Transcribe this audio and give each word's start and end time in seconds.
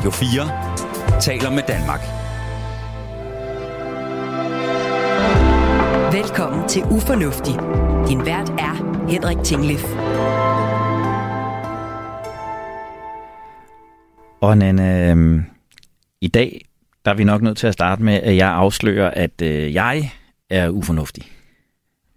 Radio 0.00 0.10
4 0.10 1.20
taler 1.20 1.50
med 1.50 1.62
Danmark. 1.68 2.00
Velkommen 6.12 6.68
til 6.68 6.82
Ufornuftig. 6.82 7.54
Din 8.08 8.26
vært 8.26 8.50
er 8.50 9.06
Henrik 9.08 9.44
Tinglef. 9.44 9.84
Og 14.40 14.58
Nanne, 14.58 15.10
øh, 15.10 15.42
i 16.20 16.28
dag 16.28 16.64
der 17.04 17.10
er 17.10 17.14
vi 17.14 17.24
nok 17.24 17.42
nødt 17.42 17.58
til 17.58 17.66
at 17.66 17.72
starte 17.72 18.02
med, 18.02 18.14
at 18.14 18.36
jeg 18.36 18.48
afslører, 18.48 19.10
at 19.10 19.42
øh, 19.42 19.74
jeg 19.74 20.12
er 20.50 20.68
ufornuftig. 20.68 21.24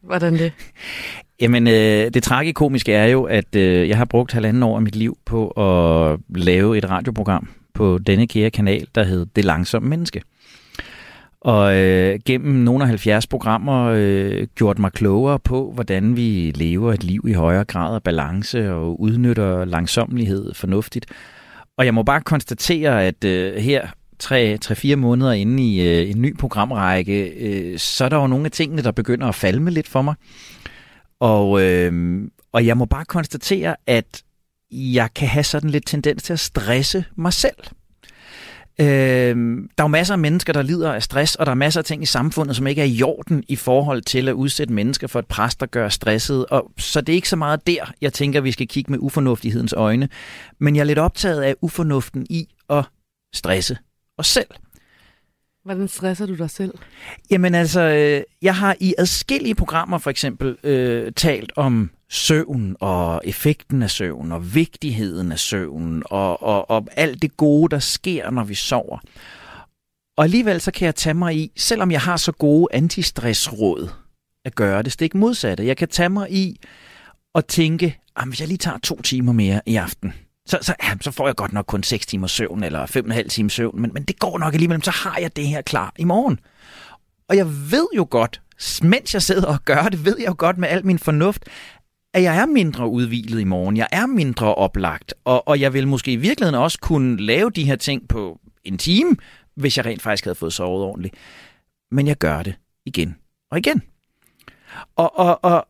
Hvordan 0.02 0.34
det? 0.34 0.52
Jamen, 1.41 1.68
øh, 1.68 2.13
det 2.13 2.23
tragikomiske 2.23 2.93
er 2.93 3.05
jo, 3.05 3.23
at 3.23 3.55
øh, 3.55 3.89
jeg 3.89 3.97
har 3.97 4.05
brugt 4.05 4.31
halvanden 4.31 4.63
år 4.63 4.75
af 4.75 4.81
mit 4.81 4.95
liv 4.95 5.18
på 5.25 5.47
at 5.47 6.20
lave 6.29 6.77
et 6.77 6.89
radioprogram 6.89 7.50
på 7.73 7.97
denne 7.97 8.27
kære 8.27 8.50
kanal, 8.50 8.87
der 8.95 9.04
hed 9.04 9.25
Det 9.36 9.45
Langsomme 9.45 9.89
Menneske. 9.89 10.21
Og 11.41 11.75
øh, 11.77 12.19
gennem 12.25 12.55
nogle 12.55 12.83
af 12.83 12.87
70 12.87 13.27
programmer 13.27 13.86
øh, 13.96 14.47
gjort 14.55 14.79
mig 14.79 14.91
klogere 14.91 15.39
på, 15.39 15.71
hvordan 15.73 16.15
vi 16.15 16.51
lever 16.55 16.93
et 16.93 17.04
liv 17.04 17.25
i 17.27 17.33
højere 17.33 17.65
grad 17.65 17.96
af 17.96 18.04
balance 18.04 18.73
og 18.73 19.01
udnytter 19.01 19.65
langsommelighed 19.65 20.54
fornuftigt. 20.54 21.05
Og 21.77 21.86
jeg 21.86 21.93
må 21.93 22.04
bare 22.04 22.21
konstatere, 22.21 23.05
at 23.05 23.23
øh, 23.23 23.55
her 23.55 23.87
3-4 24.24 24.96
måneder 24.96 25.32
inde 25.32 25.63
i 25.63 25.87
øh, 25.87 26.10
en 26.10 26.21
ny 26.21 26.37
programrække, 26.37 27.29
øh, 27.29 27.79
så 27.79 28.05
er 28.05 28.10
der 28.10 28.18
jo 28.18 28.27
nogle 28.27 28.46
af 28.46 28.51
tingene, 28.51 28.82
der 28.82 28.91
begynder 28.91 29.27
at 29.27 29.35
falme 29.35 29.71
lidt 29.71 29.87
for 29.87 30.01
mig. 30.01 30.15
Og, 31.19 31.61
øh, 31.61 32.21
og 32.52 32.66
jeg 32.66 32.77
må 32.77 32.85
bare 32.85 33.05
konstatere, 33.05 33.75
at 33.88 34.23
jeg 34.73 35.13
kan 35.13 35.27
have 35.27 35.44
sådan 35.44 35.69
lidt 35.69 35.88
tendens 35.88 36.23
til 36.23 36.33
at 36.33 36.39
stresse 36.39 37.05
mig 37.16 37.33
selv. 37.33 37.55
Øh, 38.81 38.86
der 39.77 39.83
er 39.83 39.83
jo 39.83 39.88
masser 39.88 40.13
af 40.13 40.19
mennesker, 40.19 40.53
der 40.53 40.61
lider 40.61 40.93
af 40.93 41.03
stress, 41.03 41.35
og 41.35 41.45
der 41.45 41.52
er 41.52 41.55
masser 41.55 41.81
af 41.81 41.85
ting 41.85 42.03
i 42.03 42.05
samfundet, 42.05 42.55
som 42.55 42.67
ikke 42.67 42.81
er 42.81 42.85
i 42.85 43.03
orden 43.03 43.43
i 43.47 43.55
forhold 43.55 44.02
til 44.02 44.30
at 44.30 44.33
udsætte 44.33 44.73
mennesker 44.73 45.07
for 45.07 45.19
et 45.19 45.27
pres, 45.27 45.55
der 45.55 45.65
gør 45.65 45.89
stresset. 45.89 46.45
Og 46.45 46.71
så 46.77 47.02
det 47.02 47.13
er 47.13 47.15
ikke 47.15 47.30
så 47.30 47.35
meget 47.35 47.67
der, 47.67 47.91
jeg 48.02 48.13
tænker, 48.13 48.41
vi 48.41 48.52
skal 48.52 48.67
kigge 48.67 48.91
med 48.91 48.99
ufornuftighedens 49.02 49.73
øjne. 49.73 50.09
Men 50.59 50.75
jeg 50.75 50.81
er 50.81 50.85
lidt 50.85 50.99
optaget 50.99 51.41
af 51.41 51.55
ufornuften 51.61 52.27
i 52.30 52.47
at 52.69 52.85
stresse 53.33 53.77
os 54.17 54.27
selv. 54.27 54.47
Hvordan 55.63 55.87
stresser 55.87 56.25
du 56.25 56.35
dig 56.35 56.49
selv? 56.49 56.73
Jamen 57.31 57.55
altså, 57.55 57.81
øh, 57.81 58.21
jeg 58.41 58.55
har 58.55 58.75
i 58.80 58.93
adskillige 58.97 59.55
programmer 59.55 59.97
for 59.97 60.09
eksempel 60.09 60.58
øh, 60.63 61.11
talt 61.11 61.52
om 61.55 61.91
søvn 62.14 62.75
og 62.80 63.22
effekten 63.23 63.83
af 63.83 63.89
søvn 63.89 64.31
og 64.31 64.56
vigtigheden 64.56 65.31
af 65.31 65.39
søvn 65.39 66.03
og, 66.06 66.44
og, 66.44 66.70
og 66.70 66.88
alt 66.92 67.22
det 67.22 67.38
gode, 67.38 67.70
der 67.70 67.80
sker, 67.80 68.30
når 68.30 68.44
vi 68.44 68.55
sover. 68.55 69.00
Og 70.17 70.23
alligevel 70.23 70.61
så 70.61 70.72
kan 70.72 70.86
jeg 70.86 70.95
tage 70.95 71.14
mig 71.14 71.36
i, 71.36 71.52
selvom 71.58 71.92
jeg 71.92 72.02
har 72.02 72.17
så 72.17 72.31
gode 72.31 72.67
antistressråd, 72.75 73.89
at 74.45 74.55
gøre 74.55 74.83
det 74.83 74.92
stik 74.92 75.16
modsatte. 75.16 75.66
Jeg 75.66 75.78
kan 75.78 75.88
tage 75.88 76.09
mig 76.09 76.31
i 76.31 76.59
og 77.33 77.47
tænke, 77.47 78.00
ah, 78.16 78.27
hvis 78.27 78.39
jeg 78.39 78.48
lige 78.48 78.58
tager 78.58 78.77
to 78.77 79.02
timer 79.02 79.31
mere 79.31 79.61
i 79.66 79.75
aften, 79.75 80.14
så, 80.45 80.58
så, 80.61 80.75
ja, 80.83 80.94
så 81.02 81.11
får 81.11 81.27
jeg 81.27 81.36
godt 81.36 81.53
nok 81.53 81.66
kun 81.66 81.83
6 81.83 82.05
timer 82.05 82.27
søvn, 82.27 82.64
eller 82.64 82.86
5,5 82.86 83.27
timer 83.27 83.50
søvn, 83.50 83.81
men, 83.81 83.92
men 83.94 84.03
det 84.03 84.20
går 84.20 84.38
nok 84.38 84.53
alligevel, 84.53 84.83
så 84.83 84.92
har 84.92 85.17
jeg 85.17 85.36
det 85.36 85.48
her 85.48 85.61
klar 85.61 85.94
i 85.98 86.03
morgen. 86.03 86.39
Og 87.30 87.38
jeg 87.38 87.48
ved 87.48 87.88
jo 87.95 88.08
godt, 88.09 88.42
mens 88.83 89.14
jeg 89.14 89.22
sidder 89.22 89.48
og 89.48 89.66
gør 89.66 89.83
det, 89.83 90.05
ved 90.05 90.16
jeg 90.20 90.27
jo 90.27 90.36
godt 90.38 90.58
med 90.58 90.70
al 90.70 90.86
min 90.86 91.00
fornuft, 91.00 91.44
at 92.14 92.23
jeg 92.23 92.38
er 92.38 92.45
mindre 92.45 92.88
udvilet 92.88 93.42
i 93.42 93.44
morgen, 93.44 93.78
jeg 93.78 93.88
er 93.92 94.06
mindre 94.06 94.56
oplagt, 94.56 95.14
og, 95.25 95.47
og 95.47 95.59
jeg 95.59 95.73
vil 95.73 95.88
måske 95.88 96.11
i 96.11 96.16
virkeligheden 96.16 96.59
også 96.59 96.80
kunne 96.80 97.25
lave 97.25 97.50
de 97.50 97.64
her 97.64 97.75
ting 97.75 98.08
på 98.08 98.39
en 98.64 98.78
time, 98.78 99.16
hvis 99.55 99.78
jeg 99.78 99.86
rent 99.86 100.02
faktisk 100.02 100.23
havde 100.23 100.36
fået 100.36 100.53
sovet 100.53 100.83
ordentligt. 100.83 101.16
Men 101.92 102.08
jeg 102.08 102.17
gør 102.17 102.44
det 102.44 102.55
igen 102.86 103.15
og 103.52 103.58
igen. 103.58 103.82
Og, 104.95 105.20
og, 105.20 105.43
og, 105.43 105.67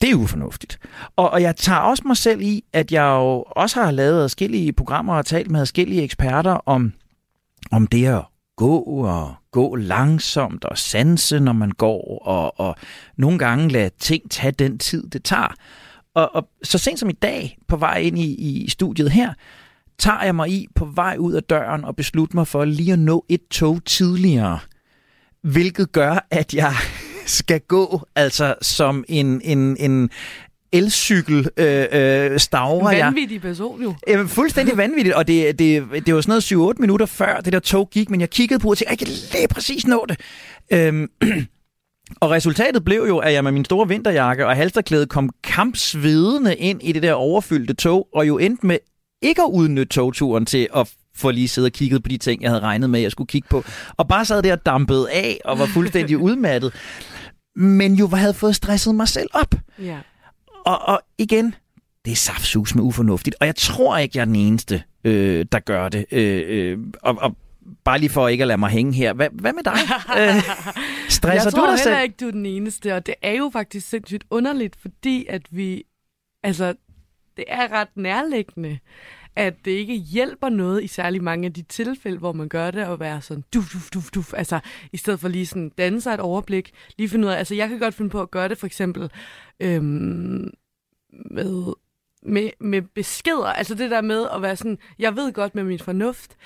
det 0.00 0.10
er 0.10 0.14
ufornuftigt. 0.14 0.78
Og, 1.16 1.30
og 1.30 1.42
jeg 1.42 1.56
tager 1.56 1.80
også 1.80 2.02
mig 2.06 2.16
selv 2.16 2.40
i, 2.40 2.64
at 2.72 2.92
jeg 2.92 3.06
jo 3.06 3.42
også 3.42 3.82
har 3.82 3.90
lavet 3.90 4.24
forskellige 4.24 4.72
programmer 4.72 5.14
og 5.14 5.26
talt 5.26 5.50
med 5.50 5.60
forskellige 5.60 6.02
eksperter 6.02 6.52
om, 6.68 6.92
om 7.70 7.86
det 7.86 8.06
at 8.06 8.24
gå 8.56 8.78
og 8.78 9.34
gå 9.50 9.74
langsomt 9.74 10.64
og 10.64 10.78
sanse, 10.78 11.40
når 11.40 11.52
man 11.52 11.70
går, 11.70 12.18
og, 12.26 12.60
og 12.60 12.76
nogle 13.16 13.38
gange 13.38 13.68
lade 13.68 13.90
ting 13.98 14.30
tage 14.30 14.52
den 14.52 14.78
tid, 14.78 15.08
det 15.08 15.24
tager. 15.24 15.54
Og, 16.16 16.34
og 16.34 16.48
så 16.62 16.78
sent 16.78 16.98
som 16.98 17.08
i 17.08 17.12
dag, 17.12 17.58
på 17.68 17.76
vej 17.76 17.98
ind 17.98 18.18
i, 18.18 18.34
i 18.34 18.68
studiet 18.68 19.10
her, 19.10 19.32
tager 19.98 20.24
jeg 20.24 20.34
mig 20.34 20.50
i 20.50 20.66
på 20.74 20.84
vej 20.84 21.16
ud 21.18 21.32
af 21.32 21.42
døren 21.42 21.84
og 21.84 21.96
beslutter 21.96 22.36
mig 22.36 22.46
for 22.46 22.64
lige 22.64 22.92
at 22.92 22.98
nå 22.98 23.24
et 23.28 23.40
tog 23.50 23.84
tidligere. 23.84 24.58
Hvilket 25.42 25.92
gør, 25.92 26.26
at 26.30 26.54
jeg 26.54 26.72
skal 27.26 27.60
gå 27.60 28.06
altså 28.14 28.54
som 28.62 29.04
en, 29.08 29.40
en, 29.44 29.76
en 29.76 30.10
elcykel 30.72 31.48
øh, 31.56 31.86
øh, 31.92 32.38
stavrer 32.38 32.92
jeg. 32.92 33.06
Vanvittig 33.06 33.40
person 33.40 33.82
jo. 33.82 33.94
Jamen, 34.08 34.28
fuldstændig 34.28 34.76
vanvittigt, 34.86 35.14
og 35.14 35.28
det, 35.28 35.58
det, 35.58 35.84
det 36.06 36.14
var 36.14 36.20
sådan 36.20 36.58
noget 36.58 36.74
7-8 36.76 36.80
minutter 36.80 37.06
før 37.06 37.40
det 37.40 37.52
der 37.52 37.60
tog 37.60 37.90
gik, 37.90 38.10
men 38.10 38.20
jeg 38.20 38.30
kiggede 38.30 38.60
på 38.60 38.70
og 38.70 38.78
tænkte, 38.78 38.90
jeg 38.90 38.98
kan 38.98 39.08
lige 39.08 39.48
præcis 39.48 39.86
nå 39.86 40.06
det. 40.08 40.20
Øhm, 40.72 41.10
og 42.20 42.30
resultatet 42.30 42.84
blev 42.84 43.04
jo, 43.08 43.18
at 43.18 43.32
jeg 43.32 43.44
med 43.44 43.52
min 43.52 43.64
store 43.64 43.88
vinterjakke 43.88 44.46
og 44.46 44.56
halsterklæde 44.56 45.06
kom 45.06 45.30
kampsvedende 45.44 46.56
ind 46.56 46.82
i 46.82 46.92
det 46.92 47.02
der 47.02 47.12
overfyldte 47.12 47.74
tog, 47.74 48.08
og 48.14 48.28
jo 48.28 48.38
endte 48.38 48.66
med 48.66 48.78
ikke 49.22 49.42
at 49.42 49.50
udnytte 49.52 49.94
togturen 49.94 50.46
til 50.46 50.68
at 50.76 50.92
for 51.16 51.30
lige 51.30 51.48
sidde 51.48 51.66
og 51.66 51.72
kigget 51.72 52.02
på 52.02 52.08
de 52.08 52.18
ting, 52.18 52.42
jeg 52.42 52.50
havde 52.50 52.62
regnet 52.62 52.90
med, 52.90 53.00
jeg 53.00 53.10
skulle 53.10 53.28
kigge 53.28 53.48
på. 53.48 53.64
Og 53.96 54.08
bare 54.08 54.24
sad 54.24 54.42
der 54.42 54.52
og 54.52 54.66
dampede 54.66 55.10
af 55.10 55.38
og 55.44 55.58
var 55.58 55.66
fuldstændig 55.66 56.18
udmattet 56.28 56.72
men 57.56 57.94
jo 57.94 58.06
havde 58.06 58.34
fået 58.34 58.56
stresset 58.56 58.94
mig 58.94 59.08
selv 59.08 59.28
op. 59.32 59.54
Ja. 59.78 59.98
Og, 60.66 60.88
og 60.88 61.00
igen, 61.18 61.54
det 62.04 62.10
er 62.10 62.16
saftsus 62.16 62.74
med 62.74 62.84
ufornuftigt, 62.84 63.36
og 63.40 63.46
jeg 63.46 63.56
tror 63.56 63.98
ikke, 63.98 64.18
jeg 64.18 64.20
er 64.20 64.26
den 64.26 64.36
eneste, 64.36 64.82
øh, 65.04 65.46
der 65.52 65.58
gør 65.58 65.88
det. 65.88 66.06
Øh, 66.12 66.44
øh, 66.46 66.78
og, 67.02 67.16
og 67.20 67.36
bare 67.86 67.98
lige 67.98 68.10
for 68.10 68.28
ikke 68.28 68.42
at 68.42 68.48
lade 68.48 68.58
mig 68.58 68.70
hænge 68.70 68.92
her. 68.92 69.12
Hvad, 69.12 69.28
hvad 69.32 69.52
med 69.52 69.62
dig? 69.62 69.72
øh, 70.20 70.42
stresser 71.08 71.50
du 71.50 71.66
dig 71.70 71.78
selv? 71.78 71.92
Jeg 71.92 71.98
tror 71.98 72.02
ikke, 72.02 72.16
du 72.20 72.26
er 72.26 72.30
den 72.30 72.46
eneste, 72.46 72.94
og 72.94 73.06
det 73.06 73.14
er 73.22 73.32
jo 73.32 73.50
faktisk 73.52 73.88
sindssygt 73.88 74.24
underligt, 74.30 74.76
fordi 74.80 75.26
at 75.28 75.42
vi, 75.50 75.84
altså, 76.42 76.74
det 77.36 77.44
er 77.48 77.72
ret 77.72 77.88
nærliggende, 77.96 78.78
at 79.36 79.54
det 79.64 79.70
ikke 79.70 79.94
hjælper 79.94 80.48
noget 80.48 80.84
i 80.84 80.86
særlig 80.86 81.22
mange 81.22 81.46
af 81.46 81.52
de 81.52 81.62
tilfælde, 81.62 82.18
hvor 82.18 82.32
man 82.32 82.48
gør 82.48 82.70
det, 82.70 82.80
at 82.80 83.00
være 83.00 83.20
sådan 83.20 83.44
duf, 83.54 83.72
duf, 83.72 83.90
duf, 83.90 84.10
duf, 84.10 84.34
altså 84.34 84.60
i 84.92 84.96
stedet 84.96 85.20
for 85.20 85.28
lige 85.28 85.46
sådan 85.46 85.72
danne 85.78 86.00
sig 86.00 86.14
et 86.14 86.20
overblik, 86.20 86.70
lige 86.98 87.08
finde 87.08 87.26
ud 87.26 87.32
af, 87.32 87.38
altså 87.38 87.54
jeg 87.54 87.68
kan 87.68 87.78
godt 87.78 87.94
finde 87.94 88.10
på 88.10 88.20
at 88.20 88.30
gøre 88.30 88.48
det 88.48 88.58
for 88.58 88.66
eksempel 88.66 89.10
øhm, 89.60 90.50
med, 91.30 91.72
med, 92.22 92.50
med 92.60 92.82
beskeder, 92.82 93.46
altså 93.46 93.74
det 93.74 93.90
der 93.90 94.00
med 94.00 94.26
at 94.34 94.42
være 94.42 94.56
sådan, 94.56 94.78
jeg 94.98 95.16
ved 95.16 95.32
godt 95.32 95.54
med 95.54 95.64
min 95.64 95.78
fornuft, 95.78 96.36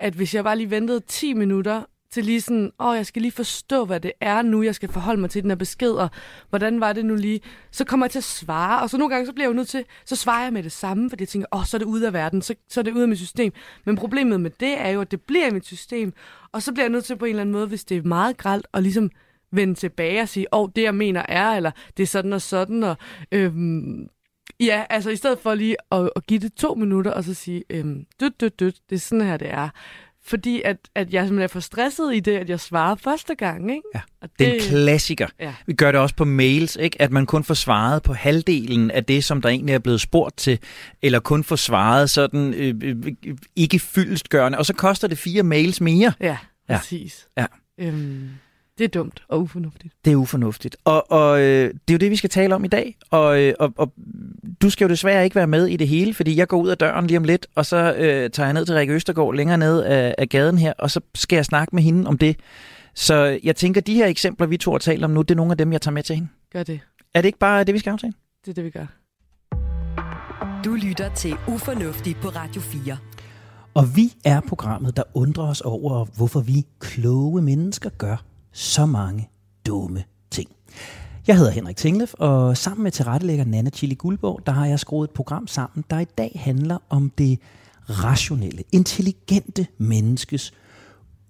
at 0.00 0.14
hvis 0.14 0.34
jeg 0.34 0.44
bare 0.44 0.56
lige 0.56 0.70
ventede 0.70 1.00
10 1.00 1.32
minutter, 1.32 1.82
til 2.10 2.24
lige 2.24 2.40
sådan, 2.40 2.70
åh, 2.80 2.96
jeg 2.96 3.06
skal 3.06 3.22
lige 3.22 3.32
forstå, 3.32 3.84
hvad 3.84 4.00
det 4.00 4.12
er 4.20 4.42
nu, 4.42 4.62
jeg 4.62 4.74
skal 4.74 4.88
forholde 4.88 5.20
mig 5.20 5.30
til 5.30 5.42
den 5.42 5.50
her 5.50 5.56
besked, 5.56 5.90
og 5.90 6.08
hvordan 6.48 6.80
var 6.80 6.92
det 6.92 7.04
nu 7.04 7.14
lige? 7.14 7.40
Så 7.70 7.84
kommer 7.84 8.06
jeg 8.06 8.10
til 8.10 8.18
at 8.18 8.24
svare, 8.24 8.82
og 8.82 8.90
så 8.90 8.98
nogle 8.98 9.14
gange, 9.14 9.26
så 9.26 9.32
bliver 9.32 9.44
jeg 9.44 9.50
jo 9.50 9.56
nødt 9.56 9.68
til, 9.68 9.84
så 10.04 10.16
svarer 10.16 10.42
jeg 10.42 10.52
med 10.52 10.62
det 10.62 10.72
samme, 10.72 11.10
fordi 11.10 11.22
jeg 11.22 11.28
tænker, 11.28 11.46
åh, 11.52 11.64
så 11.64 11.76
er 11.76 11.78
det 11.78 11.86
ude 11.86 12.06
af 12.06 12.12
verden, 12.12 12.42
så, 12.42 12.54
så 12.68 12.80
er 12.80 12.84
det 12.84 12.92
ude 12.92 13.02
af 13.02 13.08
mit 13.08 13.18
system. 13.18 13.52
Men 13.84 13.96
problemet 13.96 14.40
med 14.40 14.50
det 14.60 14.80
er 14.80 14.88
jo, 14.88 15.00
at 15.00 15.10
det 15.10 15.20
bliver 15.20 15.46
i 15.46 15.50
mit 15.50 15.66
system, 15.66 16.12
og 16.52 16.62
så 16.62 16.72
bliver 16.72 16.84
jeg 16.84 16.90
nødt 16.92 17.04
til 17.04 17.16
på 17.16 17.24
en 17.24 17.28
eller 17.28 17.40
anden 17.40 17.52
måde, 17.52 17.66
hvis 17.66 17.84
det 17.84 17.96
er 17.96 18.02
meget 18.02 18.36
gralt, 18.36 18.66
og 18.72 18.82
ligesom 18.82 19.10
vende 19.52 19.74
tilbage 19.74 20.22
og 20.22 20.28
sige, 20.28 20.54
åh, 20.54 20.60
oh, 20.60 20.68
det 20.76 20.82
jeg 20.82 20.94
mener 20.94 21.22
er, 21.28 21.50
eller 21.50 21.70
det 21.96 22.02
er 22.02 22.06
sådan 22.06 22.32
og 22.32 22.42
sådan, 22.42 22.82
og 22.82 22.96
øhm, 23.32 24.08
Ja, 24.60 24.84
altså 24.90 25.10
i 25.10 25.16
stedet 25.16 25.38
for 25.38 25.54
lige 25.54 25.76
at, 25.92 26.10
at 26.16 26.26
give 26.26 26.40
det 26.40 26.54
to 26.54 26.74
minutter, 26.74 27.10
og 27.10 27.24
så 27.24 27.34
sige, 27.34 27.64
øhm, 27.70 28.06
dødt, 28.20 28.40
dødt, 28.40 28.60
dødt, 28.60 28.76
det 28.90 28.96
er 28.96 29.00
sådan 29.00 29.26
her, 29.26 29.36
det 29.36 29.50
er 29.50 29.68
fordi 30.24 30.62
at, 30.64 30.76
at 30.94 31.12
jeg 31.12 31.22
simpelthen 31.22 31.42
er 31.44 31.48
for 31.48 31.60
stresset 31.60 32.14
i 32.14 32.20
det, 32.20 32.36
at 32.36 32.50
jeg 32.50 32.60
svarer 32.60 32.94
første 32.94 33.34
gang. 33.34 33.70
Ikke? 33.70 33.82
Ja. 33.94 34.00
Og 34.22 34.28
det, 34.28 34.38
det 34.38 34.48
er 34.48 34.54
en 34.54 34.60
klassiker. 34.60 35.26
Ja. 35.40 35.54
Vi 35.66 35.72
gør 35.72 35.92
det 35.92 36.00
også 36.00 36.14
på 36.14 36.24
mails, 36.24 36.76
ikke? 36.76 37.02
at 37.02 37.10
man 37.10 37.26
kun 37.26 37.44
får 37.44 37.54
svaret 37.54 38.02
på 38.02 38.12
halvdelen 38.12 38.90
af 38.90 39.04
det, 39.04 39.24
som 39.24 39.42
der 39.42 39.48
egentlig 39.48 39.74
er 39.74 39.78
blevet 39.78 40.00
spurgt 40.00 40.36
til, 40.36 40.58
eller 41.02 41.20
kun 41.20 41.44
får 41.44 41.56
svaret 41.56 42.10
sådan 42.10 42.54
øh, 42.54 42.74
øh, 42.82 42.96
ikke 43.56 43.78
fyldestgørende, 43.78 44.58
og 44.58 44.66
så 44.66 44.74
koster 44.74 45.08
det 45.08 45.18
fire 45.18 45.42
mails 45.42 45.80
mere. 45.80 46.12
Ja, 46.20 46.36
præcis. 46.68 47.28
Ja. 47.36 47.46
Øhm, 47.78 48.30
det 48.80 48.86
er 48.86 49.00
dumt 49.00 49.22
og 49.28 49.40
ufornuftigt. 49.40 49.94
Det 50.04 50.12
er 50.12 50.16
ufornuftigt. 50.16 50.76
Og, 50.84 51.12
og 51.12 51.40
øh, 51.40 51.68
det 51.68 51.90
er 51.90 51.92
jo 51.94 51.98
det, 51.98 52.10
vi 52.10 52.16
skal 52.16 52.30
tale 52.30 52.54
om 52.54 52.64
i 52.64 52.68
dag. 52.68 52.96
Og, 53.10 53.42
øh, 53.42 53.54
og, 53.58 53.72
og 53.76 53.92
du 54.62 54.70
skal 54.70 54.84
jo 54.84 54.88
desværre 54.88 55.24
ikke 55.24 55.36
være 55.36 55.46
med 55.46 55.66
i 55.66 55.76
det 55.76 55.88
hele, 55.88 56.14
fordi 56.14 56.36
jeg 56.36 56.48
går 56.48 56.60
ud 56.62 56.68
af 56.68 56.78
døren 56.78 57.06
lige 57.06 57.18
om 57.18 57.24
lidt, 57.24 57.46
og 57.54 57.66
så 57.66 57.94
øh, 57.94 58.30
tager 58.30 58.46
jeg 58.46 58.52
ned 58.52 58.66
til 58.66 58.74
Rikke 58.74 58.92
Østergaard 58.92 59.34
længere 59.34 59.58
ned 59.58 59.82
af, 59.82 60.14
af 60.18 60.28
gaden 60.28 60.58
her, 60.58 60.72
og 60.78 60.90
så 60.90 61.00
skal 61.14 61.36
jeg 61.36 61.44
snakke 61.44 61.74
med 61.76 61.82
hende 61.82 62.08
om 62.08 62.18
det. 62.18 62.36
Så 62.94 63.38
jeg 63.42 63.56
tænker, 63.56 63.80
de 63.80 63.94
her 63.94 64.06
eksempler, 64.06 64.46
vi 64.46 64.56
to 64.56 64.70
har 64.70 64.78
talt 64.78 65.04
om 65.04 65.10
nu, 65.10 65.22
det 65.22 65.30
er 65.30 65.36
nogle 65.36 65.52
af 65.52 65.58
dem, 65.58 65.72
jeg 65.72 65.80
tager 65.80 65.92
med 65.92 66.02
til 66.02 66.14
hende. 66.14 66.28
Gør 66.52 66.62
det. 66.62 66.80
Er 67.14 67.20
det 67.20 67.28
ikke 67.28 67.38
bare 67.38 67.64
det, 67.64 67.74
vi 67.74 67.78
skal 67.78 67.90
aftale? 67.90 68.12
Det 68.44 68.50
er 68.50 68.54
det, 68.54 68.64
vi 68.64 68.70
gør. 68.70 68.86
Du 70.64 70.74
lytter 70.74 71.14
til 71.14 71.34
Ufornuftig 71.48 72.16
på 72.22 72.28
Radio 72.28 72.60
4. 72.60 72.96
Og 73.74 73.96
vi 73.96 74.12
er 74.24 74.40
programmet, 74.40 74.96
der 74.96 75.02
undrer 75.14 75.44
os 75.44 75.60
over, 75.60 76.04
hvorfor 76.16 76.40
vi 76.40 76.66
kloge 76.80 77.42
mennesker 77.42 77.90
gør 77.98 78.29
så 78.52 78.86
mange 78.86 79.28
dumme 79.66 80.04
ting. 80.30 80.50
Jeg 81.26 81.36
hedder 81.36 81.50
Henrik 81.50 81.76
Tinglef, 81.76 82.14
og 82.14 82.56
sammen 82.56 82.82
med 82.82 82.90
tilrettelægger 82.90 83.44
Nana 83.44 83.70
Chili 83.70 83.94
Guldborg, 83.94 84.40
der 84.46 84.52
har 84.52 84.66
jeg 84.66 84.80
skruet 84.80 85.08
et 85.08 85.14
program 85.14 85.46
sammen, 85.46 85.84
der 85.90 85.98
i 85.98 86.04
dag 86.04 86.40
handler 86.44 86.78
om 86.88 87.10
det 87.18 87.38
rationelle, 87.88 88.64
intelligente 88.72 89.66
menneskes 89.78 90.52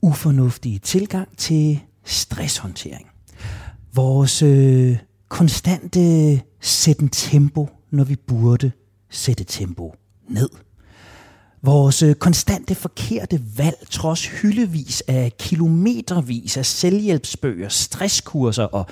ufornuftige 0.02 0.78
tilgang 0.78 1.36
til 1.36 1.80
stresshåndtering. 2.04 3.06
Vores 3.94 4.42
øh, 4.42 4.98
konstante 5.28 6.00
sætten 6.60 7.08
tempo, 7.08 7.68
når 7.90 8.04
vi 8.04 8.16
burde 8.16 8.72
sætte 9.10 9.44
tempo 9.44 9.94
ned. 10.28 10.48
Vores 11.62 12.02
øh, 12.02 12.14
konstante 12.14 12.74
forkerte 12.74 13.42
valg, 13.56 13.86
trods 13.90 14.26
hyldevis 14.26 15.02
af 15.08 15.32
kilometervis 15.38 16.56
af 16.56 16.66
selvhjælpsbøger, 16.66 17.68
stresskurser 17.68 18.64
og 18.64 18.86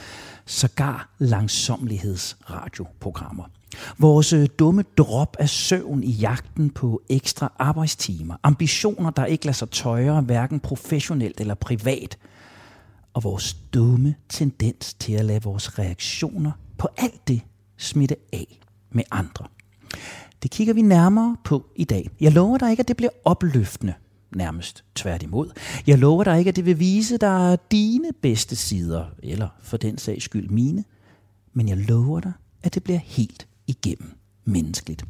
sågar 0.46 1.14
langsomlighedsradioprogrammer. 1.18 3.44
Vores 3.98 4.32
øh, 4.32 4.48
dumme 4.58 4.84
drop 4.98 5.36
af 5.38 5.48
søvn 5.48 6.02
i 6.02 6.10
jagten 6.10 6.70
på 6.70 7.02
ekstra 7.08 7.52
arbejdstimer. 7.58 8.36
Ambitioner, 8.42 9.10
der 9.10 9.24
ikke 9.24 9.44
lader 9.44 9.56
sig 9.56 9.70
tøjre, 9.70 10.20
hverken 10.20 10.60
professionelt 10.60 11.40
eller 11.40 11.54
privat. 11.54 12.18
Og 13.14 13.24
vores 13.24 13.56
dumme 13.74 14.14
tendens 14.28 14.94
til 14.94 15.12
at 15.12 15.24
lade 15.24 15.42
vores 15.42 15.78
reaktioner 15.78 16.52
på 16.78 16.88
alt 16.96 17.28
det 17.28 17.40
smitte 17.76 18.16
af 18.32 18.60
med 18.90 19.04
andre. 19.10 19.44
Det 20.42 20.50
kigger 20.50 20.74
vi 20.74 20.82
nærmere 20.82 21.36
på 21.44 21.66
i 21.76 21.84
dag. 21.84 22.10
Jeg 22.20 22.32
lover 22.32 22.58
dig 22.58 22.70
ikke, 22.70 22.80
at 22.80 22.88
det 22.88 22.96
bliver 22.96 23.10
opløftende, 23.24 23.94
nærmest 24.36 24.84
tværtimod. 24.94 25.50
Jeg 25.86 25.98
lover 25.98 26.24
dig 26.24 26.38
ikke, 26.38 26.48
at 26.48 26.56
det 26.56 26.66
vil 26.66 26.78
vise 26.78 27.18
dig 27.18 27.58
dine 27.70 28.08
bedste 28.22 28.56
sider, 28.56 29.04
eller 29.22 29.48
for 29.62 29.76
den 29.76 29.98
sags 29.98 30.24
skyld 30.24 30.48
mine. 30.48 30.84
Men 31.52 31.68
jeg 31.68 31.76
lover 31.76 32.20
dig, 32.20 32.32
at 32.62 32.74
det 32.74 32.84
bliver 32.84 32.98
helt 32.98 33.46
igennem 33.66 34.12
menneskeligt. 34.44 35.04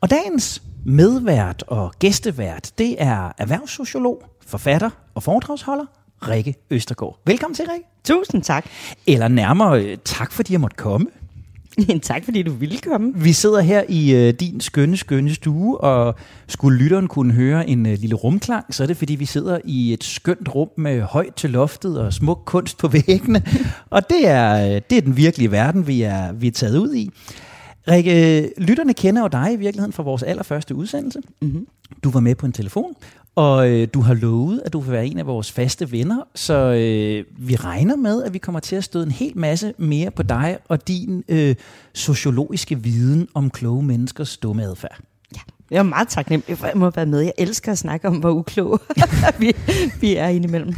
Og 0.00 0.10
dagens 0.10 0.62
medvært 0.84 1.64
og 1.66 1.92
gæstevært, 1.98 2.72
det 2.78 3.02
er 3.02 3.32
erhvervssociolog, 3.38 4.22
forfatter 4.46 4.90
og 5.14 5.22
foredragsholder, 5.22 5.86
Rikke 6.28 6.54
Østergaard. 6.70 7.18
Velkommen 7.26 7.54
til, 7.54 7.66
Rikke. 7.66 7.86
Tusind 8.04 8.42
tak. 8.42 8.66
Eller 9.06 9.28
nærmere, 9.28 9.84
øh, 9.84 9.98
tak 10.04 10.32
fordi 10.32 10.52
jeg 10.52 10.60
måtte 10.60 10.76
komme. 10.76 11.06
tak 12.02 12.24
fordi 12.24 12.42
du 12.42 12.52
ville 12.52 12.78
komme. 12.78 13.12
Vi 13.14 13.32
sidder 13.32 13.60
her 13.60 13.82
i 13.88 14.14
øh, 14.14 14.34
din 14.34 14.60
skønne, 14.60 14.96
skønne 14.96 15.34
stue, 15.34 15.80
og 15.80 16.14
skulle 16.48 16.78
lytteren 16.78 17.08
kunne 17.08 17.32
høre 17.32 17.68
en 17.68 17.86
øh, 17.86 17.98
lille 17.98 18.14
rumklang, 18.14 18.74
så 18.74 18.82
er 18.82 18.86
det 18.86 18.96
fordi, 18.96 19.14
vi 19.14 19.24
sidder 19.24 19.58
i 19.64 19.92
et 19.92 20.04
skønt 20.04 20.54
rum 20.54 20.68
med 20.76 21.00
højt 21.00 21.34
til 21.34 21.50
loftet 21.50 22.00
og 22.00 22.12
smuk 22.12 22.42
kunst 22.44 22.78
på 22.78 22.88
væggene. 23.06 23.42
og 23.90 24.10
det 24.10 24.28
er, 24.28 24.74
øh, 24.74 24.80
det 24.90 24.98
er 24.98 25.02
den 25.02 25.16
virkelige 25.16 25.50
verden, 25.50 25.86
vi 25.86 26.02
er, 26.02 26.32
vi 26.32 26.46
er 26.46 26.52
taget 26.52 26.78
ud 26.78 26.94
i. 26.94 27.10
Rikke, 27.88 28.50
lytterne 28.58 28.94
kender 28.94 29.22
jo 29.22 29.28
dig 29.28 29.52
i 29.52 29.56
virkeligheden 29.56 29.92
fra 29.92 30.02
vores 30.02 30.22
allerførste 30.22 30.74
udsendelse. 30.74 31.20
Mm-hmm. 31.42 31.66
Du 32.04 32.10
var 32.10 32.20
med 32.20 32.34
på 32.34 32.46
en 32.46 32.52
telefon, 32.52 32.94
og 33.34 33.70
øh, 33.70 33.88
du 33.94 34.00
har 34.00 34.14
lovet, 34.14 34.62
at 34.64 34.72
du 34.72 34.80
vil 34.80 34.92
være 34.92 35.06
en 35.06 35.18
af 35.18 35.26
vores 35.26 35.52
faste 35.52 35.92
venner, 35.92 36.22
så 36.34 36.54
øh, 36.54 37.24
vi 37.48 37.56
regner 37.56 37.96
med, 37.96 38.22
at 38.22 38.32
vi 38.32 38.38
kommer 38.38 38.60
til 38.60 38.76
at 38.76 38.84
støde 38.84 39.06
en 39.06 39.10
hel 39.10 39.32
masse 39.38 39.74
mere 39.78 40.10
på 40.10 40.22
dig 40.22 40.58
og 40.68 40.88
din 40.88 41.24
øh, 41.28 41.54
sociologiske 41.94 42.82
viden 42.82 43.28
om 43.34 43.50
kloge 43.50 43.82
menneskers 43.82 44.36
dumme 44.36 44.62
adfærd. 44.62 44.98
Ja, 45.34 45.40
jeg 45.70 45.78
er 45.78 45.82
meget 45.82 46.08
taknemmelig 46.08 46.58
for, 46.58 46.66
at 46.66 46.72
jeg 46.72 46.78
må 46.78 46.90
være 46.90 47.06
med. 47.06 47.20
Jeg 47.20 47.32
elsker 47.38 47.72
at 47.72 47.78
snakke 47.78 48.08
om, 48.08 48.16
hvor 48.16 48.30
ukloge 48.30 48.78
vi, 49.40 49.56
vi 50.00 50.16
er 50.16 50.28
indimellem. 50.28 50.74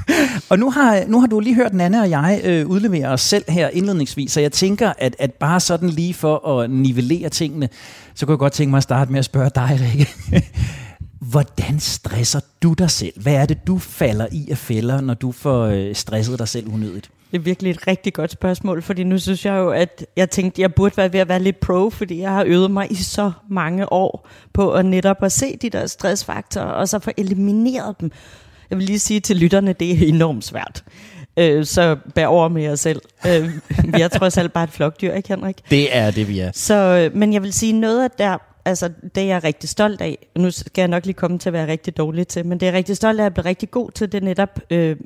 Og 0.48 0.58
nu 0.58 0.70
har, 0.70 1.02
nu 1.06 1.20
har 1.20 1.26
du 1.26 1.40
lige 1.40 1.54
hørt 1.54 1.74
Nanne 1.74 2.00
og 2.00 2.10
jeg 2.10 2.40
øh, 2.44 2.66
udlevere 2.66 3.08
os 3.08 3.20
selv 3.20 3.44
her 3.48 3.68
indledningsvis, 3.68 4.32
så 4.32 4.40
jeg 4.40 4.52
tænker, 4.52 4.92
at, 4.98 5.16
at 5.18 5.32
bare 5.32 5.60
sådan 5.60 5.88
lige 5.88 6.14
for 6.14 6.48
at 6.48 6.70
nivellere 6.70 7.28
tingene, 7.28 7.68
så 8.14 8.26
kunne 8.26 8.32
jeg 8.32 8.38
godt 8.38 8.52
tænke 8.52 8.70
mig 8.70 8.76
at 8.76 8.82
starte 8.82 9.12
med 9.12 9.18
at 9.18 9.24
spørge 9.24 9.50
dig, 9.54 9.80
Rikke. 9.80 10.08
Hvordan 11.30 11.80
stresser 11.80 12.40
du 12.62 12.72
dig 12.72 12.90
selv? 12.90 13.22
Hvad 13.22 13.34
er 13.34 13.46
det, 13.46 13.66
du 13.66 13.78
falder 13.78 14.26
i 14.32 14.50
af 14.50 14.58
fælder, 14.58 15.00
når 15.00 15.14
du 15.14 15.32
får 15.32 15.64
øh, 15.64 15.94
stresset 15.94 16.38
dig 16.38 16.48
selv 16.48 16.68
unødigt? 16.74 17.10
Det 17.30 17.38
er 17.38 17.42
virkelig 17.42 17.70
et 17.70 17.86
rigtig 17.86 18.12
godt 18.12 18.30
spørgsmål, 18.30 18.82
fordi 18.82 19.04
nu 19.04 19.18
synes 19.18 19.46
jeg 19.46 19.54
jo, 19.56 19.70
at 19.70 20.06
jeg 20.16 20.30
tænkte, 20.30 20.58
at 20.58 20.62
jeg 20.62 20.74
burde 20.74 20.96
være 20.96 21.12
ved 21.12 21.20
at 21.20 21.28
være 21.28 21.42
lidt 21.42 21.60
pro, 21.60 21.90
fordi 21.90 22.20
jeg 22.20 22.30
har 22.30 22.44
øvet 22.46 22.70
mig 22.70 22.92
i 22.92 22.94
så 22.94 23.32
mange 23.48 23.92
år 23.92 24.28
på 24.52 24.72
at 24.72 24.86
netop 24.86 25.22
at 25.22 25.32
se 25.32 25.56
de 25.62 25.70
der 25.70 25.86
stressfaktorer, 25.86 26.64
og 26.64 26.88
så 26.88 26.98
få 26.98 27.10
elimineret 27.16 28.00
dem. 28.00 28.10
Jeg 28.70 28.78
vil 28.78 28.86
lige 28.86 28.98
sige 28.98 29.20
til 29.20 29.36
lytterne, 29.36 29.72
det 29.72 29.90
er 29.90 30.08
enormt 30.08 30.44
svært. 30.44 30.84
Øh, 31.36 31.64
så 31.64 31.96
bær 32.14 32.26
over 32.26 32.48
med 32.48 32.62
jer 32.62 32.74
selv. 32.74 33.00
Øh, 33.26 33.50
vi 33.94 34.00
er 34.00 34.08
trods 34.08 34.38
alt 34.38 34.52
bare 34.52 34.64
et 34.64 34.70
flokdyr, 34.70 35.12
ikke 35.12 35.28
Henrik? 35.28 35.56
Det 35.70 35.96
er 35.96 36.10
det, 36.10 36.28
vi 36.28 36.38
er. 36.38 36.50
Så, 36.54 36.74
øh, 36.74 37.16
men 37.16 37.32
jeg 37.32 37.42
vil 37.42 37.52
sige, 37.52 37.72
noget 37.72 38.04
af 38.04 38.10
der, 38.10 38.38
altså 38.64 38.90
det 39.14 39.22
er 39.22 39.26
jeg 39.26 39.44
rigtig 39.44 39.68
stolt 39.68 40.00
af. 40.00 40.26
Nu 40.36 40.50
skal 40.50 40.82
jeg 40.82 40.88
nok 40.88 41.06
lige 41.06 41.14
komme 41.14 41.38
til 41.38 41.48
at 41.48 41.52
være 41.52 41.66
rigtig 41.66 41.96
dårlig 41.96 42.28
til, 42.28 42.46
men 42.46 42.60
det 42.60 42.66
er 42.66 42.70
jeg 42.70 42.78
rigtig 42.78 42.96
stolt 42.96 43.20
af 43.20 43.22
at 43.22 43.24
jeg 43.24 43.34
blive 43.34 43.44
rigtig 43.44 43.70
god 43.70 43.90
til. 43.90 44.12
Det 44.12 44.22
netop 44.22 44.60
øh, 44.70 44.96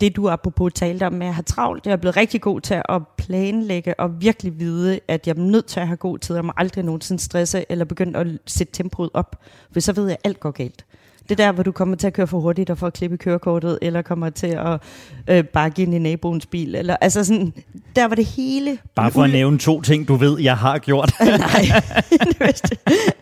det, 0.00 0.16
du 0.16 0.28
apropos 0.28 0.72
talte 0.74 1.06
om 1.06 1.12
med 1.12 1.26
at 1.26 1.34
have 1.34 1.42
travlt. 1.42 1.86
Jeg 1.86 1.92
er 1.92 1.96
blevet 1.96 2.16
rigtig 2.16 2.40
god 2.40 2.60
til 2.60 2.82
at 2.88 3.02
planlægge 3.18 4.00
og 4.00 4.20
virkelig 4.20 4.58
vide, 4.58 5.00
at 5.08 5.26
jeg 5.26 5.36
er 5.36 5.40
nødt 5.40 5.66
til 5.66 5.80
at 5.80 5.86
have 5.86 5.96
god 5.96 6.18
tid. 6.18 6.34
Jeg 6.34 6.44
må 6.44 6.52
aldrig 6.56 6.84
nogensinde 6.84 7.22
stresse 7.22 7.64
eller 7.68 7.84
begynde 7.84 8.18
at 8.18 8.26
sætte 8.46 8.72
tempoet 8.72 9.10
op, 9.14 9.36
for 9.72 9.80
så 9.80 9.92
ved 9.92 10.06
jeg, 10.06 10.16
at 10.24 10.28
alt 10.28 10.40
går 10.40 10.50
galt. 10.50 10.84
Det 11.30 11.40
er 11.40 11.46
der, 11.46 11.52
hvor 11.52 11.62
du 11.62 11.72
kommer 11.72 11.96
til 11.96 12.06
at 12.06 12.12
køre 12.12 12.26
for 12.26 12.40
hurtigt 12.40 12.70
og 12.70 12.78
får 12.78 12.90
klippe 12.90 13.16
kørekortet, 13.16 13.78
eller 13.82 14.02
kommer 14.02 14.30
til 14.30 14.46
at 14.46 14.80
øh, 15.28 15.44
bakke 15.44 15.82
ind 15.82 15.94
i 15.94 15.98
naboens 15.98 16.46
bil. 16.46 16.74
Eller, 16.74 16.96
altså 16.96 17.24
sådan, 17.24 17.52
der 17.96 18.04
var 18.04 18.14
det 18.14 18.24
hele... 18.24 18.78
Bare 18.94 19.10
for 19.10 19.22
at 19.22 19.30
nævne 19.30 19.58
to 19.58 19.80
ting, 19.80 20.08
du 20.08 20.14
ved, 20.14 20.40
jeg 20.40 20.56
har 20.56 20.78
gjort. 20.78 21.12
Nej, 21.20 21.82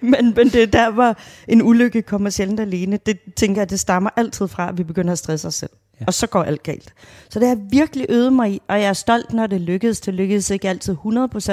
men, 0.01 0.35
men 0.37 0.49
det 0.49 0.73
der, 0.73 0.91
hvor 0.91 1.17
en 1.49 1.63
ulykke 1.63 2.03
kommer 2.03 2.31
sjældent 2.31 2.61
alene. 2.61 2.99
Det 3.07 3.19
tænker 3.37 3.61
jeg, 3.61 3.71
det 3.71 3.81
stammer 3.81 4.11
altid 4.17 4.49
fra, 4.49 4.69
at 4.69 4.79
vi 4.79 4.85
begynder 4.85 5.13
at 5.13 5.19
stresse 5.19 5.49
os 5.49 5.55
selv. 5.55 5.71
Ja. 6.01 6.05
Og 6.07 6.15
så 6.15 6.27
går 6.27 6.43
alt 6.43 6.63
galt. 6.63 6.95
Så 7.31 7.41
det 7.41 7.49
har 7.49 7.59
virkelig 7.71 8.07
øvet 8.09 8.33
mig 8.33 8.53
i, 8.53 8.61
og 8.69 8.81
jeg 8.81 8.89
er 8.89 8.93
stolt, 8.93 9.33
når 9.33 9.47
det 9.47 9.61
lykkedes. 9.61 10.01
Det 10.01 10.15
lykkedes 10.15 10.51
ikke 10.51 10.69
altid 10.69 10.97
100%, 11.07 11.51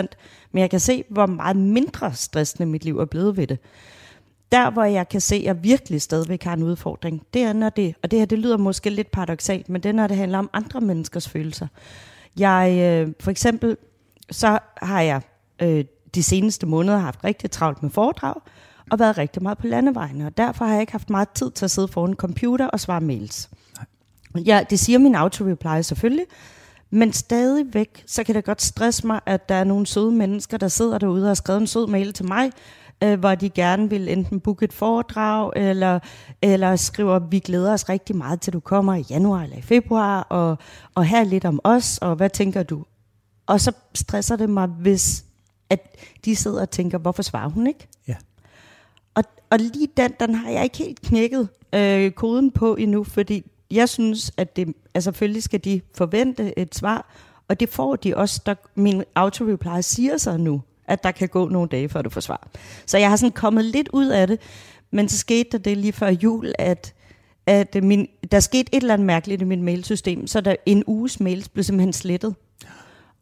men 0.52 0.62
jeg 0.62 0.70
kan 0.70 0.80
se, 0.80 1.04
hvor 1.10 1.26
meget 1.26 1.58
mindre 1.58 2.14
stressende 2.14 2.66
mit 2.66 2.86
liv 2.86 3.00
er 3.00 3.06
blevet 3.06 3.38
ved 3.38 3.48
det. 3.48 3.60
Der, 4.52 4.70
hvor 4.70 4.84
jeg 4.84 5.10
kan 5.10 5.22
se, 5.22 5.36
at 5.36 5.44
jeg 5.44 5.64
virkelig 5.64 6.02
stadigvæk 6.02 6.44
har 6.44 6.54
en 6.54 6.64
udfordring, 6.64 7.22
det 7.34 7.42
er, 7.42 7.54
når 7.54 7.70
det, 7.70 7.96
og 8.04 8.12
det 8.12 8.20
her 8.20 8.26
det 8.26 8.40
lyder 8.40 8.58
måske 8.58 8.90
lidt 8.90 9.12
paradoxalt, 9.12 9.70
men 9.70 9.84
det 9.84 9.90
er, 9.90 9.94
når 9.94 10.08
det 10.08 10.18
handler 10.18 10.38
om 10.38 10.50
andre 10.54 10.82
menneskers 10.82 11.30
følelser. 11.30 11.68
Jeg, 12.38 12.78
øh, 12.80 13.14
for 13.20 13.32
eksempel, 13.32 13.78
så 14.32 14.60
har 14.78 15.02
jeg 15.02 15.22
øh, 15.62 15.86
de 16.16 16.24
seneste 16.24 16.66
måneder 16.66 16.98
haft 16.98 17.24
rigtig 17.24 17.52
travlt 17.52 17.84
med 17.84 17.92
foredrag, 17.92 18.42
og 18.92 19.00
været 19.00 19.18
rigtig 19.18 19.44
meget 19.44 19.58
på 19.58 19.68
landevejene, 19.68 20.26
og 20.26 20.38
derfor 20.38 20.66
har 20.66 20.72
jeg 20.72 20.82
ikke 20.82 20.92
haft 20.92 21.10
meget 21.10 21.30
tid 21.30 21.52
til 21.52 21.66
at 21.66 21.72
sidde 21.72 21.88
foran 21.88 22.10
en 22.10 22.16
computer 22.16 22.68
og 22.68 22.80
svare 22.80 23.02
mails. 23.02 23.50
Ja, 24.36 24.64
det 24.70 24.80
siger 24.80 25.00
min 25.00 25.16
auto-reply 25.16 25.82
selvfølgelig, 25.82 26.26
men 26.90 27.14
stadigvæk, 27.14 28.04
så 28.08 28.24
kan 28.24 28.36
det 28.36 28.46
godt 28.46 28.62
stresse 28.62 29.08
mig, 29.08 29.20
at 29.26 29.50
der 29.50 29.56
er 29.56 29.64
nogle 29.64 29.86
søde 29.86 30.12
mennesker, 30.12 30.58
der 30.58 30.68
sidder 30.68 30.98
derude 30.98 31.24
og 31.24 31.30
har 31.30 31.34
skrevet 31.34 31.62
en 31.62 31.68
sød 31.68 31.88
mail 31.88 32.14
til 32.14 32.26
mig, 32.26 32.52
øh, 33.04 33.20
hvor 33.20 33.36
de 33.36 33.50
gerne 33.50 33.90
vil 33.90 34.10
enten 34.10 34.40
booke 34.40 34.66
et 34.66 34.74
foredrag, 34.74 35.52
eller, 35.56 36.00
eller 36.42 36.76
skriver, 36.76 37.20
vi 37.20 37.40
glæder 37.40 37.74
os 37.74 37.90
rigtig 37.90 38.16
meget 38.16 38.42
til, 38.42 38.54
du 38.54 38.60
kommer 38.60 38.96
i 38.96 39.06
januar 39.10 39.44
eller 39.44 39.58
i 39.58 39.62
februar, 39.62 40.22
og, 40.22 40.58
og 40.96 41.06
her 41.06 41.24
lidt 41.24 41.46
om 41.46 41.60
os, 41.64 41.98
og 41.98 42.16
hvad 42.16 42.30
tænker 42.30 42.64
du? 42.64 42.86
Og 43.48 43.62
så 43.62 43.72
stresser 43.94 44.36
det 44.36 44.50
mig, 44.50 44.68
hvis 44.68 45.26
at 45.70 45.96
de 46.26 46.36
sidder 46.36 46.62
og 46.62 46.70
tænker, 46.70 46.98
hvorfor 46.98 47.24
svarer 47.24 47.50
hun 47.50 47.68
ikke? 47.68 47.88
Ja. 48.08 48.16
Og, 49.16 49.24
og 49.50 49.60
lige 49.60 49.88
den, 49.98 50.12
den 50.20 50.36
har 50.36 50.50
jeg 50.50 50.64
ikke 50.64 50.78
helt 50.78 51.02
knækket 51.02 51.50
øh, 51.76 52.12
koden 52.12 52.52
på 52.52 52.76
endnu, 52.76 53.04
fordi 53.04 53.52
jeg 53.72 53.90
synes, 53.90 54.32
at 54.38 54.56
det, 54.56 54.68
altså 54.94 55.08
selvfølgelig 55.08 55.44
skal 55.44 55.64
de 55.64 55.82
forvente 55.94 56.60
et 56.60 56.76
svar, 56.76 57.14
og 57.48 57.60
det 57.60 57.70
får 57.70 57.96
de 57.96 58.18
også, 58.18 58.42
der 58.46 58.56
min 58.76 59.04
autoreply 59.16 59.82
siger 59.82 60.18
sig 60.18 60.40
nu 60.40 60.62
at 60.88 61.04
der 61.04 61.12
kan 61.12 61.30
gå 61.30 61.50
nogle 61.50 61.70
dage, 61.70 61.90
før 61.90 62.02
du 62.02 62.10
får 62.10 62.22
svar. 62.22 62.48
Så 62.86 62.98
jeg 62.98 63.10
har 63.10 63.16
sådan 63.16 63.32
kommet 63.32 63.66
lidt 63.66 63.90
ud 63.94 64.08
af 64.08 64.28
det, 64.28 64.40
men 64.92 65.10
så 65.10 65.18
skete 65.18 65.50
der 65.52 65.58
det 65.58 65.78
lige 65.78 65.94
før 65.94 66.10
jul, 66.10 66.54
at, 66.60 66.94
at 67.48 67.84
min, 67.84 68.08
der 68.32 68.40
skete 68.40 68.76
et 68.76 68.82
eller 68.82 68.94
andet 68.94 69.06
mærkeligt 69.06 69.42
i 69.42 69.46
mit 69.46 69.60
mailsystem, 69.60 70.28
så 70.28 70.42
der 70.42 70.56
en 70.66 70.84
uges 70.88 71.20
mails 71.20 71.50
blev 71.50 71.64
simpelthen 71.64 71.94
slettet. 71.94 72.36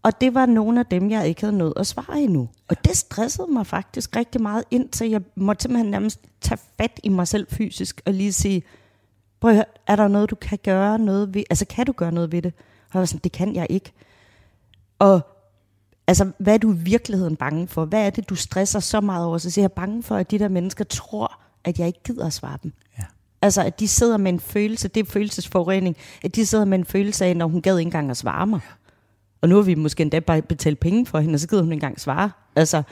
Og 0.03 0.21
det 0.21 0.33
var 0.33 0.45
nogle 0.45 0.79
af 0.79 0.85
dem, 0.85 1.11
jeg 1.11 1.27
ikke 1.27 1.41
havde 1.41 1.57
nået 1.57 1.73
at 1.75 1.87
svare 1.87 2.21
endnu. 2.21 2.49
Og 2.67 2.85
det 2.85 2.97
stressede 2.97 3.47
mig 3.51 3.67
faktisk 3.67 4.15
rigtig 4.15 4.41
meget 4.41 4.63
ind, 4.71 4.89
så 4.93 5.05
jeg 5.05 5.21
måtte 5.35 5.61
simpelthen 5.61 5.91
nærmest 5.91 6.19
tage 6.41 6.59
fat 6.77 6.99
i 7.03 7.09
mig 7.09 7.27
selv 7.27 7.47
fysisk 7.49 8.01
og 8.05 8.13
lige 8.13 8.33
sige, 8.33 8.63
prøv 9.39 9.49
at 9.49 9.55
høre, 9.55 9.65
er 9.87 9.95
der 9.95 10.07
noget, 10.07 10.29
du 10.29 10.35
kan 10.35 10.59
gøre 10.63 10.99
noget 10.99 11.33
ved? 11.33 11.43
Altså, 11.49 11.65
kan 11.65 11.85
du 11.85 11.91
gøre 11.91 12.11
noget 12.11 12.31
ved 12.31 12.41
det? 12.41 12.53
Og 12.87 12.93
jeg 12.93 12.99
var 12.99 13.05
sådan, 13.05 13.21
det 13.23 13.31
kan 13.31 13.55
jeg 13.55 13.67
ikke. 13.69 13.91
Og 14.99 15.21
Altså, 16.07 16.31
hvad 16.37 16.53
er 16.53 16.57
du 16.57 16.73
i 16.73 16.77
virkeligheden 16.77 17.35
bange 17.35 17.67
for? 17.67 17.85
Hvad 17.85 18.05
er 18.05 18.09
det, 18.09 18.29
du 18.29 18.35
stresser 18.35 18.79
så 18.79 19.01
meget 19.01 19.25
over? 19.25 19.37
Så 19.37 19.49
siger 19.49 19.63
jeg 19.63 19.71
bange 19.71 20.03
for, 20.03 20.15
at 20.15 20.31
de 20.31 20.39
der 20.39 20.47
mennesker 20.47 20.83
tror, 20.83 21.41
at 21.63 21.79
jeg 21.79 21.87
ikke 21.87 22.03
gider 22.03 22.25
at 22.25 22.33
svare 22.33 22.57
dem. 22.63 22.73
Ja. 22.97 23.03
Altså, 23.41 23.63
at 23.63 23.79
de 23.79 23.87
sidder 23.87 24.17
med 24.17 24.33
en 24.33 24.39
følelse, 24.39 24.87
det 24.87 25.07
er 25.07 25.11
følelsesforurening, 25.11 25.97
at 26.23 26.35
de 26.35 26.45
sidder 26.45 26.65
med 26.65 26.77
en 26.77 26.85
følelse 26.85 27.25
af, 27.25 27.37
når 27.37 27.47
hun 27.47 27.61
gad 27.61 27.77
ikke 27.77 27.87
engang 27.87 28.09
at 28.09 28.17
svare 28.17 28.47
mig. 28.47 28.59
Og 29.41 29.49
nu 29.49 29.55
har 29.55 29.61
vi 29.61 29.75
måske 29.75 30.01
endda 30.01 30.19
bare 30.19 30.41
betalt 30.41 30.79
penge 30.79 31.05
for 31.05 31.19
hende, 31.19 31.35
og 31.35 31.39
så 31.39 31.47
gider 31.47 31.61
hun 31.61 31.71
ikke 31.71 31.75
engang 31.85 31.99
svare. 31.99 32.31
Altså, 32.55 32.83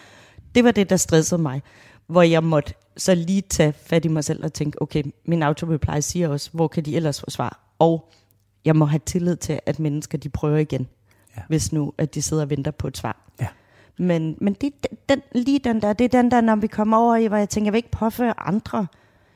det 0.56 0.64
var 0.64 0.72
det, 0.72 0.90
der 0.90 0.98
stressede 0.98 1.42
mig. 1.42 1.62
Hvor 2.08 2.22
jeg 2.22 2.44
måtte 2.44 2.74
så 2.98 3.16
lige 3.16 3.42
tage 3.42 3.74
fat 3.74 4.06
i 4.06 4.08
mig 4.08 4.24
selv 4.24 4.44
og 4.44 4.54
tænke, 4.54 4.82
okay, 4.82 5.04
min 5.26 5.44
autoreply 5.44 6.00
siger 6.00 6.30
også, 6.30 6.50
hvor 6.54 6.68
kan 6.68 6.86
de 6.86 6.96
ellers 6.96 7.20
få 7.20 7.30
svar? 7.30 7.60
Og 7.80 8.10
jeg 8.66 8.76
må 8.76 8.86
have 8.86 9.02
tillid 9.06 9.36
til, 9.36 9.60
at 9.66 9.80
mennesker, 9.80 10.18
de 10.18 10.30
prøver 10.30 10.58
igen. 10.58 10.88
Ja. 11.38 11.42
Hvis 11.48 11.74
nu, 11.74 11.94
at 11.98 12.16
de 12.16 12.22
sidder 12.22 12.44
og 12.44 12.50
venter 12.50 12.72
på 12.72 12.88
et 12.88 12.98
svar. 12.98 13.18
Ja. 13.42 13.48
Men, 13.98 14.38
men 14.42 14.54
det, 14.54 14.74
den, 15.10 15.22
lige 15.32 15.60
den 15.60 15.82
der, 15.82 15.94
det 15.94 16.06
er 16.06 16.22
den 16.22 16.32
der, 16.32 16.42
når 16.42 16.56
vi 16.56 16.68
kommer 16.68 16.98
over 16.98 17.16
i, 17.16 17.26
hvor 17.26 17.38
jeg 17.38 17.50
tænker, 17.50 17.66
jeg 17.66 17.74
vil 17.74 17.78
ikke 17.78 17.92
påføre 17.92 18.40
andre 18.40 18.88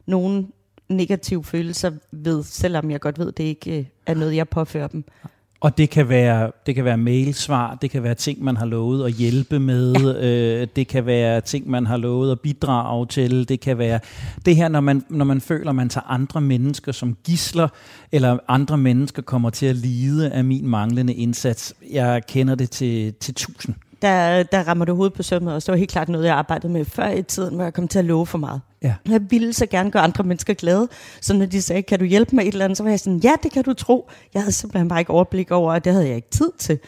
nogen 0.05 0.51
negative 0.89 1.43
følelser 1.43 1.91
ved, 2.11 2.43
selvom 2.43 2.91
jeg 2.91 3.01
godt 3.01 3.19
ved, 3.19 3.31
det 3.31 3.43
ikke 3.43 3.79
øh, 3.79 3.85
er 4.05 4.13
noget, 4.13 4.35
jeg 4.35 4.49
påfører 4.49 4.87
dem. 4.87 5.03
Og 5.65 5.77
det 5.77 5.89
kan 5.89 6.09
være 6.09 6.51
det 6.65 6.75
kan 6.75 6.85
være 6.85 6.97
mailsvar, 6.97 7.77
det 7.81 7.91
kan 7.91 8.03
være 8.03 8.15
ting 8.15 8.43
man 8.43 8.57
har 8.57 8.65
lovet 8.65 9.05
at 9.05 9.13
hjælpe 9.13 9.59
med, 9.59 9.93
ja. 9.93 10.27
øh, 10.27 10.67
det 10.75 10.87
kan 10.87 11.05
være 11.05 11.41
ting 11.41 11.69
man 11.69 11.85
har 11.85 11.97
lovet 11.97 12.31
at 12.31 12.39
bidrage 12.39 13.05
til, 13.05 13.49
det 13.49 13.59
kan 13.59 13.77
være 13.77 13.99
det 14.45 14.55
her 14.55 14.67
når 14.67 14.79
man 14.79 15.03
når 15.09 15.25
man 15.25 15.41
føler 15.41 15.71
man 15.71 15.89
tager 15.89 16.07
andre 16.07 16.41
mennesker 16.41 16.91
som 16.91 17.15
gisler 17.23 17.67
eller 18.11 18.37
andre 18.47 18.77
mennesker 18.77 19.21
kommer 19.21 19.49
til 19.49 19.65
at 19.65 19.75
lide 19.75 20.31
af 20.31 20.43
min 20.43 20.67
manglende 20.67 21.13
indsats. 21.13 21.73
Jeg 21.91 22.21
kender 22.27 22.55
det 22.55 22.69
til 22.69 23.13
til 23.13 23.33
tusind 23.33 23.75
der, 24.05 24.43
der 24.43 24.67
rammer 24.67 24.85
du 24.85 24.95
hovedet 24.95 25.13
på 25.13 25.23
sømmet, 25.23 25.53
og 25.53 25.61
det 25.61 25.67
var 25.67 25.75
helt 25.75 25.91
klart 25.91 26.09
noget, 26.09 26.25
jeg 26.25 26.35
arbejdede 26.35 26.73
med 26.73 26.85
før 26.85 27.07
i 27.07 27.23
tiden, 27.23 27.55
hvor 27.55 27.63
jeg 27.63 27.73
kom 27.73 27.87
til 27.87 27.99
at 27.99 28.05
love 28.05 28.25
for 28.25 28.37
meget. 28.37 28.61
Ja. 28.83 28.93
Jeg 29.09 29.21
ville 29.31 29.53
så 29.53 29.65
gerne 29.65 29.91
gøre 29.91 30.03
andre 30.03 30.23
mennesker 30.23 30.53
glade, 30.53 30.87
så 31.21 31.33
når 31.33 31.45
de 31.45 31.61
sagde, 31.61 31.81
kan 31.81 31.99
du 31.99 32.05
hjælpe 32.05 32.35
mig 32.35 32.41
et 32.47 32.51
eller 32.51 32.65
andet, 32.65 32.77
så 32.77 32.83
var 32.83 32.89
jeg 32.89 32.99
sådan, 32.99 33.19
ja, 33.19 33.33
det 33.43 33.51
kan 33.51 33.63
du 33.63 33.73
tro. 33.73 34.09
Jeg 34.33 34.41
havde 34.41 34.51
simpelthen 34.51 34.87
bare 34.87 34.99
ikke 34.99 35.11
overblik 35.11 35.51
over, 35.51 35.73
og 35.73 35.85
det 35.85 35.93
havde 35.93 36.07
jeg 36.07 36.15
ikke 36.15 36.29
tid 36.29 36.51
til. 36.57 36.79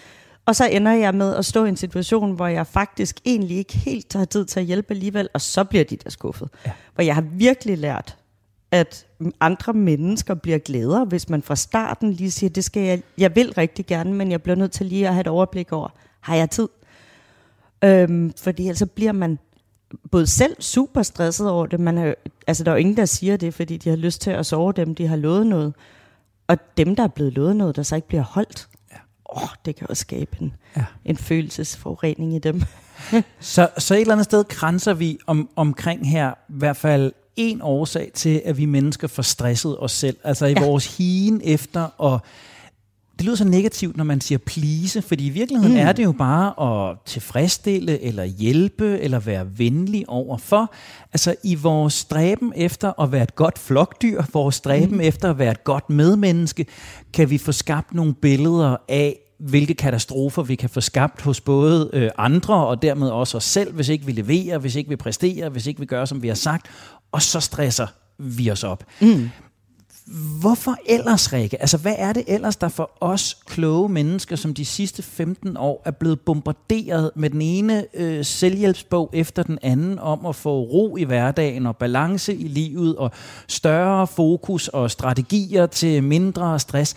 Og 0.45 0.55
så 0.55 0.67
ender 0.67 0.91
jeg 0.91 1.15
med 1.15 1.36
at 1.36 1.45
stå 1.45 1.65
i 1.65 1.69
en 1.69 1.77
situation, 1.77 2.31
hvor 2.31 2.47
jeg 2.47 2.67
faktisk 2.67 3.19
egentlig 3.25 3.57
ikke 3.57 3.77
helt 3.77 4.13
har 4.13 4.25
tid 4.25 4.45
til 4.45 4.59
at 4.59 4.65
hjælpe 4.65 4.93
alligevel, 4.93 5.29
og 5.33 5.41
så 5.41 5.63
bliver 5.63 5.83
de 5.83 5.95
der 6.03 6.09
skuffet. 6.09 6.50
Ja. 6.65 6.71
Hvor 6.95 7.03
jeg 7.03 7.15
har 7.15 7.24
virkelig 7.31 7.77
lært, 7.77 8.17
at 8.71 9.05
andre 9.39 9.74
mennesker 9.74 10.33
bliver 10.33 10.57
glæder, 10.57 11.05
hvis 11.05 11.29
man 11.29 11.41
fra 11.41 11.55
starten 11.55 12.13
lige 12.13 12.31
siger, 12.31 12.50
det 12.50 12.63
skal 12.63 12.83
jeg, 12.83 13.01
jeg 13.17 13.36
vil 13.36 13.53
rigtig 13.53 13.86
gerne, 13.86 14.13
men 14.13 14.31
jeg 14.31 14.41
bliver 14.41 14.55
nødt 14.55 14.71
til 14.71 14.86
lige 14.86 15.07
at 15.07 15.13
have 15.13 15.21
et 15.21 15.27
overblik 15.27 15.74
over, 15.74 15.89
har 16.19 16.36
jeg 16.36 16.50
tid? 16.50 16.67
Øhm, 17.84 18.34
fordi 18.38 18.63
ellers 18.63 18.77
så 18.77 18.86
bliver 18.86 19.12
man 19.12 19.39
både 20.12 20.27
selv 20.27 20.62
super 20.62 21.01
stresset 21.01 21.50
over 21.50 21.65
det. 21.65 21.79
Man 21.79 21.98
er, 21.98 22.13
altså, 22.48 22.63
der 22.63 22.72
er 22.72 22.75
jo 22.75 22.79
ingen, 22.79 22.98
der 22.98 23.05
siger 23.05 23.38
det, 23.38 23.53
fordi 23.53 23.77
de 23.77 23.89
har 23.89 23.96
lyst 23.96 24.22
til 24.22 24.31
at 24.31 24.46
sove 24.46 24.74
dem, 24.74 24.96
de 24.96 25.07
har 25.07 25.15
lovet 25.15 25.48
noget. 25.48 25.74
Og 26.48 26.57
dem, 26.77 26.96
der 26.96 27.03
er 27.03 27.07
blevet 27.07 27.34
lovet 27.34 27.55
noget, 27.55 27.75
der 27.75 27.84
så 27.84 27.96
ikke 27.96 28.07
bliver 28.07 28.24
holdt, 28.24 28.67
ja. 28.91 28.98
åh, 29.36 29.50
det 29.65 29.75
kan 29.75 29.88
jo 29.89 29.96
skabe 29.96 30.38
en, 30.41 30.53
ja. 30.77 30.86
en 31.05 31.17
følelsesforurening 31.17 32.36
i 32.36 32.39
dem. 32.39 32.62
så, 33.39 33.69
så 33.77 33.93
et 33.93 34.01
eller 34.01 34.13
andet 34.13 34.25
sted 34.25 34.43
grænser 34.43 34.93
vi 34.93 35.19
om, 35.27 35.50
omkring 35.55 36.10
her, 36.10 36.31
i 36.31 36.34
hvert 36.48 36.77
fald 36.77 37.12
en 37.36 37.62
årsag 37.62 38.12
til, 38.13 38.41
at 38.46 38.57
vi 38.57 38.65
mennesker 38.65 39.07
får 39.07 39.24
stresset 39.24 39.79
os 39.79 39.91
selv. 39.91 40.17
Altså 40.24 40.46
i 40.46 40.51
ja. 40.51 40.65
vores 40.65 40.98
hien 40.98 41.41
efter 41.43 42.13
at 42.13 42.22
det 43.17 43.25
lyder 43.25 43.36
så 43.36 43.43
negativt, 43.43 43.97
når 43.97 44.03
man 44.03 44.21
siger 44.21 44.39
please, 44.39 45.01
fordi 45.01 45.25
i 45.25 45.29
virkeligheden 45.29 45.75
mm. 45.75 45.88
er 45.88 45.91
det 45.91 46.03
jo 46.03 46.12
bare 46.12 46.89
at 46.89 46.97
tilfredsstille, 47.05 48.01
eller 48.01 48.24
hjælpe, 48.24 49.00
eller 49.00 49.19
være 49.19 49.47
venlig 49.57 50.09
overfor. 50.09 50.74
Altså 51.13 51.36
i 51.43 51.55
vores 51.55 51.93
stræben 51.93 52.53
efter 52.55 53.01
at 53.01 53.12
være 53.12 53.24
et 53.24 53.36
godt 53.36 53.59
flokdyr, 53.59 54.24
vores 54.33 54.55
stræben 54.55 54.95
mm. 54.95 55.01
efter 55.01 55.29
at 55.29 55.38
være 55.38 55.51
et 55.51 55.63
godt 55.63 55.89
medmenneske, 55.89 56.65
kan 57.13 57.29
vi 57.29 57.38
få 57.38 57.51
skabt 57.51 57.93
nogle 57.93 58.13
billeder 58.13 58.77
af, 58.89 59.19
hvilke 59.39 59.74
katastrofer 59.74 60.43
vi 60.43 60.55
kan 60.55 60.69
få 60.69 60.81
skabt 60.81 61.21
hos 61.21 61.41
både 61.41 61.89
øh, 61.93 62.09
andre 62.17 62.67
og 62.67 62.81
dermed 62.81 63.09
også 63.09 63.38
os 63.38 63.43
selv, 63.43 63.74
hvis 63.74 63.89
ikke 63.89 64.05
vi 64.05 64.12
leverer, 64.12 64.57
hvis 64.57 64.75
ikke 64.75 64.89
vi 64.89 64.95
præsterer, 64.95 65.50
hvis 65.50 65.67
ikke 65.67 65.79
vi 65.79 65.86
gør, 65.86 66.05
som 66.05 66.21
vi 66.24 66.27
har 66.27 66.36
sagt, 66.36 66.67
og 67.12 67.21
så 67.21 67.39
stresser 67.39 67.88
vi 68.17 68.51
os 68.51 68.63
op. 68.63 68.83
Mm. 69.01 69.29
Hvorfor 70.39 70.77
ellers, 70.85 71.33
Rikke? 71.33 71.61
Altså, 71.61 71.77
hvad 71.77 71.95
er 71.97 72.13
det 72.13 72.23
ellers, 72.27 72.55
der 72.55 72.69
for 72.69 72.91
os 73.01 73.37
kloge 73.45 73.89
mennesker, 73.89 74.35
som 74.35 74.53
de 74.53 74.65
sidste 74.65 75.03
15 75.03 75.57
år 75.57 75.81
er 75.85 75.91
blevet 75.91 76.19
bombarderet 76.19 77.11
med 77.15 77.29
den 77.29 77.41
ene 77.41 77.85
øh, 77.93 78.25
selvhjælpsbog 78.25 79.09
efter 79.13 79.43
den 79.43 79.59
anden 79.61 79.99
om 79.99 80.25
at 80.25 80.35
få 80.35 80.59
ro 80.59 80.97
i 80.97 81.03
hverdagen 81.03 81.65
og 81.65 81.77
balance 81.77 82.35
i 82.35 82.47
livet 82.47 82.95
og 82.95 83.11
større 83.47 84.07
fokus 84.07 84.67
og 84.67 84.91
strategier 84.91 85.65
til 85.65 86.03
mindre 86.03 86.59
stress? 86.59 86.95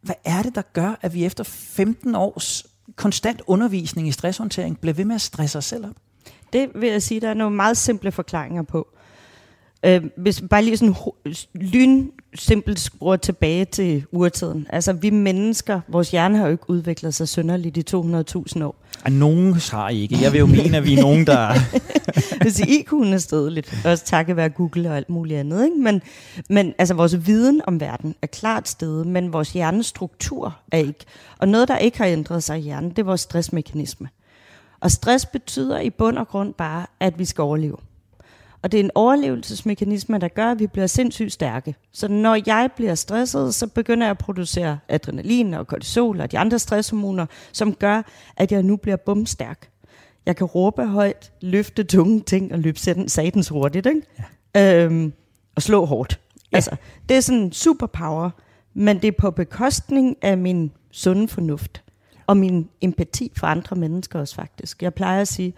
Hvad 0.00 0.16
er 0.24 0.42
det, 0.42 0.54
der 0.54 0.62
gør, 0.72 0.98
at 1.02 1.14
vi 1.14 1.24
efter 1.24 1.44
15 1.44 2.14
års 2.14 2.66
konstant 2.96 3.42
undervisning 3.46 4.08
i 4.08 4.12
stresshåndtering 4.12 4.78
bliver 4.78 4.94
ved 4.94 5.04
med 5.04 5.14
at 5.14 5.20
stresse 5.20 5.58
os 5.58 5.64
selv 5.64 5.84
op? 5.84 5.96
Det 6.52 6.70
vil 6.74 6.88
jeg 6.88 7.02
sige, 7.02 7.20
der 7.20 7.28
er 7.28 7.34
nogle 7.34 7.56
meget 7.56 7.76
simple 7.76 8.12
forklaringer 8.12 8.62
på. 8.62 8.88
Øh, 9.84 10.02
hvis 10.16 10.42
bare 10.50 10.64
lige 10.64 10.76
sådan 10.76 10.94
lyn 11.54 12.08
simpelt 12.34 12.80
skruer 12.80 13.16
tilbage 13.16 13.64
til 13.64 14.04
urtiden. 14.12 14.66
Altså 14.70 14.92
vi 14.92 15.10
mennesker, 15.10 15.80
vores 15.88 16.10
hjerne 16.10 16.38
har 16.38 16.46
jo 16.46 16.52
ikke 16.52 16.70
udviklet 16.70 17.14
sig 17.14 17.28
sønderligt 17.28 17.76
i 17.76 17.96
200.000 17.96 18.64
år. 18.64 18.74
Og 19.04 19.12
nogen 19.12 19.54
har 19.70 19.88
ikke. 19.88 20.18
Jeg 20.22 20.32
vil 20.32 20.38
jo 20.38 20.46
mene, 20.46 20.76
at 20.76 20.84
vi 20.84 20.94
er 20.94 21.02
nogen, 21.02 21.26
der... 21.26 21.52
Hvis 22.42 22.60
IQ'en 22.60 23.14
er 23.14 23.18
stedeligt, 23.18 23.74
også 23.84 24.04
takket 24.04 24.36
være 24.36 24.48
Google 24.48 24.90
og 24.90 24.96
alt 24.96 25.10
muligt 25.10 25.40
andet. 25.40 25.64
Ikke? 25.64 25.76
Men, 25.76 26.02
men 26.50 26.74
altså 26.78 26.94
vores 26.94 27.26
viden 27.26 27.60
om 27.66 27.80
verden 27.80 28.14
er 28.22 28.26
klart 28.26 28.68
stedet, 28.68 29.06
men 29.06 29.32
vores 29.32 29.52
hjernestruktur 29.52 30.56
er 30.72 30.78
ikke. 30.78 31.04
Og 31.38 31.48
noget, 31.48 31.68
der 31.68 31.78
ikke 31.78 31.98
har 31.98 32.06
ændret 32.06 32.42
sig 32.42 32.58
i 32.58 32.62
hjernen, 32.62 32.90
det 32.90 32.98
er 32.98 33.04
vores 33.04 33.20
stressmekanisme. 33.20 34.08
Og 34.80 34.90
stress 34.90 35.26
betyder 35.26 35.80
i 35.80 35.90
bund 35.90 36.18
og 36.18 36.28
grund 36.28 36.54
bare, 36.54 36.86
at 37.00 37.18
vi 37.18 37.24
skal 37.24 37.42
overleve. 37.42 37.76
Og 38.62 38.72
det 38.72 38.80
er 38.80 38.84
en 38.84 38.90
overlevelsesmekanisme, 38.94 40.18
der 40.18 40.28
gør, 40.28 40.50
at 40.50 40.58
vi 40.58 40.66
bliver 40.66 40.86
sindssygt 40.86 41.32
stærke. 41.32 41.74
Så 41.92 42.08
når 42.08 42.38
jeg 42.46 42.70
bliver 42.76 42.94
stresset, 42.94 43.54
så 43.54 43.66
begynder 43.66 44.06
jeg 44.06 44.10
at 44.10 44.18
producere 44.18 44.78
adrenalin 44.88 45.54
og 45.54 45.66
kortisol 45.66 46.20
og 46.20 46.32
de 46.32 46.38
andre 46.38 46.58
stresshormoner, 46.58 47.26
som 47.52 47.74
gør, 47.74 48.02
at 48.36 48.52
jeg 48.52 48.62
nu 48.62 48.76
bliver 48.76 48.96
bumstærk. 48.96 49.68
Jeg 50.26 50.36
kan 50.36 50.46
råbe 50.46 50.86
højt, 50.86 51.32
løfte 51.40 51.84
tunge 51.84 52.20
ting 52.20 52.52
og 52.52 52.58
løbe 52.58 52.78
satans 53.06 53.48
hurtigt, 53.48 53.86
ikke? 53.86 54.02
Ja. 54.54 54.84
Øhm, 54.84 55.12
og 55.54 55.62
slå 55.62 55.84
hårdt. 55.84 56.20
Ja. 56.52 56.56
Altså, 56.56 56.76
det 57.08 57.16
er 57.16 57.20
sådan 57.20 57.52
superpower, 57.52 58.30
men 58.74 58.96
det 58.96 59.08
er 59.08 59.12
på 59.18 59.30
bekostning 59.30 60.16
af 60.22 60.38
min 60.38 60.70
sunde 60.90 61.28
fornuft 61.28 61.82
og 62.26 62.36
min 62.36 62.68
empati 62.80 63.32
for 63.36 63.46
andre 63.46 63.76
mennesker 63.76 64.18
også 64.18 64.34
faktisk. 64.34 64.82
Jeg 64.82 64.94
plejer 64.94 65.20
at 65.20 65.28
sige, 65.28 65.54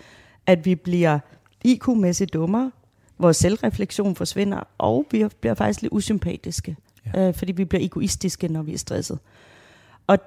at 0.47 0.67
vi 0.67 0.75
bliver 0.75 1.19
IQ-mæssigt 1.65 2.33
dummere, 2.33 2.71
vores 3.19 3.37
selvreflektion 3.37 4.17
forsvinder, 4.17 4.61
og 4.79 5.07
vi 5.11 5.25
bliver 5.41 5.55
faktisk 5.55 5.83
lidt 5.83 5.93
usympatiske, 5.93 6.77
ja. 7.15 7.29
øh, 7.29 7.35
fordi 7.35 7.53
vi 7.53 7.65
bliver 7.65 7.85
egoistiske, 7.85 8.49
når 8.49 8.63
vi 8.63 8.75
er 8.75 8.79
stresset. 8.79 9.19
Og, 10.07 10.19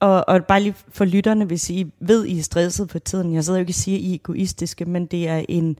og, 0.00 0.28
og 0.28 0.44
bare 0.44 0.60
lige 0.60 0.74
for 0.88 1.04
lytterne, 1.04 1.44
hvis 1.44 1.70
I 1.70 1.92
ved, 2.00 2.26
I 2.26 2.38
er 2.38 2.42
stresset 2.42 2.90
for 2.90 2.98
tiden, 2.98 3.34
jeg 3.34 3.44
sidder 3.44 3.58
jo 3.58 3.62
ikke 3.62 3.70
og 3.70 3.74
siger, 3.74 3.98
at 3.98 4.02
I 4.02 4.10
er 4.10 4.14
egoistiske, 4.14 4.84
men 4.84 5.06
det 5.06 5.28
er 5.28 5.44
en, 5.48 5.78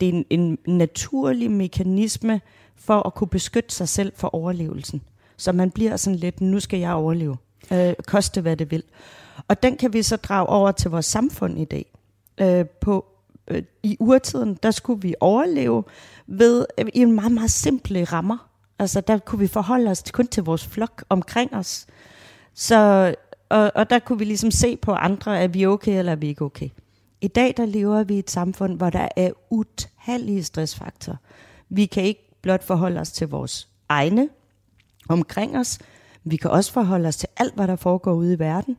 det 0.00 0.08
er 0.08 0.12
en, 0.12 0.24
en 0.30 0.58
naturlig 0.66 1.50
mekanisme 1.50 2.40
for 2.76 3.06
at 3.06 3.14
kunne 3.14 3.28
beskytte 3.28 3.74
sig 3.74 3.88
selv 3.88 4.12
for 4.16 4.34
overlevelsen. 4.34 5.02
Så 5.36 5.52
man 5.52 5.70
bliver 5.70 5.96
sådan 5.96 6.18
lidt, 6.18 6.40
nu 6.40 6.60
skal 6.60 6.80
jeg 6.80 6.92
overleve, 6.92 7.36
øh, 7.72 7.94
koste 8.06 8.40
hvad 8.40 8.56
det 8.56 8.70
vil. 8.70 8.82
Og 9.48 9.62
den 9.62 9.76
kan 9.76 9.92
vi 9.92 10.02
så 10.02 10.16
drage 10.16 10.46
over 10.46 10.72
til 10.72 10.90
vores 10.90 11.06
samfund 11.06 11.58
i 11.58 11.64
dag, 11.64 11.92
øh, 12.40 12.66
på 12.66 13.13
øh, 13.48 13.62
i 13.82 13.96
urtiden, 14.00 14.58
der 14.62 14.70
skulle 14.70 15.02
vi 15.02 15.14
overleve 15.20 15.84
ved 16.26 16.66
øh, 16.78 16.86
i 16.94 17.00
en 17.00 17.12
meget, 17.12 17.32
meget 17.32 17.50
simple 17.50 18.04
rammer. 18.04 18.50
Altså 18.78 19.00
der 19.00 19.18
kunne 19.18 19.38
vi 19.38 19.46
forholde 19.46 19.90
os 19.90 20.02
kun 20.12 20.26
til 20.26 20.42
vores 20.42 20.66
flok 20.66 21.04
omkring 21.08 21.54
os. 21.54 21.86
Så, 22.54 23.14
og, 23.48 23.72
og 23.74 23.90
der 23.90 23.98
kunne 23.98 24.18
vi 24.18 24.24
ligesom 24.24 24.50
se 24.50 24.76
på 24.76 24.92
andre, 24.92 25.38
er 25.38 25.48
vi 25.48 25.66
okay 25.66 25.98
eller 25.98 26.12
er 26.12 26.16
vi 26.16 26.28
ikke 26.28 26.44
okay. 26.44 26.68
I 27.20 27.28
dag 27.28 27.54
der 27.56 27.66
lever 27.66 28.04
vi 28.04 28.14
i 28.14 28.18
et 28.18 28.30
samfund, 28.30 28.76
hvor 28.76 28.90
der 28.90 29.08
er 29.16 29.30
utallige 29.50 30.44
stressfaktorer. 30.44 31.16
Vi 31.68 31.86
kan 31.86 32.02
ikke 32.02 32.30
blot 32.42 32.64
forholde 32.64 33.00
os 33.00 33.12
til 33.12 33.28
vores 33.28 33.68
egne 33.88 34.28
omkring 35.08 35.58
os, 35.58 35.78
vi 36.24 36.36
kan 36.36 36.50
også 36.50 36.72
forholde 36.72 37.08
os 37.08 37.16
til 37.16 37.28
alt, 37.36 37.54
hvad 37.54 37.68
der 37.68 37.76
foregår 37.76 38.12
ude 38.12 38.34
i 38.34 38.38
verden. 38.38 38.76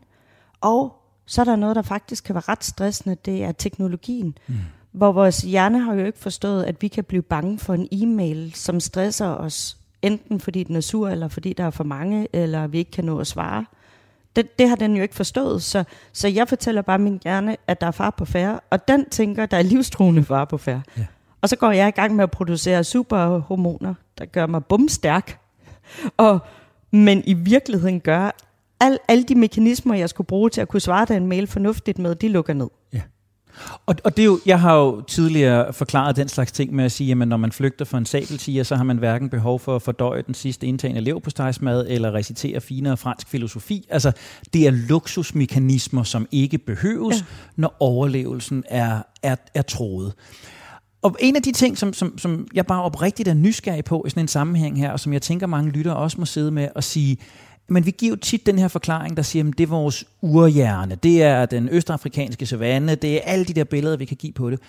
Og 0.62 0.95
så 1.25 1.41
er 1.41 1.46
der 1.46 1.55
noget, 1.55 1.75
der 1.75 1.82
faktisk 1.82 2.24
kan 2.24 2.36
være 2.36 2.44
ret 2.50 2.63
stressende, 2.63 3.17
det 3.25 3.44
er 3.44 3.51
teknologien. 3.51 4.38
Mm. 4.48 4.55
Hvor 4.91 5.12
vores 5.12 5.41
hjerne 5.41 5.79
har 5.79 5.94
jo 5.94 6.05
ikke 6.05 6.20
forstået, 6.20 6.63
at 6.63 6.82
vi 6.82 6.88
kan 6.88 7.03
blive 7.03 7.22
bange 7.22 7.60
for 7.60 7.74
en 7.74 7.88
e-mail, 7.91 8.51
som 8.55 8.79
stresser 8.79 9.27
os, 9.27 9.77
enten 10.01 10.39
fordi 10.39 10.63
den 10.63 10.75
er 10.75 10.82
sur, 10.82 11.10
eller 11.10 11.27
fordi 11.27 11.53
der 11.53 11.63
er 11.63 11.70
for 11.70 11.84
mange, 11.84 12.27
eller 12.34 12.67
vi 12.67 12.77
ikke 12.77 12.91
kan 12.91 13.05
nå 13.05 13.20
at 13.20 13.27
svare. 13.27 13.65
Det, 14.36 14.60
det 14.60 14.70
har 14.70 14.75
den 14.75 14.96
jo 14.96 15.01
ikke 15.01 15.15
forstået, 15.15 15.63
så, 15.63 15.84
så 16.13 16.27
jeg 16.27 16.48
fortæller 16.48 16.82
bare 16.82 17.00
min 17.00 17.20
hjerne, 17.24 17.58
at 17.67 17.82
der 17.82 17.88
er 17.88 17.91
far 17.91 18.10
på 18.10 18.25
færre, 18.25 18.60
og 18.70 18.88
den 18.88 19.10
tænker, 19.10 19.46
der 19.46 19.58
er 19.58 19.62
livstruende 19.62 20.24
far 20.24 20.46
på 20.46 20.58
færre. 20.58 20.82
Ja. 20.98 21.05
Og 21.41 21.50
så 21.50 21.55
går 21.55 21.72
jeg 21.72 21.88
i 21.88 21.91
gang 21.91 22.15
med 22.15 22.24
at 22.24 22.32
producere 22.32 22.84
superhormoner, 22.84 23.94
der 24.17 24.25
gør 24.25 24.46
mig 24.46 24.65
bumstærk. 24.65 25.39
Og, 26.17 26.39
men 26.91 27.24
i 27.25 27.34
virkeligheden 27.34 28.00
gør 28.00 28.32
al, 28.79 28.98
alle 29.08 29.24
de 29.24 29.36
mekanismer, 29.36 29.96
jeg 29.96 30.10
skulle 30.10 30.27
bruge 30.27 30.50
til 30.50 30.62
at 30.62 30.67
kunne 30.67 30.79
svare 30.79 31.05
den 31.05 31.27
mail 31.27 31.48
fornuftigt 31.48 32.00
med, 32.00 32.15
de 32.15 32.29
lukker 32.29 32.53
ned. 32.53 32.67
Ja. 32.94 33.01
Og, 33.86 33.96
og 34.03 34.17
det 34.17 34.24
er 34.24 34.25
jo, 34.25 34.39
jeg 34.46 34.60
har 34.60 34.75
jo 34.75 35.01
tidligere 35.01 35.74
forklaret 35.74 36.15
den 36.15 36.27
slags 36.27 36.51
ting 36.51 36.75
med 36.75 36.86
at 36.86 36.91
sige, 36.91 37.12
at 37.12 37.27
når 37.27 37.38
man 37.38 37.51
flygter 37.51 37.86
fra 37.86 37.98
en 37.98 38.05
sabeltiger, 38.05 38.63
så 38.63 38.75
har 38.75 38.84
man 38.84 38.98
hverken 38.98 39.29
behov 39.29 39.60
for 39.60 39.75
at 39.75 39.82
fordøje 39.82 40.22
den 40.22 40.34
sidste 40.34 40.67
indtagende 40.67 41.01
leverpostejsmad 41.01 41.86
eller 41.89 42.13
recitere 42.13 42.62
finere 42.62 42.98
fransk 42.98 43.27
filosofi. 43.27 43.88
Altså, 43.89 44.12
det 44.53 44.67
er 44.67 44.72
luksusmekanismer, 44.72 46.03
som 46.03 46.27
ikke 46.32 46.58
behøves, 46.58 47.15
ja. 47.15 47.24
når 47.55 47.75
overlevelsen 47.79 48.63
er, 48.67 49.01
er, 49.24 49.36
er 49.53 49.62
troet. 49.62 50.13
Og 51.01 51.15
en 51.20 51.36
af 51.36 51.41
de 51.41 51.51
ting, 51.51 51.77
som, 51.77 51.94
som, 51.94 52.17
som 52.17 52.48
jeg 52.53 52.65
bare 52.65 52.84
oprigtigt 52.84 53.27
er 53.27 53.34
nysgerrig 53.34 53.86
på 53.86 54.03
i 54.08 54.10
sådan 54.10 54.24
en 54.24 54.27
sammenhæng 54.27 54.79
her, 54.79 54.91
og 54.91 55.00
som 55.00 55.13
jeg 55.13 55.22
tænker 55.22 55.48
mange 55.48 55.72
lyttere 55.72 55.96
også 55.96 56.17
må 56.20 56.25
sidde 56.25 56.51
med 56.51 56.70
at 56.75 56.84
sige, 56.84 57.17
men 57.67 57.86
vi 57.86 57.91
giver 57.91 58.10
jo 58.10 58.15
tit 58.15 58.45
den 58.45 58.60
her 58.60 58.67
forklaring, 58.67 59.17
der 59.17 59.24
siger, 59.24 59.48
at 59.48 59.57
det 59.57 59.63
er 59.63 59.67
vores 59.67 60.05
urhjerne, 60.22 60.95
det 60.95 61.24
er 61.24 61.45
den 61.45 61.69
østafrikanske 61.72 62.45
savanne, 62.45 62.95
det 62.95 63.15
er 63.15 63.19
alle 63.24 63.45
de 63.45 63.53
der 63.53 63.63
billeder, 63.63 63.98
vi 63.98 64.05
kan 64.05 64.17
give 64.17 64.34
på 64.34 64.50
det. 64.50 64.60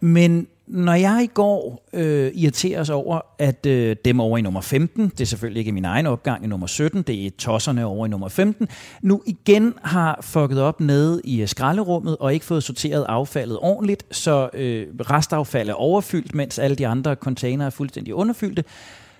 Men 0.00 0.46
når 0.66 0.94
jeg 0.94 1.20
i 1.22 1.26
går 1.34 1.88
øh, 1.92 2.32
irriteres 2.34 2.90
over, 2.90 3.20
at 3.38 3.66
øh, 3.66 3.96
dem 4.04 4.20
over 4.20 4.38
i 4.38 4.40
nummer 4.40 4.60
15, 4.60 5.08
det 5.08 5.20
er 5.20 5.24
selvfølgelig 5.24 5.60
ikke 5.60 5.72
min 5.72 5.84
egen 5.84 6.06
opgang 6.06 6.44
i 6.44 6.46
nummer 6.46 6.66
17, 6.66 7.02
det 7.02 7.26
er 7.26 7.30
tosserne 7.38 7.86
over 7.86 8.06
i 8.06 8.08
nummer 8.08 8.28
15, 8.28 8.68
nu 9.02 9.22
igen 9.26 9.74
har 9.82 10.18
fucket 10.22 10.60
op 10.60 10.80
nede 10.80 11.20
i 11.24 11.42
øh, 11.42 11.48
skralderummet 11.48 12.16
og 12.20 12.34
ikke 12.34 12.46
fået 12.46 12.62
sorteret 12.62 13.06
affaldet 13.08 13.58
ordentligt, 13.60 14.06
så 14.10 14.50
øh, 14.54 14.86
restaffald 15.00 15.68
er 15.68 15.74
overfyldt, 15.74 16.34
mens 16.34 16.58
alle 16.58 16.76
de 16.76 16.86
andre 16.86 17.14
containere 17.14 17.66
er 17.66 17.70
fuldstændig 17.70 18.14
underfyldte, 18.14 18.64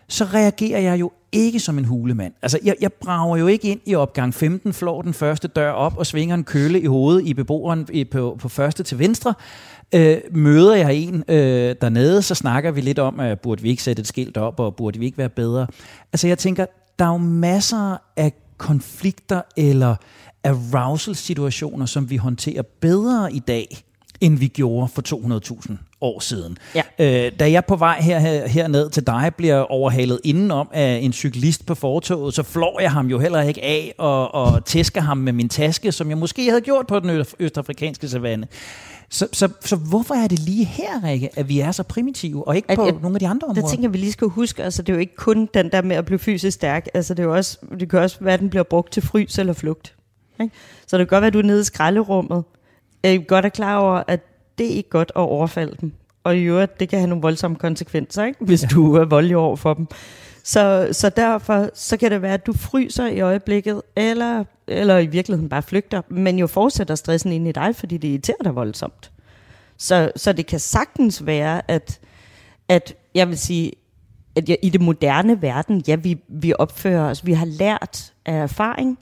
så 0.08 0.24
reagerer 0.24 0.80
jeg 0.80 1.00
jo 1.00 1.12
ikke 1.32 1.60
som 1.60 1.78
en 1.78 1.84
hulemand. 1.84 2.32
Altså, 2.42 2.58
jeg, 2.64 2.74
jeg 2.80 2.92
brager 2.92 3.36
jo 3.36 3.46
ikke 3.46 3.68
ind 3.68 3.80
i 3.86 3.94
opgang 3.94 4.34
15, 4.34 4.72
flår 4.72 5.02
den 5.02 5.14
første 5.14 5.48
dør 5.48 5.70
op 5.70 5.96
og 5.96 6.06
svinger 6.06 6.34
en 6.34 6.44
kølle 6.44 6.80
i 6.80 6.86
hovedet 6.86 7.26
i 7.26 7.34
beboeren 7.34 7.88
i, 7.92 8.04
på, 8.04 8.36
på 8.40 8.48
første 8.48 8.82
til 8.82 8.98
venstre. 8.98 9.34
Øh, 9.94 10.18
møder 10.30 10.74
jeg 10.74 10.94
en 10.94 11.24
øh, 11.28 11.76
dernede, 11.80 12.22
så 12.22 12.34
snakker 12.34 12.70
vi 12.70 12.80
lidt 12.80 12.98
om, 12.98 13.20
at 13.20 13.40
burde 13.40 13.62
vi 13.62 13.68
ikke 13.68 13.82
sætte 13.82 14.00
et 14.00 14.06
skilt 14.06 14.36
op, 14.36 14.60
og 14.60 14.76
burde 14.76 14.98
vi 14.98 15.04
ikke 15.04 15.18
være 15.18 15.28
bedre. 15.28 15.66
Altså, 16.12 16.28
jeg 16.28 16.38
tænker, 16.38 16.66
der 16.98 17.04
er 17.04 17.12
jo 17.12 17.16
masser 17.16 17.96
af 18.16 18.32
konflikter 18.58 19.42
eller 19.56 19.96
arousal-situationer, 20.44 21.86
som 21.86 22.10
vi 22.10 22.16
håndterer 22.16 22.62
bedre 22.80 23.32
i 23.32 23.38
dag, 23.38 23.84
end 24.22 24.38
vi 24.38 24.48
gjorde 24.48 24.88
for 24.88 25.02
200.000 25.62 25.72
år 26.00 26.20
siden. 26.20 26.58
Ja. 26.74 26.82
Øh, 26.98 27.32
da 27.40 27.50
jeg 27.50 27.64
på 27.64 27.76
vej 27.76 28.00
her, 28.00 28.18
her, 28.18 28.48
herned 28.48 28.90
til 28.90 29.06
dig 29.06 29.32
bliver 29.36 29.58
overhalet 29.58 30.20
indenom 30.24 30.68
af 30.72 30.98
en 31.02 31.12
cyklist 31.12 31.66
på 31.66 31.74
fortoget, 31.74 32.34
så 32.34 32.42
flår 32.42 32.80
jeg 32.80 32.92
ham 32.92 33.06
jo 33.06 33.18
heller 33.18 33.42
ikke 33.42 33.64
af 33.64 33.94
og, 33.98 34.34
og 34.34 34.64
tæsker 34.64 35.00
ham 35.00 35.16
med 35.16 35.32
min 35.32 35.48
taske, 35.48 35.92
som 35.92 36.08
jeg 36.08 36.18
måske 36.18 36.48
havde 36.48 36.60
gjort 36.60 36.86
på 36.86 37.00
den 37.00 37.24
østafrikanske 37.38 38.08
savanne. 38.08 38.46
Så, 39.10 39.28
så, 39.32 39.48
så 39.60 39.76
hvorfor 39.76 40.14
er 40.14 40.28
det 40.28 40.38
lige 40.38 40.64
her, 40.64 41.04
Rikke, 41.04 41.38
at 41.38 41.48
vi 41.48 41.60
er 41.60 41.72
så 41.72 41.82
primitive, 41.82 42.48
og 42.48 42.56
ikke 42.56 42.70
at, 42.70 42.78
på 42.78 42.84
at, 42.84 43.02
nogle 43.02 43.16
af 43.16 43.20
de 43.20 43.28
andre 43.28 43.48
områder? 43.48 43.62
Der 43.62 43.68
tænker 43.68 43.88
vi 43.88 43.98
lige 43.98 44.12
skal 44.12 44.28
huske, 44.28 44.64
altså 44.64 44.82
det 44.82 44.88
er 44.88 44.94
jo 44.94 45.00
ikke 45.00 45.16
kun 45.16 45.48
den 45.54 45.70
der 45.72 45.82
med 45.82 45.96
at 45.96 46.04
blive 46.04 46.18
fysisk 46.18 46.54
stærk, 46.54 46.86
altså 46.94 47.14
det, 47.14 47.22
er 47.22 47.26
jo 47.26 47.34
også, 47.34 47.58
det 47.80 47.90
kan 47.90 47.98
også 47.98 48.16
være, 48.20 48.34
at 48.34 48.40
den 48.40 48.50
bliver 48.50 48.62
brugt 48.62 48.92
til 48.92 49.02
frys 49.02 49.38
eller 49.38 49.52
flugt. 49.52 49.94
Ikke? 50.40 50.54
Så 50.86 50.98
det 50.98 51.08
kan 51.08 51.16
godt 51.16 51.22
være, 51.22 51.26
at 51.26 51.32
du 51.32 51.38
er 51.38 51.42
nede 51.42 51.60
i 51.60 51.64
skralderummet, 51.64 52.44
er 53.02 53.18
godt 53.18 53.44
er 53.44 53.48
klar 53.48 53.78
over, 53.78 54.02
at 54.06 54.20
det 54.58 54.66
er 54.66 54.76
ikke 54.76 54.90
godt 54.90 55.12
at 55.16 55.20
overfalde 55.20 55.76
dem. 55.80 55.92
Og 56.24 56.36
i 56.36 56.42
øvrigt, 56.42 56.80
det 56.80 56.88
kan 56.88 56.98
have 56.98 57.08
nogle 57.08 57.22
voldsomme 57.22 57.56
konsekvenser, 57.56 58.24
ikke? 58.24 58.44
hvis 58.44 58.62
ja. 58.62 58.68
du 58.68 58.94
er 58.94 59.04
voldelig 59.04 59.36
over 59.36 59.56
for 59.56 59.74
dem. 59.74 59.86
Så, 60.44 60.88
så 60.92 61.08
derfor 61.08 61.70
så 61.74 61.96
kan 61.96 62.10
det 62.10 62.22
være, 62.22 62.34
at 62.34 62.46
du 62.46 62.52
fryser 62.52 63.06
i 63.06 63.20
øjeblikket, 63.20 63.82
eller, 63.96 64.44
eller 64.66 64.98
i 64.98 65.06
virkeligheden 65.06 65.48
bare 65.48 65.62
flygter, 65.62 66.02
men 66.08 66.38
jo 66.38 66.46
fortsætter 66.46 66.94
stressen 66.94 67.32
ind 67.32 67.48
i 67.48 67.52
dig, 67.52 67.76
fordi 67.76 67.96
det 67.96 68.08
irriterer 68.08 68.42
dig 68.44 68.54
voldsomt. 68.54 69.10
Så, 69.78 70.12
så 70.16 70.32
det 70.32 70.46
kan 70.46 70.60
sagtens 70.60 71.26
være, 71.26 71.70
at, 71.70 72.00
at 72.68 72.94
jeg 73.14 73.28
vil 73.28 73.38
sige, 73.38 73.72
at 74.36 74.48
jeg, 74.48 74.58
i 74.62 74.68
det 74.68 74.80
moderne 74.80 75.42
verden, 75.42 75.84
ja, 75.88 75.94
vi, 75.94 76.18
vi 76.28 76.52
opfører 76.58 77.10
os, 77.10 77.26
vi 77.26 77.32
har 77.32 77.46
lært 77.46 78.12
af 78.26 78.34
erfaring, 78.34 78.98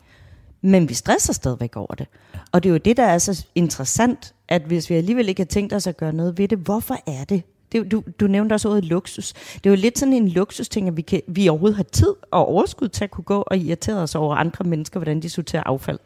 men 0.60 0.88
vi 0.88 0.94
stresser 0.94 1.32
stadigvæk 1.32 1.76
over 1.76 1.94
det. 1.94 2.06
Og 2.52 2.62
det 2.62 2.68
er 2.68 2.72
jo 2.72 2.78
det, 2.78 2.96
der 2.96 3.02
er 3.02 3.18
så 3.18 3.46
interessant, 3.54 4.34
at 4.48 4.62
hvis 4.62 4.90
vi 4.90 4.94
alligevel 4.94 5.28
ikke 5.28 5.40
har 5.40 5.46
tænkt 5.46 5.72
os 5.72 5.86
at 5.86 5.96
gøre 5.96 6.12
noget 6.12 6.38
ved 6.38 6.48
det, 6.48 6.58
hvorfor 6.58 6.96
er 7.06 7.24
det? 7.24 7.42
det 7.72 7.90
du, 7.90 8.02
du 8.20 8.26
nævnte 8.26 8.52
også 8.52 8.68
ordet 8.68 8.84
luksus. 8.84 9.32
Det 9.32 9.66
er 9.66 9.70
jo 9.70 9.76
lidt 9.76 9.98
sådan 9.98 10.14
en 10.14 10.28
luksusting, 10.28 10.88
at 10.88 10.96
vi, 10.96 11.02
kan, 11.02 11.22
vi 11.28 11.48
overhovedet 11.48 11.76
har 11.76 11.82
tid 11.82 12.14
og 12.30 12.48
overskud 12.48 12.88
til 12.88 13.04
at 13.04 13.10
kunne 13.10 13.24
gå 13.24 13.44
og 13.46 13.58
irritere 13.58 13.96
os 13.96 14.14
over 14.14 14.36
andre 14.36 14.64
mennesker, 14.64 15.00
hvordan 15.00 15.22
de 15.22 15.30
sorterer 15.30 15.62
affald. 15.66 15.98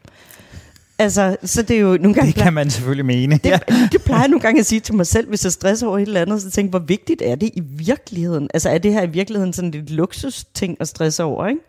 Altså, 0.99 1.37
så 1.43 1.61
det 1.61 1.75
er 1.75 1.79
jo 1.79 1.97
nogle 1.97 2.13
gange... 2.13 2.31
Det 2.31 2.41
kan 2.41 2.53
man 2.53 2.69
selvfølgelig 2.69 3.05
mene. 3.05 3.39
Det, 3.43 3.49
ja. 3.49 3.59
det 3.91 4.03
plejer 4.03 4.21
jeg 4.21 4.29
nogle 4.29 4.41
gange 4.41 4.59
at 4.59 4.65
sige 4.65 4.79
til 4.79 4.95
mig 4.95 5.07
selv, 5.07 5.29
hvis 5.29 5.43
jeg 5.43 5.51
stresser 5.51 5.87
over 5.87 5.97
et 5.97 6.01
eller 6.01 6.21
andet, 6.21 6.41
så 6.41 6.51
tænker 6.51 6.69
hvor 6.69 6.79
vigtigt 6.79 7.21
er 7.21 7.35
det 7.35 7.49
i 7.53 7.61
virkeligheden? 7.61 8.49
Altså, 8.53 8.69
er 8.69 8.77
det 8.77 8.93
her 8.93 9.03
i 9.03 9.09
virkeligheden 9.09 9.53
sådan 9.53 9.71
lidt 9.71 9.89
luksusting 9.89 10.77
at 10.79 10.87
stresse 10.87 11.23
over, 11.23 11.47
ikke? 11.47 11.61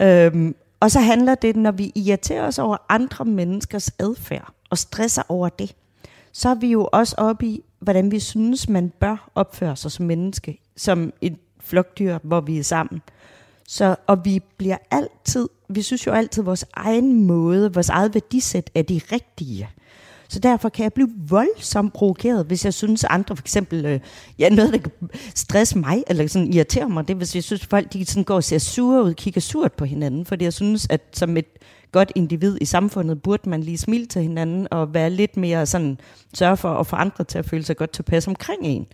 Ja. 0.00 0.26
Øhm, 0.26 0.54
og 0.80 0.90
så 0.90 1.00
handler 1.00 1.34
det, 1.34 1.56
når 1.56 1.70
vi 1.70 1.92
irriterer 1.94 2.46
os 2.46 2.58
over 2.58 2.76
andre 2.88 3.24
menneskers 3.24 3.90
adfærd 3.98 4.54
og 4.70 4.78
stresser 4.78 5.22
over 5.28 5.48
det, 5.48 5.74
så 6.32 6.48
er 6.48 6.54
vi 6.54 6.66
jo 6.66 6.88
også 6.92 7.14
oppe 7.18 7.46
i, 7.46 7.62
hvordan 7.80 8.10
vi 8.10 8.20
synes, 8.20 8.68
man 8.68 8.92
bør 9.00 9.30
opføre 9.34 9.76
sig 9.76 9.92
som 9.92 10.06
menneske, 10.06 10.60
som 10.76 11.12
et 11.20 11.36
flokdyr, 11.60 12.18
hvor 12.22 12.40
vi 12.40 12.58
er 12.58 12.62
sammen. 12.62 13.02
Så, 13.68 13.96
og 14.06 14.24
vi 14.24 14.40
bliver 14.56 14.76
altid, 14.90 15.48
vi 15.68 15.82
synes 15.82 16.06
jo 16.06 16.12
altid, 16.12 16.42
at 16.42 16.46
vores 16.46 16.64
egen 16.74 17.24
måde, 17.24 17.74
vores 17.74 17.88
eget 17.88 18.14
værdisæt 18.14 18.70
er 18.74 18.82
de 18.82 19.00
rigtige. 19.12 19.68
Så 20.30 20.38
derfor 20.38 20.68
kan 20.68 20.82
jeg 20.82 20.92
blive 20.92 21.10
voldsomt 21.28 21.92
provokeret, 21.92 22.46
hvis 22.46 22.64
jeg 22.64 22.74
synes, 22.74 23.04
at 23.04 23.10
andre 23.10 23.36
for 23.36 23.42
eksempel, 23.42 23.86
øh, 23.86 24.00
ja, 24.38 24.48
noget, 24.48 24.72
der 24.72 24.78
kan 24.78 24.92
stresse 25.34 25.78
mig, 25.78 26.04
eller 26.06 26.26
sådan 26.26 26.52
irritere 26.52 26.88
mig, 26.88 27.08
det 27.08 27.16
hvis 27.16 27.34
jeg 27.34 27.44
synes, 27.44 27.62
at 27.62 27.68
folk 27.68 27.92
de 27.92 28.04
sådan 28.04 28.24
går 28.24 28.34
og 28.34 28.44
ser 28.44 28.58
sure 28.58 29.04
ud, 29.04 29.14
kigger 29.14 29.40
surt 29.40 29.72
på 29.72 29.84
hinanden, 29.84 30.24
fordi 30.24 30.44
jeg 30.44 30.52
synes, 30.52 30.86
at 30.90 31.00
som 31.12 31.36
et 31.36 31.46
godt 31.92 32.12
individ 32.14 32.58
i 32.60 32.64
samfundet, 32.64 33.22
burde 33.22 33.48
man 33.48 33.62
lige 33.62 33.78
smile 33.78 34.06
til 34.06 34.22
hinanden, 34.22 34.68
og 34.70 34.94
være 34.94 35.10
lidt 35.10 35.36
mere 35.36 35.66
sådan, 35.66 35.98
sørge 36.34 36.56
for 36.56 36.68
at 36.68 36.86
få 36.86 36.96
andre 36.96 37.24
til 37.24 37.38
at 37.38 37.44
føle 37.44 37.62
sig 37.62 37.76
godt 37.76 37.92
tilpas 37.92 38.28
omkring 38.28 38.62
en. 38.62 38.86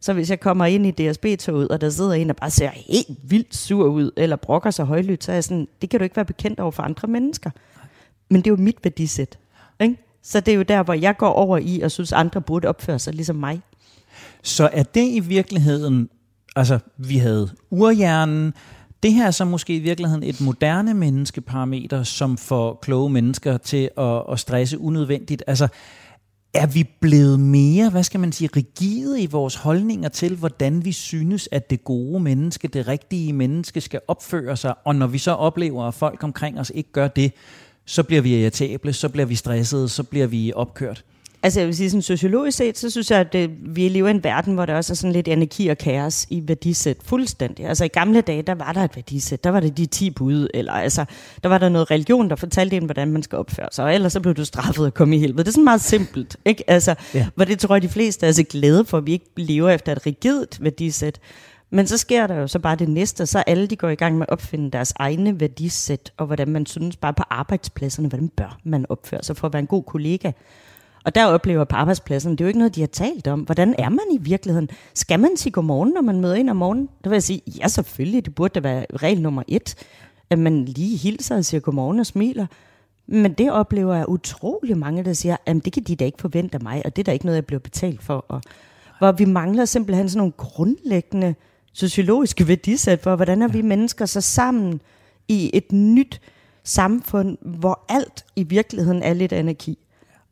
Så 0.00 0.12
hvis 0.12 0.30
jeg 0.30 0.40
kommer 0.40 0.64
ind 0.64 0.86
i 0.86 0.90
DSB-toget, 0.90 1.68
og 1.68 1.80
der 1.80 1.90
sidder 1.90 2.12
en, 2.12 2.26
der 2.28 2.34
bare 2.34 2.50
ser 2.50 2.70
helt 2.74 3.18
vildt 3.22 3.56
sur 3.56 3.88
ud, 3.88 4.10
eller 4.16 4.36
brokker 4.36 4.70
sig 4.70 4.84
højlydt, 4.84 5.24
så 5.24 5.32
er 5.32 5.36
jeg 5.36 5.44
sådan, 5.44 5.68
det 5.80 5.90
kan 5.90 6.00
du 6.00 6.04
ikke 6.04 6.16
være 6.16 6.24
bekendt 6.24 6.60
over 6.60 6.70
for 6.70 6.82
andre 6.82 7.08
mennesker. 7.08 7.50
Men 8.30 8.36
det 8.36 8.46
er 8.46 8.50
jo 8.50 8.62
mit 8.62 8.76
værdisæt. 8.84 9.38
Ikke? 9.80 9.96
Så 10.22 10.40
det 10.40 10.52
er 10.52 10.56
jo 10.56 10.62
der, 10.62 10.82
hvor 10.82 10.94
jeg 10.94 11.16
går 11.16 11.28
over 11.28 11.58
i, 11.58 11.80
og 11.80 11.90
synes, 11.90 12.12
andre 12.12 12.40
burde 12.40 12.68
opføre 12.68 12.98
sig 12.98 13.14
ligesom 13.14 13.36
mig. 13.36 13.60
Så 14.42 14.68
er 14.72 14.82
det 14.82 15.08
i 15.08 15.20
virkeligheden, 15.20 16.08
altså 16.56 16.78
vi 16.96 17.16
havde 17.16 17.50
urhjernen, 17.70 18.54
det 19.02 19.12
her 19.12 19.26
er 19.26 19.30
så 19.30 19.44
måske 19.44 19.76
i 19.76 19.78
virkeligheden 19.78 20.22
et 20.22 20.40
moderne 20.40 20.94
menneskeparameter, 20.94 22.02
som 22.02 22.36
får 22.36 22.78
kloge 22.82 23.10
mennesker 23.10 23.56
til 23.56 23.90
at, 23.98 24.22
at 24.32 24.40
stresse 24.40 24.78
unødvendigt. 24.78 25.42
Altså, 25.46 25.68
er 26.54 26.66
vi 26.66 26.84
blevet 27.00 27.40
mere, 27.40 27.90
hvad 27.90 28.02
skal 28.02 28.20
man 28.20 28.32
sige, 28.32 28.50
rigide 28.56 29.22
i 29.22 29.26
vores 29.26 29.54
holdninger 29.54 30.08
til, 30.08 30.36
hvordan 30.36 30.84
vi 30.84 30.92
synes, 30.92 31.48
at 31.52 31.70
det 31.70 31.84
gode 31.84 32.20
menneske, 32.20 32.68
det 32.68 32.88
rigtige 32.88 33.32
menneske 33.32 33.80
skal 33.80 34.00
opføre 34.08 34.56
sig, 34.56 34.74
og 34.84 34.94
når 34.94 35.06
vi 35.06 35.18
så 35.18 35.30
oplever, 35.30 35.84
at 35.84 35.94
folk 35.94 36.24
omkring 36.24 36.60
os 36.60 36.72
ikke 36.74 36.92
gør 36.92 37.08
det, 37.08 37.32
så 37.88 38.02
bliver 38.02 38.22
vi 38.22 38.40
irritable, 38.40 38.92
så 38.92 39.08
bliver 39.08 39.26
vi 39.26 39.34
stressede, 39.34 39.88
så 39.88 40.02
bliver 40.02 40.26
vi 40.26 40.52
opkørt. 40.56 41.04
Altså 41.42 41.60
jeg 41.60 41.66
vil 41.66 41.76
sige, 41.76 41.90
sådan 41.90 42.02
sociologisk 42.02 42.58
set, 42.58 42.78
så 42.78 42.90
synes 42.90 43.10
jeg, 43.10 43.20
at 43.20 43.32
det, 43.32 43.50
vi 43.62 43.88
lever 43.88 44.08
i 44.08 44.10
en 44.10 44.24
verden, 44.24 44.54
hvor 44.54 44.66
der 44.66 44.74
også 44.74 44.92
er 44.92 44.94
sådan 44.94 45.12
lidt 45.12 45.28
anarki 45.28 45.68
og 45.68 45.78
kaos 45.78 46.26
i 46.30 46.42
værdisæt. 46.46 46.96
Fuldstændig. 47.04 47.66
Altså 47.66 47.84
i 47.84 47.88
gamle 47.88 48.20
dage, 48.20 48.42
der 48.42 48.54
var 48.54 48.72
der 48.72 48.84
et 48.84 48.96
værdisæt. 48.96 49.44
Der 49.44 49.50
var 49.50 49.60
det 49.60 49.76
de 49.76 49.86
10 49.86 50.10
bud, 50.10 50.48
eller 50.54 50.72
altså, 50.72 51.04
der 51.42 51.48
var 51.48 51.58
der 51.58 51.68
noget 51.68 51.90
religion, 51.90 52.30
der 52.30 52.36
fortalte 52.36 52.76
en, 52.76 52.84
hvordan 52.84 53.12
man 53.12 53.22
skal 53.22 53.38
opføre 53.38 53.68
sig. 53.72 53.84
Og 53.84 53.94
ellers 53.94 54.12
så 54.12 54.20
blev 54.20 54.34
du 54.34 54.44
straffet 54.44 54.86
og 54.86 54.94
komme 54.94 55.16
i 55.16 55.18
helvede. 55.18 55.38
Det 55.38 55.48
er 55.48 55.52
sådan 55.52 55.64
meget 55.64 55.80
simpelt, 55.80 56.36
ikke? 56.44 56.70
Altså, 56.70 56.94
ja. 57.14 57.26
hvor 57.34 57.44
det 57.44 57.58
tror 57.58 57.74
jeg, 57.74 57.82
de 57.82 57.88
fleste 57.88 58.26
er 58.26 58.32
så 58.32 58.42
glade 58.42 58.84
for, 58.84 58.98
at 58.98 59.06
vi 59.06 59.12
ikke 59.12 59.30
lever 59.36 59.70
efter 59.70 59.92
et 59.92 60.06
rigidt 60.06 60.58
værdisæt. 60.60 61.20
Men 61.70 61.86
så 61.86 61.98
sker 61.98 62.26
der 62.26 62.34
jo 62.34 62.46
så 62.46 62.58
bare 62.58 62.76
det 62.76 62.88
næste, 62.88 63.26
så 63.26 63.38
alle 63.38 63.66
de 63.66 63.76
går 63.76 63.88
i 63.88 63.94
gang 63.94 64.18
med 64.18 64.26
at 64.28 64.32
opfinde 64.32 64.70
deres 64.70 64.92
egne 64.96 65.40
værdisæt, 65.40 66.12
og 66.16 66.26
hvordan 66.26 66.48
man 66.48 66.66
synes 66.66 66.96
bare 66.96 67.14
på 67.14 67.22
arbejdspladserne, 67.30 68.08
hvordan 68.08 68.28
bør 68.28 68.58
man 68.64 68.86
opføre 68.88 69.22
sig 69.22 69.36
for 69.36 69.46
at 69.46 69.52
være 69.52 69.60
en 69.60 69.66
god 69.66 69.82
kollega. 69.82 70.32
Og 71.04 71.14
der 71.14 71.26
oplever 71.26 71.64
på 71.64 71.76
arbejdspladsen, 71.76 72.32
det 72.32 72.40
er 72.40 72.44
jo 72.44 72.48
ikke 72.48 72.58
noget, 72.58 72.74
de 72.74 72.80
har 72.80 72.86
talt 72.86 73.26
om. 73.26 73.40
Hvordan 73.40 73.74
er 73.78 73.88
man 73.88 74.04
i 74.12 74.18
virkeligheden? 74.18 74.68
Skal 74.94 75.20
man 75.20 75.36
sige 75.36 75.52
godmorgen, 75.52 75.92
når 75.94 76.00
man 76.00 76.20
møder 76.20 76.34
ind 76.34 76.50
om 76.50 76.56
morgenen? 76.56 76.88
Der 77.04 77.10
vil 77.10 77.16
jeg 77.16 77.22
sige, 77.22 77.42
ja 77.60 77.68
selvfølgelig, 77.68 78.24
det 78.24 78.34
burde 78.34 78.54
da 78.54 78.60
være 78.60 78.86
regel 78.94 79.22
nummer 79.22 79.42
et, 79.48 79.74
at 80.30 80.38
man 80.38 80.64
lige 80.64 80.96
hilser 80.96 81.36
og 81.36 81.44
siger 81.44 81.60
godmorgen 81.60 81.98
og 81.98 82.06
smiler. 82.06 82.46
Men 83.06 83.32
det 83.32 83.52
oplever 83.52 83.94
jeg 83.94 84.08
utrolig 84.08 84.78
mange, 84.78 85.04
der 85.04 85.12
siger, 85.12 85.36
at 85.46 85.56
det 85.64 85.72
kan 85.72 85.82
de 85.82 85.96
da 85.96 86.04
ikke 86.04 86.20
forvente 86.20 86.54
af 86.54 86.62
mig, 86.62 86.82
og 86.84 86.96
det 86.96 87.02
er 87.02 87.04
da 87.04 87.12
ikke 87.12 87.24
noget, 87.24 87.36
jeg 87.36 87.46
bliver 87.46 87.60
betalt 87.60 88.02
for. 88.02 88.24
Og, 88.28 88.42
hvor 88.98 89.12
vi 89.12 89.24
mangler 89.24 89.64
simpelthen 89.64 90.08
sådan 90.08 90.18
nogle 90.18 90.32
grundlæggende 90.32 91.34
sociologiske 91.72 92.48
værdisæt 92.48 93.00
for, 93.02 93.16
hvordan 93.16 93.42
er 93.42 93.48
vi 93.48 93.62
mennesker 93.62 94.06
så 94.06 94.20
sammen 94.20 94.80
i 95.28 95.50
et 95.54 95.72
nyt 95.72 96.20
samfund, 96.64 97.38
hvor 97.40 97.84
alt 97.88 98.24
i 98.36 98.42
virkeligheden 98.42 99.02
er 99.02 99.12
lidt 99.12 99.32
anarki. 99.32 99.78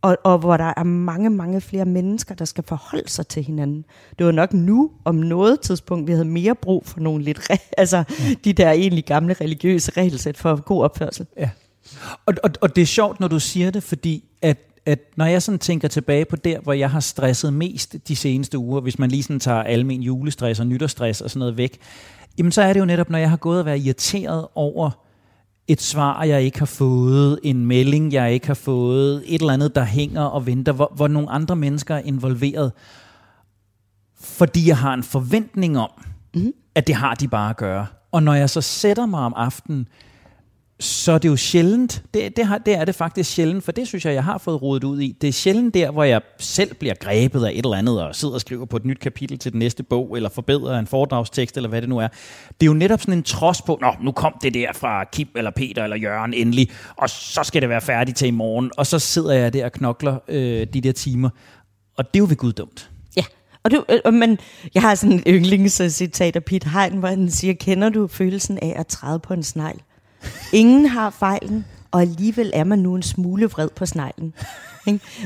Og, 0.02 0.16
og 0.24 0.38
hvor 0.38 0.56
der 0.56 0.72
er 0.76 0.82
mange, 0.82 1.30
mange 1.30 1.60
flere 1.60 1.84
mennesker, 1.84 2.34
der 2.34 2.44
skal 2.44 2.64
forholde 2.64 3.10
sig 3.10 3.26
til 3.26 3.42
hinanden. 3.42 3.84
Det 4.18 4.26
var 4.26 4.32
nok 4.32 4.52
nu, 4.52 4.90
om 5.04 5.14
noget 5.14 5.60
tidspunkt, 5.60 6.06
vi 6.06 6.12
havde 6.12 6.24
mere 6.24 6.54
brug 6.54 6.86
for 6.86 7.00
nogle 7.00 7.24
lidt, 7.24 7.38
re- 7.38 7.70
altså 7.78 7.96
ja. 7.96 8.34
de 8.44 8.52
der 8.52 8.70
egentlig 8.70 9.04
gamle 9.04 9.34
religiøse 9.34 9.92
regelsæt 9.96 10.36
for 10.36 10.62
god 10.62 10.82
opførsel. 10.82 11.26
Ja. 11.36 11.50
Og, 12.26 12.34
og, 12.44 12.50
og 12.60 12.76
det 12.76 12.82
er 12.82 12.86
sjovt, 12.86 13.20
når 13.20 13.28
du 13.28 13.40
siger 13.40 13.70
det, 13.70 13.82
fordi 13.82 14.24
at, 14.42 14.58
at 14.86 14.98
når 15.16 15.24
jeg 15.24 15.42
sådan 15.42 15.58
tænker 15.58 15.88
tilbage 15.88 16.24
på 16.24 16.36
der, 16.36 16.60
hvor 16.60 16.72
jeg 16.72 16.90
har 16.90 17.00
stresset 17.00 17.52
mest 17.52 17.96
de 18.08 18.16
seneste 18.16 18.58
uger, 18.58 18.80
hvis 18.80 18.98
man 18.98 19.10
lige 19.10 19.22
sådan 19.22 19.40
tager 19.40 19.62
almen 19.62 20.02
julestress 20.02 20.60
og 20.60 20.66
nytårsstress 20.66 21.20
og 21.20 21.30
sådan 21.30 21.38
noget 21.38 21.56
væk, 21.56 21.78
jamen 22.38 22.52
så 22.52 22.62
er 22.62 22.72
det 22.72 22.80
jo 22.80 22.84
netop, 22.84 23.10
når 23.10 23.18
jeg 23.18 23.30
har 23.30 23.36
gået 23.36 23.60
og 23.60 23.66
været 23.66 23.84
irriteret 23.84 24.46
over 24.54 24.90
et 25.68 25.82
svar, 25.82 26.24
jeg 26.24 26.42
ikke 26.42 26.58
har 26.58 26.66
fået, 26.66 27.38
en 27.42 27.66
melding, 27.66 28.12
jeg 28.12 28.32
ikke 28.32 28.46
har 28.46 28.54
fået, 28.54 29.22
et 29.26 29.40
eller 29.40 29.52
andet, 29.52 29.74
der 29.74 29.84
hænger 29.84 30.22
og 30.22 30.46
venter, 30.46 30.72
hvor, 30.72 30.92
hvor 30.96 31.08
nogle 31.08 31.30
andre 31.30 31.56
mennesker 31.56 31.94
er 31.94 32.02
involveret, 32.04 32.72
fordi 34.20 34.68
jeg 34.68 34.78
har 34.78 34.94
en 34.94 35.02
forventning 35.02 35.78
om, 35.78 35.90
mm. 36.34 36.52
at 36.74 36.86
det 36.86 36.94
har 36.94 37.14
de 37.14 37.28
bare 37.28 37.50
at 37.50 37.56
gøre. 37.56 37.86
Og 38.12 38.22
når 38.22 38.34
jeg 38.34 38.50
så 38.50 38.60
sætter 38.60 39.06
mig 39.06 39.20
om 39.20 39.32
aftenen, 39.36 39.88
så 40.80 41.12
det 41.12 41.14
er 41.14 41.18
det 41.18 41.28
jo 41.28 41.36
sjældent, 41.36 42.02
det, 42.14 42.36
det, 42.36 42.46
har, 42.46 42.58
det 42.58 42.74
er 42.74 42.84
det 42.84 42.94
faktisk 42.94 43.30
sjældent, 43.30 43.64
for 43.64 43.72
det 43.72 43.88
synes 43.88 44.04
jeg, 44.04 44.14
jeg 44.14 44.24
har 44.24 44.38
fået 44.38 44.62
rodet 44.62 44.84
ud 44.84 45.00
i. 45.00 45.16
Det 45.20 45.28
er 45.28 45.32
sjældent 45.32 45.74
der, 45.74 45.90
hvor 45.90 46.04
jeg 46.04 46.20
selv 46.38 46.74
bliver 46.74 46.94
grebet 46.94 47.44
af 47.44 47.50
et 47.50 47.56
eller 47.64 47.76
andet, 47.76 48.02
og 48.02 48.14
sidder 48.14 48.34
og 48.34 48.40
skriver 48.40 48.64
på 48.64 48.76
et 48.76 48.84
nyt 48.84 48.98
kapitel 48.98 49.38
til 49.38 49.52
den 49.52 49.58
næste 49.58 49.82
bog, 49.82 50.16
eller 50.16 50.28
forbedrer 50.28 50.78
en 50.78 50.86
foredragstekst, 50.86 51.56
eller 51.56 51.68
hvad 51.68 51.80
det 51.80 51.88
nu 51.88 51.98
er. 51.98 52.08
Det 52.48 52.62
er 52.62 52.66
jo 52.66 52.74
netop 52.74 53.00
sådan 53.00 53.14
en 53.14 53.22
trods 53.22 53.62
på, 53.62 53.78
nå, 53.80 53.92
nu 54.02 54.12
kom 54.12 54.34
det 54.42 54.54
der 54.54 54.72
fra 54.72 55.04
Kim, 55.04 55.28
eller 55.36 55.50
Peter, 55.50 55.84
eller 55.84 55.96
Jørgen 55.96 56.34
endelig, 56.34 56.70
og 56.96 57.10
så 57.10 57.40
skal 57.44 57.62
det 57.62 57.68
være 57.68 57.80
færdigt 57.80 58.16
til 58.16 58.28
i 58.28 58.30
morgen, 58.30 58.70
og 58.76 58.86
så 58.86 58.98
sidder 58.98 59.32
jeg 59.32 59.52
der 59.52 59.64
og 59.64 59.72
knokler 59.72 60.18
øh, 60.28 60.66
de 60.74 60.80
der 60.80 60.92
timer, 60.92 61.28
og 61.98 62.04
det 62.04 62.18
er 62.18 62.22
jo 62.22 62.26
ved 62.28 62.36
Gud 62.36 62.52
dumt. 62.52 62.90
Ja, 63.16 63.24
og 63.62 63.70
du, 63.70 63.84
øh, 63.88 64.14
men 64.14 64.38
jeg 64.74 64.82
har 64.82 64.94
sådan 64.94 65.12
en 65.12 65.22
yndlingscitat 65.26 66.36
af 66.36 66.44
Pete 66.44 66.68
Hein, 66.68 66.98
hvor 66.98 67.08
han 67.08 67.30
siger, 67.30 67.54
kender 67.54 67.88
du 67.88 68.06
følelsen 68.06 68.58
af 68.62 68.74
at 68.76 68.86
træde 68.86 69.18
på 69.18 69.34
en 69.34 69.42
snegl? 69.42 69.80
Ingen 70.52 70.86
har 70.86 71.10
fejlen, 71.10 71.64
og 71.90 72.00
alligevel 72.00 72.50
er 72.54 72.64
man 72.64 72.78
nu 72.78 72.94
en 72.94 73.02
smule 73.02 73.46
vred 73.46 73.68
på 73.76 73.86
sneglen. 73.86 74.34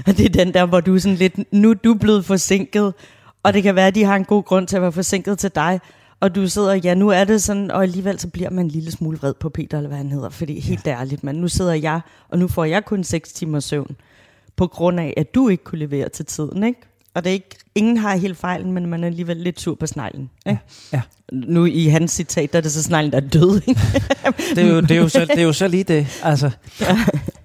Og 0.07 0.17
det 0.17 0.21
er 0.21 0.45
den 0.45 0.55
der, 0.55 0.67
hvor 0.67 0.81
du 0.81 0.95
er 0.95 0.99
sådan 0.99 1.17
lidt, 1.17 1.53
nu 1.53 1.71
er 1.71 1.75
du 1.75 1.95
blevet 1.95 2.25
forsinket, 2.25 2.95
og 3.43 3.53
det 3.53 3.63
kan 3.63 3.75
være, 3.75 3.87
at 3.87 3.95
de 3.95 4.05
har 4.05 4.17
en 4.17 4.25
god 4.25 4.43
grund 4.43 4.67
til 4.67 4.77
at 4.77 4.83
være 4.83 4.93
forsinket 4.93 5.39
til 5.39 5.51
dig, 5.55 5.81
og 6.21 6.35
du 6.35 6.49
sidder, 6.49 6.75
ja, 6.75 6.95
nu 6.95 7.09
er 7.09 7.25
det 7.25 7.43
sådan, 7.43 7.71
og 7.71 7.83
alligevel 7.83 8.19
så 8.19 8.29
bliver 8.29 8.51
man 8.51 8.65
en 8.65 8.71
lille 8.71 8.91
smule 8.91 9.19
vred 9.19 9.35
på 9.35 9.49
Peter, 9.49 9.77
eller 9.77 9.89
hvad 9.89 9.99
han 9.99 10.13
hedder, 10.13 10.29
fordi 10.29 10.61
helt 10.61 10.87
ja. 10.87 10.91
ærligt, 10.91 11.25
man, 11.25 11.35
nu 11.35 11.49
sidder 11.49 11.73
jeg, 11.73 12.01
og 12.29 12.39
nu 12.39 12.49
får 12.49 12.65
jeg 12.65 12.85
kun 12.85 13.05
6 13.05 13.33
timer 13.33 13.61
søvn, 13.61 13.97
på 14.57 14.67
grund 14.67 15.01
af, 15.01 15.15
at 15.17 15.35
du 15.35 15.49
ikke 15.49 15.65
kunne 15.65 15.79
levere 15.79 16.09
til 16.09 16.25
tiden, 16.25 16.65
ikke? 16.65 16.81
Og 17.15 17.25
det 17.25 17.31
er 17.31 17.35
ikke, 17.35 17.57
ingen 17.75 17.97
har 17.97 18.17
helt 18.17 18.39
fejlen, 18.39 18.73
men 18.73 18.87
man 18.87 19.05
er 19.05 19.09
alligevel 19.09 19.37
lidt 19.37 19.61
sur 19.61 19.75
på 19.75 19.87
sneglen. 19.87 20.31
Ikke? 20.47 20.61
Ja. 20.93 20.97
ja. 20.97 21.03
Nu 21.33 21.65
i 21.65 21.87
hans 21.87 22.13
citat, 22.13 22.53
der 22.53 22.59
er 22.59 22.63
det 22.63 22.73
så 22.73 22.83
sneglen, 22.83 23.13
der 23.13 23.19
er 23.19 23.29
død. 23.29 23.61
Ikke? 23.67 23.81
det, 24.55 24.59
er 24.59 24.69
jo, 24.69 24.81
det, 24.81 24.91
er 24.91 24.97
jo 24.97 25.09
så, 25.09 25.21
det 25.21 25.39
er 25.39 25.43
jo 25.43 25.53
så 25.53 25.69
lige 25.69 25.85
det. 25.85 26.21
Altså. 26.23 26.51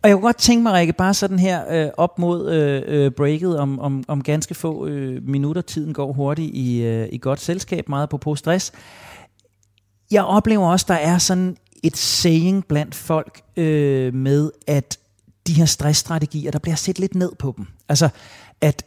Og 0.01 0.09
jeg 0.09 0.15
kunne 0.15 0.21
godt 0.21 0.37
tænke 0.37 0.63
mig, 0.63 0.73
Rikke, 0.73 0.93
bare 0.93 1.13
sådan 1.13 1.39
her 1.39 1.85
øh, 1.85 1.89
op 1.97 2.19
mod 2.19 2.51
øh, 2.51 2.83
øh, 2.87 3.11
breaket 3.11 3.59
om, 3.59 3.79
om, 3.79 4.03
om 4.07 4.23
ganske 4.23 4.55
få 4.55 4.87
øh, 4.87 5.27
minutter. 5.27 5.61
Tiden 5.61 5.93
går 5.93 6.13
hurtigt 6.13 6.55
i, 6.55 6.81
øh, 6.81 7.07
i 7.11 7.17
godt 7.17 7.39
selskab, 7.39 7.89
meget 7.89 8.09
på 8.09 8.35
stress. 8.35 8.71
Jeg 10.11 10.23
oplever 10.23 10.71
også, 10.71 10.85
der 10.89 10.95
er 10.95 11.17
sådan 11.17 11.57
et 11.83 11.97
saying 11.97 12.65
blandt 12.65 12.95
folk 12.95 13.41
øh, 13.57 14.13
med, 14.13 14.51
at 14.67 14.97
de 15.47 15.53
her 15.53 15.65
stressstrategier, 15.65 16.51
der 16.51 16.59
bliver 16.59 16.75
set 16.75 16.99
lidt 16.99 17.15
ned 17.15 17.31
på 17.39 17.53
dem. 17.57 17.67
Altså, 17.89 18.09
at 18.61 18.83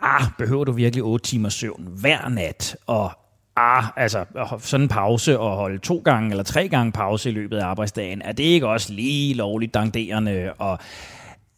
ah, 0.00 0.22
behøver 0.38 0.64
du 0.64 0.72
virkelig 0.72 1.04
8 1.04 1.26
timer 1.26 1.48
søvn 1.48 1.88
hver 2.00 2.28
nat, 2.28 2.76
og 2.86 3.12
ah, 3.56 3.84
altså 3.96 4.24
sådan 4.58 4.84
en 4.84 4.88
pause 4.88 5.38
og 5.38 5.56
holde 5.56 5.78
to 5.78 6.02
gange 6.04 6.30
eller 6.30 6.44
tre 6.44 6.68
gange 6.68 6.92
pause 6.92 7.30
i 7.30 7.32
løbet 7.32 7.56
af 7.58 7.66
arbejdsdagen, 7.66 8.22
er 8.22 8.32
det 8.32 8.44
ikke 8.44 8.68
også 8.68 8.92
lige 8.92 9.34
lovligt 9.34 9.74
dangderende? 9.74 10.52
Og, 10.58 10.78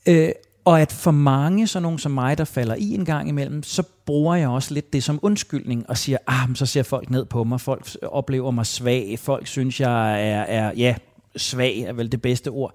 øh, 0.08 0.28
og 0.64 0.80
at 0.80 0.92
for 0.92 1.10
mange, 1.10 1.66
sådan 1.66 1.82
nogen 1.82 1.98
som 1.98 2.12
mig, 2.12 2.38
der 2.38 2.44
falder 2.44 2.74
i 2.74 2.94
en 2.94 3.04
gang 3.04 3.28
imellem, 3.28 3.62
så 3.62 3.82
bruger 4.06 4.34
jeg 4.34 4.48
også 4.48 4.74
lidt 4.74 4.92
det 4.92 5.02
som 5.02 5.18
undskyldning 5.22 5.90
og 5.90 5.98
siger, 5.98 6.18
ah, 6.26 6.48
så 6.54 6.66
ser 6.66 6.82
folk 6.82 7.10
ned 7.10 7.24
på 7.24 7.44
mig, 7.44 7.60
folk 7.60 7.88
oplever 8.02 8.50
mig 8.50 8.66
svag, 8.66 9.18
folk 9.18 9.46
synes, 9.46 9.80
jeg 9.80 10.28
er, 10.30 10.42
er 10.42 10.72
ja, 10.76 10.94
svag 11.36 11.78
er 11.78 11.92
vel 11.92 12.12
det 12.12 12.22
bedste 12.22 12.48
ord. 12.48 12.74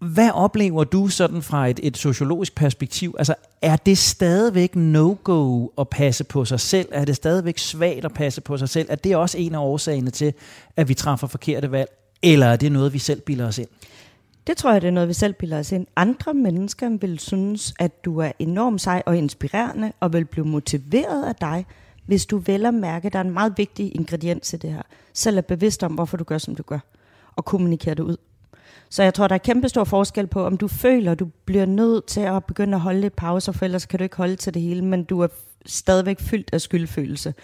Hvad 0.00 0.30
oplever 0.30 0.84
du 0.84 1.08
sådan 1.08 1.42
fra 1.42 1.68
et, 1.68 1.80
et 1.82 1.96
sociologisk 1.96 2.54
perspektiv? 2.54 3.14
Altså, 3.18 3.34
er 3.62 3.76
det 3.76 3.98
stadigvæk 3.98 4.76
no-go 4.76 5.68
at 5.78 5.88
passe 5.88 6.24
på 6.24 6.44
sig 6.44 6.60
selv? 6.60 6.88
Er 6.92 7.04
det 7.04 7.16
stadigvæk 7.16 7.58
svagt 7.58 8.04
at 8.04 8.12
passe 8.14 8.40
på 8.40 8.56
sig 8.56 8.68
selv? 8.68 8.86
Er 8.90 8.94
det 8.94 9.16
også 9.16 9.38
en 9.38 9.54
af 9.54 9.58
årsagerne 9.58 10.10
til, 10.10 10.34
at 10.76 10.88
vi 10.88 10.94
træffer 10.94 11.26
forkerte 11.26 11.70
valg? 11.70 11.90
Eller 12.22 12.46
er 12.46 12.56
det 12.56 12.72
noget, 12.72 12.92
vi 12.92 12.98
selv 12.98 13.20
bilder 13.20 13.46
os 13.46 13.58
ind? 13.58 13.68
Det 14.46 14.56
tror 14.56 14.72
jeg, 14.72 14.82
det 14.82 14.88
er 14.88 14.92
noget, 14.92 15.08
vi 15.08 15.14
selv 15.14 15.32
bilder 15.32 15.58
os 15.58 15.72
ind. 15.72 15.86
Andre 15.96 16.34
mennesker 16.34 16.98
vil 17.00 17.18
synes, 17.18 17.74
at 17.78 18.04
du 18.04 18.18
er 18.18 18.32
enormt 18.38 18.80
sej 18.80 19.02
og 19.06 19.16
inspirerende, 19.16 19.92
og 20.00 20.12
vil 20.12 20.24
blive 20.24 20.46
motiveret 20.46 21.24
af 21.24 21.34
dig, 21.34 21.66
hvis 22.06 22.26
du 22.26 22.38
vel 22.38 22.66
at 22.66 22.74
mærke, 22.74 23.10
der 23.10 23.18
er 23.18 23.24
en 23.24 23.30
meget 23.30 23.52
vigtig 23.56 23.96
ingrediens 23.96 24.52
i 24.52 24.56
det 24.56 24.70
her. 24.70 24.82
Selv 25.14 25.38
er 25.38 25.42
bevidst 25.42 25.82
om, 25.82 25.92
hvorfor 25.92 26.16
du 26.16 26.24
gør, 26.24 26.38
som 26.38 26.56
du 26.56 26.62
gør, 26.62 26.78
og 27.36 27.44
kommunikerer 27.44 27.94
det 27.94 28.02
ud. 28.02 28.16
Så 28.90 29.02
jeg 29.02 29.14
tror, 29.14 29.28
der 29.28 29.34
er 29.34 29.38
kæmpe 29.38 29.68
stor 29.68 29.84
forskel 29.84 30.26
på, 30.26 30.44
om 30.46 30.56
du 30.56 30.68
føler, 30.68 31.14
du 31.14 31.28
bliver 31.44 31.66
nødt 31.66 32.06
til 32.06 32.20
at 32.20 32.44
begynde 32.44 32.74
at 32.74 32.80
holde 32.80 33.00
lidt 33.00 33.16
pauser, 33.16 33.52
for 33.52 33.64
ellers 33.64 33.86
kan 33.86 33.98
du 33.98 34.02
ikke 34.02 34.16
holde 34.16 34.36
til 34.36 34.54
det 34.54 34.62
hele, 34.62 34.84
men 34.84 35.04
du 35.04 35.20
er 35.20 35.28
stadigvæk 35.66 36.20
fyldt 36.20 36.50
af 36.52 36.60
skyldfølelse 36.60 37.34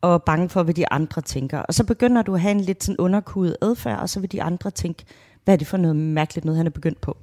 og 0.00 0.22
bange 0.22 0.48
for, 0.48 0.62
hvad 0.62 0.74
de 0.74 0.92
andre 0.92 1.22
tænker. 1.22 1.58
Og 1.58 1.74
så 1.74 1.84
begynder 1.84 2.22
du 2.22 2.34
at 2.34 2.40
have 2.40 2.52
en 2.52 2.60
lidt 2.60 2.84
sådan 2.84 2.96
underkudet 2.96 3.56
adfærd, 3.62 3.98
og 3.98 4.08
så 4.08 4.20
vil 4.20 4.32
de 4.32 4.42
andre 4.42 4.70
tænke, 4.70 5.04
hvad 5.44 5.54
er 5.54 5.58
det 5.58 5.66
for 5.66 5.76
noget 5.76 5.96
mærkeligt 5.96 6.44
noget, 6.44 6.56
han 6.56 6.66
er 6.66 6.70
begyndt 6.70 7.00
på. 7.00 7.16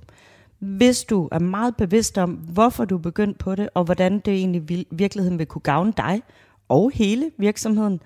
Hvis 0.59 1.03
du 1.03 1.29
er 1.31 1.39
meget 1.39 1.75
bevidst 1.75 2.17
om, 2.17 2.29
hvorfor 2.31 2.85
du 2.85 2.95
er 2.95 3.01
begyndt 3.01 3.37
på 3.37 3.55
det, 3.55 3.69
og 3.73 3.83
hvordan 3.83 4.19
det 4.19 4.33
egentlig 4.33 4.71
i 4.71 4.87
virkeligheden 4.91 5.39
vil 5.39 5.47
kunne 5.47 5.61
gavne 5.61 5.93
dig 5.97 6.21
og 6.69 6.91
hele 6.93 7.31
virksomheden, 7.37 8.01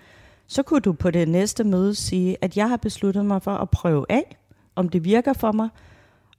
så 0.47 0.63
kunne 0.63 0.80
du 0.80 0.93
på 0.93 1.12
det 1.12 1.28
næste 1.28 1.63
møde 1.63 1.95
sige, 1.95 2.38
at 2.41 2.58
jeg 2.58 2.69
har 2.69 2.78
besluttet 2.78 3.26
mig 3.26 3.41
for 3.41 3.52
at 3.52 3.69
prøve 3.69 4.06
af, 4.10 4.38
om 4.75 4.89
det 4.89 5.03
virker 5.03 5.33
for 5.33 5.51
mig, 5.51 5.69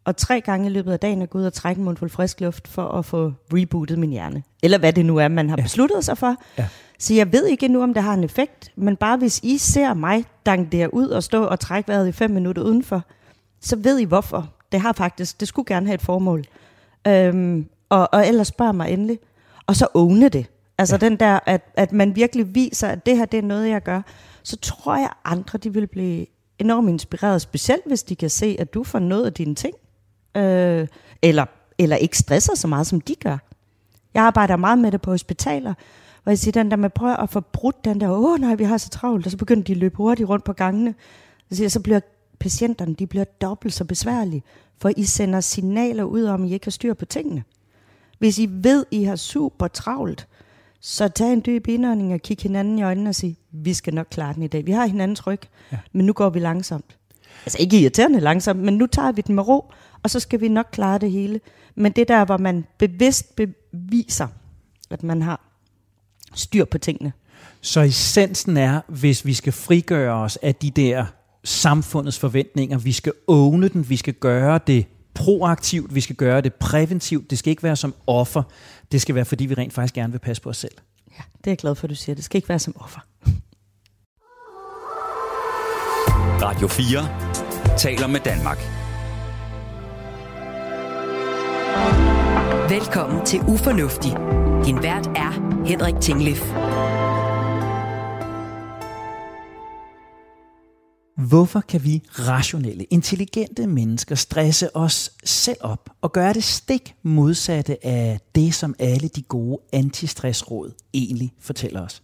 og 0.04 0.16
tre 0.16 0.40
gange 0.40 0.66
i 0.66 0.70
løbet 0.70 0.92
af 0.92 1.00
dagen 1.00 1.22
at 1.22 1.30
gå 1.30 1.38
ud 1.38 1.44
og 1.44 1.52
trække 1.52 1.78
en 1.78 1.84
mundfuld 1.84 2.10
frisk 2.10 2.40
luft 2.40 2.68
for 2.68 2.88
at 2.88 3.04
få 3.04 3.32
rebootet 3.52 3.98
min 3.98 4.10
hjerne. 4.10 4.42
Eller 4.62 4.78
hvad 4.78 4.92
det 4.92 5.06
nu 5.06 5.16
er, 5.16 5.28
man 5.28 5.48
har 5.48 5.56
ja. 5.56 5.62
besluttet 5.62 6.04
sig 6.04 6.18
for. 6.18 6.36
Ja. 6.58 6.68
Så 6.98 7.14
jeg 7.14 7.32
ved 7.32 7.46
ikke 7.46 7.68
nu, 7.68 7.82
om 7.82 7.94
det 7.94 8.02
har 8.02 8.14
en 8.14 8.24
effekt, 8.24 8.72
men 8.76 8.96
bare 8.96 9.16
hvis 9.16 9.40
I 9.42 9.58
ser 9.58 9.94
mig 9.94 10.24
dank 10.46 10.72
der 10.72 10.88
ud 10.88 11.08
og 11.08 11.22
stå 11.22 11.44
og 11.44 11.60
trække 11.60 11.88
vejret 11.88 12.08
i 12.08 12.12
fem 12.12 12.30
minutter 12.30 12.62
udenfor, 12.62 13.02
så 13.60 13.76
ved 13.76 13.98
I 13.98 14.04
hvorfor. 14.04 14.52
Det 14.72 14.80
har 14.80 14.92
faktisk, 14.92 15.40
det 15.40 15.48
skulle 15.48 15.66
gerne 15.66 15.86
have 15.86 15.94
et 15.94 16.02
formål. 16.02 16.44
Øhm, 17.06 17.66
og, 17.88 18.08
og 18.12 18.28
ellers 18.28 18.48
spørg 18.48 18.74
mig 18.74 18.90
endelig. 18.90 19.18
Og 19.66 19.76
så 19.76 19.86
åne 19.94 20.28
det. 20.28 20.46
Altså 20.78 20.94
ja. 20.94 20.98
den 20.98 21.16
der, 21.16 21.38
at, 21.46 21.62
at 21.76 21.92
man 21.92 22.16
virkelig 22.16 22.54
viser, 22.54 22.88
at 22.88 23.06
det 23.06 23.16
her, 23.16 23.24
det 23.24 23.38
er 23.38 23.42
noget, 23.42 23.68
jeg 23.68 23.82
gør. 23.82 24.02
Så 24.42 24.56
tror 24.56 24.96
jeg, 24.96 25.10
andre 25.24 25.58
de 25.58 25.72
vil 25.72 25.86
blive 25.86 26.26
enormt 26.58 26.88
inspireret, 26.88 27.42
specielt 27.42 27.82
hvis 27.86 28.02
de 28.02 28.16
kan 28.16 28.30
se, 28.30 28.56
at 28.58 28.74
du 28.74 28.84
får 28.84 28.98
noget 28.98 29.26
af 29.26 29.32
dine 29.32 29.54
ting, 29.54 29.74
øh, 30.36 30.88
eller, 31.22 31.46
eller 31.78 31.96
ikke 31.96 32.18
stresser 32.18 32.54
så 32.54 32.68
meget, 32.68 32.86
som 32.86 33.00
de 33.00 33.14
gør. 33.14 33.38
Jeg 34.14 34.22
arbejder 34.22 34.56
meget 34.56 34.78
med 34.78 34.92
det 34.92 35.02
på 35.02 35.10
hospitaler, 35.10 35.74
hvor 36.22 36.30
jeg 36.30 36.38
siger, 36.38 36.52
den 36.52 36.70
der 36.70 36.76
med, 36.76 36.90
prøv 36.90 37.14
at 37.18 37.30
få 37.30 37.40
brudt 37.40 37.84
den 37.84 38.00
der, 38.00 38.08
åh 38.10 38.32
oh, 38.32 38.40
nej, 38.40 38.54
vi 38.54 38.64
har 38.64 38.78
så 38.78 38.88
travlt, 38.88 39.26
og 39.26 39.30
så 39.30 39.36
begynder 39.36 39.62
de 39.62 39.72
at 39.72 39.78
løbe 39.78 39.96
hurtigt 39.96 40.28
rundt 40.28 40.44
på 40.44 40.52
gangene. 40.52 40.94
Så, 41.50 41.56
siger, 41.56 41.68
så 41.68 41.80
bliver 41.80 42.00
patienterne, 42.38 42.94
de 42.94 43.06
bliver 43.06 43.24
dobbelt 43.24 43.74
så 43.74 43.84
besværlige, 43.84 44.42
for 44.78 44.90
I 44.96 45.04
sender 45.04 45.40
signaler 45.40 46.04
ud 46.04 46.24
om, 46.24 46.44
at 46.44 46.50
I 46.50 46.52
ikke 46.52 46.66
har 46.66 46.70
styr 46.70 46.94
på 46.94 47.04
tingene. 47.04 47.44
Hvis 48.18 48.38
I 48.38 48.48
ved, 48.50 48.86
I 48.90 49.04
har 49.04 49.16
super 49.16 49.68
travlt, 49.68 50.28
så 50.86 51.08
tag 51.08 51.32
en 51.32 51.42
dyb 51.46 51.68
indånding 51.68 52.14
og 52.14 52.20
kig 52.20 52.36
hinanden 52.40 52.78
i 52.78 52.82
øjnene 52.82 53.10
og 53.10 53.14
sige, 53.14 53.36
vi 53.52 53.74
skal 53.74 53.94
nok 53.94 54.06
klare 54.10 54.34
den 54.34 54.42
i 54.42 54.46
dag. 54.46 54.66
Vi 54.66 54.72
har 54.72 54.86
hinandens 54.86 55.26
ryg, 55.26 55.40
ja. 55.72 55.78
men 55.92 56.06
nu 56.06 56.12
går 56.12 56.30
vi 56.30 56.38
langsomt. 56.38 56.96
Altså 57.46 57.58
ikke 57.58 57.80
irriterende 57.80 58.20
langsomt, 58.20 58.60
men 58.60 58.74
nu 58.74 58.86
tager 58.86 59.12
vi 59.12 59.22
den 59.26 59.34
med 59.34 59.48
ro, 59.48 59.72
og 60.02 60.10
så 60.10 60.20
skal 60.20 60.40
vi 60.40 60.48
nok 60.48 60.66
klare 60.72 60.98
det 60.98 61.10
hele. 61.10 61.40
Men 61.74 61.92
det 61.92 62.08
der, 62.08 62.24
hvor 62.24 62.36
man 62.36 62.64
bevidst 62.78 63.36
beviser, 63.36 64.28
at 64.90 65.02
man 65.02 65.22
har 65.22 65.40
styr 66.34 66.64
på 66.64 66.78
tingene. 66.78 67.12
Så 67.60 67.80
essensen 67.80 68.56
er, 68.56 68.80
hvis 68.88 69.26
vi 69.26 69.34
skal 69.34 69.52
frigøre 69.52 70.14
os 70.14 70.36
af 70.36 70.54
de 70.54 70.70
der 70.70 71.06
samfundets 71.44 72.18
forventninger, 72.18 72.78
vi 72.78 72.92
skal 72.92 73.12
åne 73.28 73.68
den, 73.68 73.88
vi 73.88 73.96
skal 73.96 74.14
gøre 74.14 74.60
det 74.66 74.86
proaktivt, 75.14 75.94
vi 75.94 76.00
skal 76.00 76.16
gøre 76.16 76.40
det 76.40 76.54
præventivt, 76.54 77.30
det 77.30 77.38
skal 77.38 77.50
ikke 77.50 77.62
være 77.62 77.76
som 77.76 77.94
offer, 78.06 78.42
det 78.92 79.00
skal 79.00 79.14
være, 79.14 79.24
fordi 79.24 79.46
vi 79.46 79.54
rent 79.54 79.72
faktisk 79.72 79.94
gerne 79.94 80.12
vil 80.12 80.18
passe 80.18 80.42
på 80.42 80.48
os 80.48 80.56
selv. 80.56 80.74
Ja, 81.18 81.22
det 81.38 81.46
er 81.46 81.50
jeg 81.50 81.58
glad 81.58 81.74
for, 81.74 81.84
at 81.84 81.90
du 81.90 81.94
siger. 81.94 82.16
Det 82.16 82.24
skal 82.24 82.38
ikke 82.38 82.48
være 82.48 82.58
som 82.58 82.76
offer. 82.80 83.00
Radio 86.42 86.68
4 86.68 87.78
taler 87.78 88.06
med 88.06 88.20
Danmark. 88.20 88.58
Velkommen 92.70 93.26
til 93.26 93.40
Ufornuftig. 93.40 94.10
Din 94.66 94.82
vært 94.82 95.06
er 95.06 95.64
Henrik 95.66 95.94
Tinglev. 96.00 96.93
Hvorfor 101.16 101.60
kan 101.60 101.84
vi 101.84 102.02
rationelle, 102.10 102.84
intelligente 102.84 103.66
mennesker 103.66 104.14
stresse 104.14 104.76
os 104.76 105.10
selv 105.24 105.56
op 105.60 105.90
og 106.00 106.12
gøre 106.12 106.32
det 106.32 106.44
stik 106.44 106.94
modsatte 107.02 107.86
af 107.86 108.20
det, 108.34 108.54
som 108.54 108.74
alle 108.78 109.08
de 109.08 109.22
gode 109.22 109.58
antistressråd 109.72 110.72
egentlig 110.94 111.32
fortæller 111.40 111.80
os? 111.80 112.02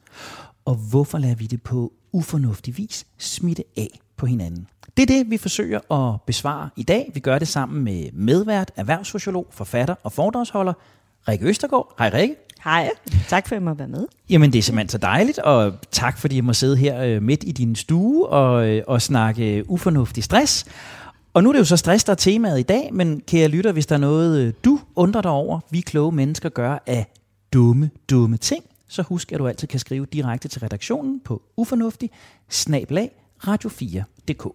Og 0.65 0.75
hvorfor 0.75 1.19
lader 1.19 1.35
vi 1.35 1.47
det 1.47 1.63
på 1.63 1.93
ufornuftig 2.13 2.79
vis 2.79 3.07
smitte 3.19 3.65
af 3.77 4.01
på 4.17 4.27
hinanden? 4.27 4.67
Det 4.97 5.03
er 5.03 5.07
det, 5.07 5.31
vi 5.31 5.37
forsøger 5.37 5.93
at 5.93 6.23
besvare 6.23 6.71
i 6.77 6.83
dag. 6.83 7.11
Vi 7.15 7.21
gør 7.21 7.39
det 7.39 7.49
sammen 7.49 7.85
med 7.85 8.13
medvært, 8.13 8.73
erhvervssociolog, 8.77 9.47
forfatter 9.51 9.95
og 10.03 10.13
foredragsholder 10.13 10.73
Rikke 11.29 11.47
Østergaard. 11.47 11.95
Hej 11.99 12.11
Rikke. 12.15 12.37
Hej, 12.65 12.91
tak 13.29 13.49
for 13.49 13.55
at 13.55 13.61
jeg 13.61 13.63
må 13.63 13.75
være 13.75 13.89
med. 13.89 14.07
Jamen 14.31 14.53
det 14.53 14.59
er 14.59 14.63
simpelthen 14.63 14.89
så 14.89 14.99
dejligt, 14.99 15.39
og 15.39 15.73
tak 15.91 16.19
fordi 16.19 16.37
jeg 16.37 16.45
må 16.45 16.53
sidde 16.53 16.77
her 16.77 17.03
øh, 17.03 17.23
midt 17.23 17.45
i 17.47 17.53
din 17.53 17.77
stue 17.77 18.29
og, 18.29 18.69
øh, 18.69 18.83
og 18.87 19.03
snakke 19.03 19.57
øh, 19.57 19.65
ufornuftig 19.69 20.25
stress. 20.25 20.65
Og 21.35 21.43
nu 21.43 21.49
er 21.49 21.53
det 21.53 21.61
jo 21.61 21.65
så 21.65 21.77
stress, 21.77 22.05
der 22.05 22.13
er 22.13 22.17
temaet 22.17 22.61
i 22.61 22.63
dag, 22.63 22.91
men 22.93 23.23
kære 23.27 23.49
lytter, 23.49 23.73
hvis 23.73 23.87
der 23.87 23.95
er 23.95 23.99
noget, 23.99 24.41
øh, 24.41 24.53
du 24.65 24.81
undrer 24.97 25.23
dig 25.23 25.31
over, 25.31 25.61
vi 25.71 25.81
kloge 25.81 26.13
mennesker 26.13 26.49
gør 26.49 26.79
af 26.87 27.07
dumme, 27.53 27.91
dumme 28.11 28.37
ting, 28.37 28.65
så 28.89 29.03
husk, 29.03 29.33
at 29.33 29.39
du 29.39 29.47
altid 29.47 29.69
kan 29.69 29.81
skrive 29.81 30.07
direkte 30.07 30.49
til 30.49 30.61
redaktionen 30.61 31.21
på 31.25 31.43
ufornuftig 31.57 32.11
radio4.dk. 33.47 34.47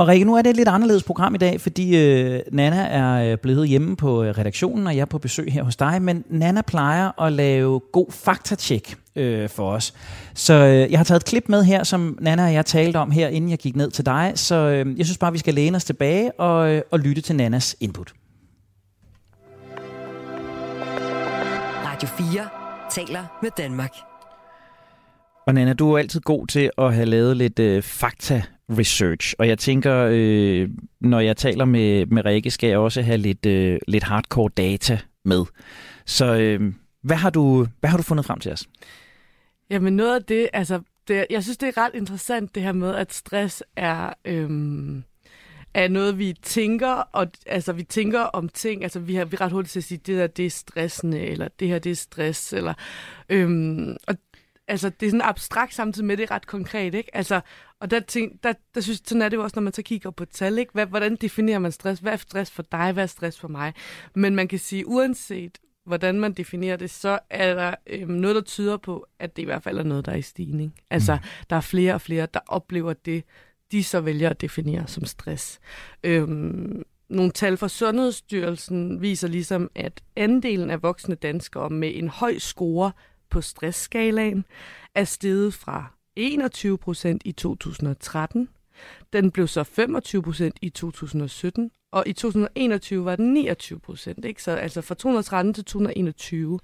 Og 0.00 0.08
Rikke, 0.08 0.24
nu 0.24 0.36
er 0.36 0.42
det 0.42 0.50
et 0.50 0.56
lidt 0.56 0.68
anderledes 0.68 1.02
program 1.02 1.34
i 1.34 1.38
dag, 1.38 1.60
fordi 1.60 1.96
øh, 1.96 2.40
Nana 2.52 2.76
er 2.76 3.32
øh, 3.32 3.38
blevet 3.38 3.68
hjemme 3.68 3.96
på 3.96 4.22
øh, 4.22 4.38
redaktionen, 4.38 4.86
og 4.86 4.96
jeg 4.96 5.00
er 5.00 5.06
på 5.06 5.18
besøg 5.18 5.52
her 5.52 5.62
hos 5.62 5.76
dig. 5.76 6.02
Men 6.02 6.24
Nana 6.28 6.62
plejer 6.62 7.20
at 7.22 7.32
lave 7.32 7.80
god 7.92 8.06
faktatjek 8.10 8.96
øh, 9.16 9.48
for 9.48 9.72
os. 9.72 9.94
Så 10.34 10.54
øh, 10.54 10.90
jeg 10.90 10.98
har 10.98 11.04
taget 11.04 11.20
et 11.20 11.26
klip 11.26 11.48
med 11.48 11.64
her, 11.64 11.84
som 11.84 12.18
Nana 12.20 12.44
og 12.44 12.52
jeg 12.54 12.66
talte 12.66 12.96
om 12.96 13.10
her, 13.10 13.28
inden 13.28 13.50
jeg 13.50 13.58
gik 13.58 13.76
ned 13.76 13.90
til 13.90 14.06
dig. 14.06 14.32
Så 14.34 14.54
øh, 14.54 14.98
jeg 14.98 15.06
synes 15.06 15.18
bare, 15.18 15.32
vi 15.32 15.38
skal 15.38 15.54
læne 15.54 15.76
os 15.76 15.84
tilbage 15.84 16.32
og, 16.32 16.70
øh, 16.70 16.82
og 16.90 16.98
lytte 16.98 17.22
til 17.22 17.36
Nanas 17.36 17.76
input. 17.80 18.12
Radio 21.86 22.08
4 22.08 22.48
taler 22.90 23.38
med 23.42 23.50
Danmark. 23.56 23.92
Og 25.46 25.54
Nana, 25.54 25.72
du 25.72 25.92
er 25.92 25.98
altid 25.98 26.20
god 26.20 26.46
til 26.46 26.70
at 26.78 26.94
have 26.94 27.06
lavet 27.06 27.36
lidt 27.36 27.58
øh, 27.58 27.82
fakta 27.82 28.42
research, 28.78 29.34
og 29.38 29.48
jeg 29.48 29.58
tænker, 29.58 30.08
øh, 30.12 30.68
når 31.00 31.20
jeg 31.20 31.36
taler 31.36 31.64
med, 31.64 32.06
med 32.06 32.24
Rikke, 32.24 32.50
skal 32.50 32.68
jeg 32.68 32.78
også 32.78 33.02
have 33.02 33.18
lidt, 33.18 33.46
øh, 33.46 33.78
lidt 33.88 34.04
hardcore 34.04 34.50
data 34.56 34.98
med. 35.24 35.44
Så 36.06 36.34
øh, 36.34 36.72
hvad, 37.02 37.16
har 37.16 37.30
du, 37.30 37.66
hvad 37.80 37.90
har 37.90 37.96
du 37.96 38.02
fundet 38.02 38.26
frem 38.26 38.40
til 38.40 38.52
os? 38.52 38.68
Jamen 39.70 39.96
noget 39.96 40.14
af 40.14 40.22
det, 40.22 40.48
altså, 40.52 40.80
det, 41.08 41.26
jeg 41.30 41.42
synes, 41.42 41.58
det 41.58 41.68
er 41.68 41.84
ret 41.84 41.94
interessant 41.94 42.54
det 42.54 42.62
her 42.62 42.72
med, 42.72 42.94
at 42.94 43.12
stress 43.12 43.62
er, 43.76 44.12
Øh 44.24 45.02
er 45.74 45.88
noget, 45.88 46.18
vi 46.18 46.34
tænker, 46.42 46.90
og 46.90 47.26
altså, 47.46 47.72
vi 47.72 47.82
tænker 47.82 48.20
om 48.20 48.48
ting, 48.48 48.82
altså 48.82 49.00
vi 49.00 49.14
har 49.14 49.24
vi 49.24 49.36
er 49.36 49.40
ret 49.40 49.52
hurtigt 49.52 49.72
til 49.72 49.80
at 49.80 49.84
sige, 49.84 50.00
det 50.06 50.18
der, 50.18 50.26
det 50.26 50.46
er 50.46 50.50
stressende, 50.50 51.20
eller 51.20 51.48
det 51.60 51.68
her, 51.68 51.78
det 51.78 51.92
er 51.92 51.96
stress, 51.96 52.52
eller, 52.52 52.74
øhm, 53.28 53.96
og 54.08 54.16
altså, 54.70 54.90
det 55.00 55.06
er 55.06 55.10
sådan 55.10 55.28
abstrakt 55.28 55.74
samtidig 55.74 56.06
med, 56.06 56.16
det 56.16 56.22
er 56.22 56.30
ret 56.30 56.46
konkret, 56.46 56.94
ikke? 56.94 57.16
Altså, 57.16 57.40
og 57.80 57.90
der, 57.90 58.00
tænk, 58.00 58.42
der, 58.42 58.52
der 58.74 58.80
synes 58.80 59.02
sådan 59.04 59.22
er 59.22 59.28
det 59.28 59.36
jo 59.36 59.42
også, 59.42 59.56
når 59.56 59.62
man 59.62 59.72
så 59.72 59.82
kigger 59.82 60.10
på 60.10 60.24
tal, 60.24 60.58
ikke? 60.58 60.72
Hvad, 60.72 60.86
hvordan 60.86 61.16
definerer 61.16 61.58
man 61.58 61.72
stress? 61.72 62.00
Hvad 62.00 62.12
er 62.12 62.16
stress 62.16 62.50
for 62.50 62.62
dig? 62.62 62.92
Hvad 62.92 63.02
er 63.02 63.06
stress 63.06 63.40
for 63.40 63.48
mig? 63.48 63.74
Men 64.14 64.34
man 64.34 64.48
kan 64.48 64.58
sige, 64.58 64.86
uanset 64.86 65.58
hvordan 65.86 66.20
man 66.20 66.32
definerer 66.32 66.76
det, 66.76 66.90
så 66.90 67.18
er 67.30 67.54
der 67.54 67.74
øhm, 67.86 68.10
noget, 68.10 68.36
der 68.36 68.42
tyder 68.42 68.76
på, 68.76 69.06
at 69.18 69.36
det 69.36 69.42
i 69.42 69.44
hvert 69.44 69.62
fald 69.62 69.78
er 69.78 69.82
noget, 69.82 70.06
der 70.06 70.12
er 70.12 70.16
i 70.16 70.22
stigning. 70.22 70.74
Altså, 70.90 71.14
mm. 71.14 71.20
der 71.50 71.56
er 71.56 71.60
flere 71.60 71.94
og 71.94 72.00
flere, 72.00 72.26
der 72.34 72.40
oplever 72.46 72.92
det, 72.92 73.24
de 73.72 73.84
så 73.84 74.00
vælger 74.00 74.30
at 74.30 74.40
definere 74.40 74.86
som 74.86 75.04
stress. 75.04 75.60
Øhm, 76.04 76.82
nogle 77.08 77.30
tal 77.30 77.56
fra 77.56 77.68
Sundhedsstyrelsen 77.68 79.02
viser 79.02 79.28
ligesom, 79.28 79.70
at 79.74 80.02
andelen 80.16 80.70
af 80.70 80.82
voksne 80.82 81.14
danskere 81.14 81.70
med 81.70 81.92
en 81.94 82.08
høj 82.08 82.38
score 82.38 82.92
på 83.30 83.40
stressskalaen 83.40 84.44
er 84.94 85.04
steget 85.04 85.54
fra 85.54 85.86
21 86.16 86.78
procent 86.78 87.22
i 87.24 87.32
2013. 87.32 88.48
Den 89.12 89.30
blev 89.30 89.48
så 89.48 89.64
25 89.64 90.22
procent 90.22 90.58
i 90.62 90.70
2017, 90.70 91.70
og 91.92 92.04
i 92.06 92.12
2021 92.12 93.04
var 93.04 93.16
den 93.16 93.32
29 93.32 93.80
procent. 93.80 94.40
Så 94.40 94.50
altså 94.50 94.80
fra 94.80 94.94
2013 94.94 95.54
til 95.54 95.64
2021, 95.64 96.58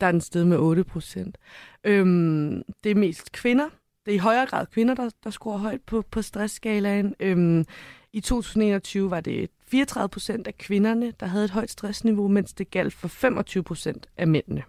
der 0.00 0.06
er 0.06 0.12
den 0.12 0.20
steget 0.20 0.46
med 0.46 0.58
8 0.58 0.84
procent. 0.84 1.38
Øhm, 1.84 2.62
det 2.84 2.90
er 2.90 2.94
mest 2.94 3.32
kvinder. 3.32 3.68
Det 4.06 4.12
er 4.12 4.16
i 4.16 4.18
højere 4.18 4.46
grad 4.46 4.66
kvinder, 4.66 4.94
der, 4.94 5.10
der 5.24 5.30
scorer 5.30 5.58
højt 5.58 5.80
på, 5.86 6.02
på 6.10 6.22
stressskalaen. 6.22 7.14
Øhm, 7.20 7.64
I 8.12 8.20
2021 8.20 9.10
var 9.10 9.20
det 9.20 9.50
34 9.66 10.08
procent 10.08 10.46
af 10.46 10.58
kvinderne, 10.58 11.12
der 11.20 11.26
havde 11.26 11.44
et 11.44 11.50
højt 11.50 11.70
stressniveau, 11.70 12.28
mens 12.28 12.52
det 12.52 12.70
galt 12.70 12.94
for 12.94 13.08
25 13.08 13.62
procent 13.62 14.08
af 14.16 14.28
mændene. 14.28 14.62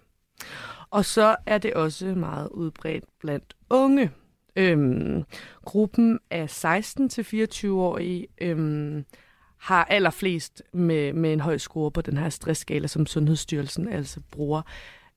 Og 0.92 1.06
så 1.06 1.36
er 1.46 1.58
det 1.58 1.74
også 1.74 2.06
meget 2.06 2.50
udbredt 2.50 3.04
blandt 3.20 3.56
unge. 3.70 4.12
Øhm, 4.56 5.24
gruppen 5.66 6.20
af 6.30 6.66
16-24-årige 6.66 8.28
øhm, 8.42 9.06
har 9.58 9.86
allerflest 9.86 10.64
med, 10.74 11.14
med 11.14 11.34
en 11.34 11.40
høj 11.40 11.58
score 11.58 11.92
på 11.92 12.02
den 12.02 12.18
her 12.18 12.30
stressskala, 12.30 12.88
som 12.88 13.06
Sundhedsstyrelsen 13.06 13.88
altså 13.88 14.22
bruger. 14.32 14.62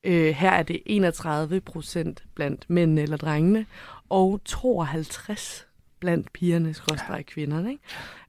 Øh, 0.05 0.35
her 0.35 0.51
er 0.51 0.63
det 0.63 0.83
31 0.87 1.61
procent 1.61 2.25
blandt 2.35 2.71
mændene 2.71 3.03
eller 3.03 3.17
drengene, 3.17 3.67
og 4.09 4.41
52 4.45 5.69
blandt 6.01 6.33
pigerne, 6.33 6.75
skråstrej 6.75 7.23
kvinderne. 7.23 7.71
Ikke? 7.71 7.83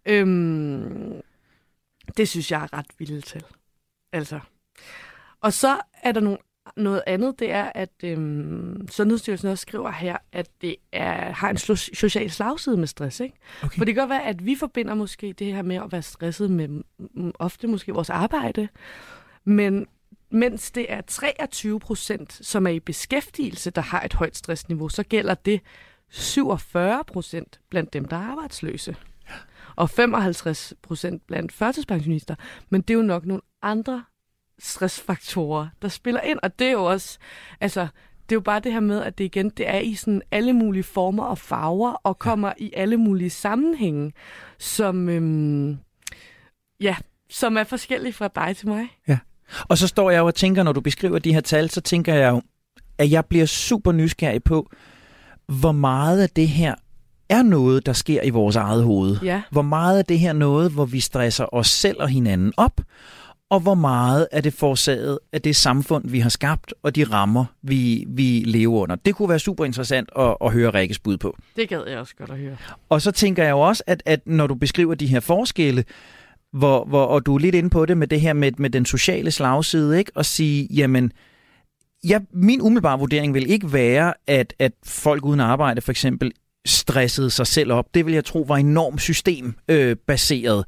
Øhm, 0.06 1.22
det 2.18 2.30
synes 2.30 2.52
jeg 2.52 2.64
er 2.64 2.78
ret 2.78 2.88
vildt 3.00 3.26
til. 3.26 3.44
Altså. 4.12 4.40
Og 5.42 5.54
så 5.54 5.80
er 6.04 6.12
der 6.12 6.20
nogle 6.20 6.38
noget 6.78 7.04
andet, 7.08 7.40
det 7.40 7.52
er, 7.52 7.72
at 7.76 7.90
øhm, 8.04 8.88
Sundhedsstyrelsen 8.92 9.50
også 9.50 9.62
skriver 9.62 9.92
her, 9.92 10.18
at 10.32 10.50
det 10.62 10.76
er, 10.92 11.32
har 11.32 11.50
en 11.50 11.58
social 11.58 12.32
slagside 12.32 12.78
med 12.78 12.88
stress. 12.88 13.20
Ikke? 13.20 13.36
Okay. 13.64 13.78
For 13.78 13.86
det 13.86 13.96
kan 13.96 14.02
godt 14.02 14.10
være, 14.10 14.26
at 14.26 14.46
vi 14.46 14.56
forbinder 14.56 14.96
måske 14.96 15.34
det 15.34 15.54
her 15.54 15.62
med 15.62 15.76
at 15.76 15.92
være 15.92 16.02
stresset 16.02 16.52
med 16.52 16.84
ofte 17.40 17.68
måske 17.68 17.94
vores 17.94 18.10
arbejde, 18.10 18.68
men 19.44 19.88
mens 20.30 20.72
det 20.72 20.86
er 20.90 21.02
23 21.02 21.80
procent, 21.80 22.34
som 22.46 22.68
er 22.68 22.72
i 22.72 22.80
beskæftigelse, 22.80 23.70
der 23.72 23.82
har 23.82 24.02
et 24.02 24.14
højt 24.14 24.38
stressniveau, 24.38 24.90
så 24.90 25.04
gælder 25.04 25.34
det 25.34 25.62
47 26.10 27.04
procent 27.04 27.60
blandt 27.70 27.94
dem, 27.94 28.06
der 28.06 28.18
er 28.18 28.32
arbejdsløse. 28.32 28.96
Og 29.76 29.90
55 29.90 30.74
procent 30.82 31.28
blandt 31.28 31.52
førtidspensionister. 31.52 32.36
Men 32.70 32.82
det 32.82 32.90
er 32.90 32.98
jo 32.98 33.02
nok 33.02 33.26
nogle 33.26 33.42
andre 33.62 34.04
stressfaktorer, 34.60 35.68
der 35.82 35.88
spiller 35.88 36.22
ind. 36.22 36.40
Og 36.44 36.60
det 36.60 36.68
er 36.68 36.72
jo 36.72 36.84
også, 36.84 37.18
altså, 37.62 37.82
det 38.30 38.32
er 38.32 38.36
jo 38.36 38.42
bare 38.42 38.60
det 38.60 38.74
her 38.74 38.80
med, 38.80 39.02
at 39.02 39.18
det 39.18 39.24
igen, 39.24 39.50
det 39.50 39.70
er 39.70 39.80
i 39.80 39.96
sådan 39.96 40.22
alle 40.32 40.54
mulige 40.54 40.84
former 40.84 41.24
og 41.24 41.38
farver, 41.38 41.92
og 41.92 42.20
kommer 42.20 42.48
ja. 42.48 42.66
i 42.66 42.72
alle 42.76 42.98
mulige 42.98 43.30
sammenhænge, 43.30 44.14
som, 44.60 45.10
øhm, 45.10 45.78
ja, 46.82 46.96
som 47.30 47.58
er 47.58 47.64
forskellige 47.64 48.14
fra 48.14 48.28
dig 48.28 48.58
til 48.58 48.68
mig. 48.68 48.88
Ja. 49.08 49.18
Og 49.62 49.78
så 49.78 49.88
står 49.88 50.10
jeg 50.10 50.20
jo 50.20 50.26
og 50.26 50.36
tænker, 50.36 50.64
når 50.64 50.72
du 50.72 50.82
beskriver 50.82 51.20
de 51.20 51.34
her 51.34 51.42
tal, 51.42 51.70
så 51.70 51.82
tænker 51.82 52.14
jeg 52.14 52.32
jo, 52.32 52.42
at 52.98 53.12
jeg 53.12 53.26
bliver 53.26 53.46
super 53.46 53.92
nysgerrig 53.92 54.44
på, 54.44 54.70
hvor 55.48 55.72
meget 55.72 56.22
af 56.22 56.30
det 56.30 56.48
her 56.48 56.76
er 57.30 57.44
noget, 57.44 57.86
der 57.86 57.94
sker 57.94 58.22
i 58.22 58.30
vores 58.30 58.56
eget 58.56 58.84
hoved. 58.84 59.18
Ja. 59.24 59.42
Hvor 59.52 59.62
meget 59.62 59.98
af 59.98 60.06
det 60.06 60.20
her 60.20 60.34
noget, 60.34 60.72
hvor 60.72 60.86
vi 60.86 61.00
stresser 61.00 61.54
os 61.54 61.68
selv 61.68 61.98
og 62.00 62.10
hinanden 62.10 62.54
op, 62.58 62.82
og 63.50 63.60
hvor 63.60 63.74
meget 63.74 64.28
er 64.32 64.42
det 64.42 64.54
forårsaget 64.54 65.20
af 65.34 65.42
det 65.42 65.56
samfund, 65.56 66.10
vi 66.10 66.20
har 66.20 66.30
skabt, 66.30 66.74
og 66.84 66.96
de 66.96 67.04
rammer, 67.04 67.46
vi, 67.62 68.06
vi 68.08 68.44
lever 68.46 68.82
under. 68.82 68.96
Det 68.96 69.16
kunne 69.16 69.30
være 69.30 69.40
super 69.40 69.66
interessant 69.66 70.10
at, 70.20 70.38
at 70.42 70.52
høre 70.52 70.70
Rikkes 70.70 71.00
bud 71.00 71.18
på. 71.18 71.38
Det 71.56 71.70
gad 71.70 71.82
jeg 71.88 72.00
også 72.00 72.16
godt 72.16 72.30
at 72.30 72.38
høre. 72.38 72.58
Og 72.90 73.02
så 73.02 73.12
tænker 73.12 73.44
jeg 73.44 73.52
jo 73.52 73.60
også, 73.60 73.84
at, 73.88 74.04
at 74.06 74.28
når 74.28 74.48
du 74.48 74.56
beskriver 74.56 74.96
de 74.96 75.08
her 75.08 75.20
forskelle, 75.20 75.84
hvor, 76.54 76.86
hvor, 76.86 77.06
og 77.06 77.26
du 77.26 77.36
er 77.36 77.40
lidt 77.40 77.56
inde 77.56 77.70
på 77.70 77.86
det 77.86 77.98
med 77.98 78.08
det 78.08 78.22
her 78.22 78.34
med, 78.34 78.52
med 78.58 78.70
den 78.70 78.86
sociale 78.86 79.32
slagside, 79.32 80.00
ikke? 80.00 80.12
og 80.16 80.26
sige, 80.26 80.68
jamen, 80.74 81.12
ja, 82.04 82.20
min 82.34 82.62
umiddelbare 82.62 83.00
vurdering 83.00 83.34
vil 83.34 83.52
ikke 83.52 83.74
være, 83.74 84.14
at, 84.28 84.54
at 84.60 84.72
folk 84.86 85.26
uden 85.26 85.40
arbejde 85.40 85.82
for 85.82 85.92
eksempel 85.92 86.32
stressede 86.66 87.30
sig 87.30 87.48
selv 87.48 87.72
op. 87.72 87.86
Det 87.94 88.06
vil 88.06 88.14
jeg 88.14 88.26
tro 88.26 88.42
var 88.42 88.58
enormt 88.58 89.02
systembaseret. 89.02 90.58
Øh, 90.60 90.66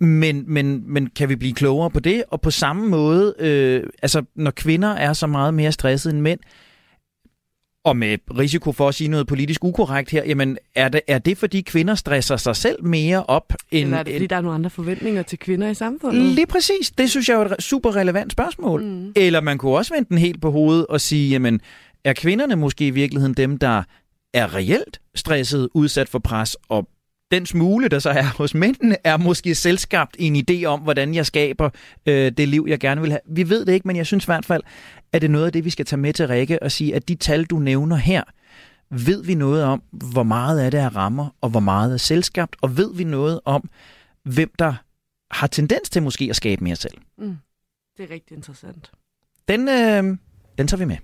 men, 0.00 0.44
men, 0.46 0.92
men 0.92 1.06
kan 1.06 1.28
vi 1.28 1.36
blive 1.36 1.54
klogere 1.54 1.90
på 1.90 2.00
det? 2.00 2.24
Og 2.28 2.40
på 2.40 2.50
samme 2.50 2.88
måde, 2.88 3.34
øh, 3.38 3.82
altså 4.02 4.22
når 4.34 4.50
kvinder 4.50 4.88
er 4.88 5.12
så 5.12 5.26
meget 5.26 5.54
mere 5.54 5.72
stressede 5.72 6.14
end 6.14 6.22
mænd, 6.22 6.40
og 7.84 7.96
med 7.96 8.18
risiko 8.38 8.72
for 8.72 8.88
at 8.88 8.94
sige 8.94 9.08
noget 9.08 9.26
politisk 9.26 9.64
ukorrekt 9.64 10.10
her, 10.10 10.24
jamen 10.24 10.58
er 10.74 10.88
det, 10.88 11.00
er 11.06 11.18
det 11.18 11.38
fordi 11.38 11.60
kvinder 11.60 11.94
stresser 11.94 12.36
sig 12.36 12.56
selv 12.56 12.84
mere 12.84 13.24
op? 13.24 13.52
End, 13.70 13.84
Eller 13.84 13.98
er 13.98 14.02
det 14.02 14.14
fordi, 14.14 14.26
der 14.26 14.36
er 14.36 14.40
nogle 14.40 14.54
andre 14.54 14.70
forventninger 14.70 15.22
til 15.22 15.38
kvinder 15.38 15.68
i 15.68 15.74
samfundet? 15.74 16.22
Lige 16.22 16.46
præcis. 16.46 16.90
Det 16.98 17.10
synes 17.10 17.28
jeg 17.28 17.40
er 17.40 17.44
et 17.44 17.62
super 17.62 17.96
relevant 17.96 18.32
spørgsmål. 18.32 18.84
Mm. 18.84 19.12
Eller 19.16 19.40
man 19.40 19.58
kunne 19.58 19.76
også 19.76 19.94
vende 19.94 20.08
den 20.08 20.18
helt 20.18 20.40
på 20.40 20.50
hovedet 20.50 20.86
og 20.86 21.00
sige, 21.00 21.30
jamen 21.30 21.60
er 22.04 22.12
kvinderne 22.12 22.56
måske 22.56 22.86
i 22.86 22.90
virkeligheden 22.90 23.34
dem, 23.34 23.58
der 23.58 23.82
er 24.34 24.54
reelt 24.54 25.00
stresset, 25.14 25.68
udsat 25.74 26.08
for 26.08 26.18
pres, 26.18 26.56
og 26.68 26.88
den 27.30 27.46
smule, 27.46 27.88
der 27.88 27.98
så 27.98 28.10
er 28.10 28.22
hos 28.22 28.54
mændene, 28.54 28.96
er 29.04 29.16
måske 29.16 29.54
selskabt 29.54 30.16
en 30.18 30.44
idé 30.50 30.64
om, 30.64 30.80
hvordan 30.80 31.14
jeg 31.14 31.26
skaber 31.26 31.70
øh, 32.06 32.32
det 32.32 32.48
liv, 32.48 32.66
jeg 32.68 32.80
gerne 32.80 33.00
vil 33.00 33.10
have. 33.10 33.20
Vi 33.26 33.48
ved 33.48 33.66
det 33.66 33.72
ikke, 33.72 33.88
men 33.88 33.96
jeg 33.96 34.06
synes 34.06 34.24
i 34.24 34.26
hvert 34.26 34.44
fald, 34.44 34.62
at 35.12 35.22
det 35.22 35.28
er 35.28 35.32
noget 35.32 35.46
af 35.46 35.52
det, 35.52 35.64
vi 35.64 35.70
skal 35.70 35.84
tage 35.84 36.00
med 36.00 36.12
til 36.12 36.28
Rikke 36.28 36.62
og 36.62 36.72
sige, 36.72 36.94
at 36.94 37.08
de 37.08 37.14
tal, 37.14 37.44
du 37.44 37.58
nævner 37.58 37.96
her, 37.96 38.22
ved 38.90 39.24
vi 39.24 39.34
noget 39.34 39.64
om, 39.64 39.82
hvor 39.90 40.22
meget 40.22 40.60
af 40.60 40.70
det 40.70 40.80
er 40.80 40.96
rammer, 40.96 41.28
og 41.40 41.50
hvor 41.50 41.60
meget 41.60 41.92
er 41.92 41.96
selskabt, 41.96 42.56
og 42.60 42.76
ved 42.76 42.94
vi 42.94 43.04
noget 43.04 43.40
om, 43.44 43.70
hvem 44.22 44.50
der 44.58 44.74
har 45.30 45.46
tendens 45.46 45.90
til 45.90 46.02
måske 46.02 46.26
at 46.30 46.36
skabe 46.36 46.64
mere 46.64 46.76
selv. 46.76 46.98
Mm. 47.18 47.36
Det 47.96 48.10
er 48.10 48.14
rigtig 48.14 48.36
interessant. 48.36 48.90
Den, 49.48 49.68
øh, 49.68 50.18
den 50.58 50.66
tager 50.66 50.76
vi 50.76 50.84
med. 50.84 50.96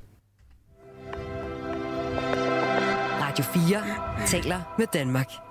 Radio 3.20 3.44
4 3.44 4.26
taler 4.26 4.74
med 4.78 4.86
Danmark. 4.92 5.43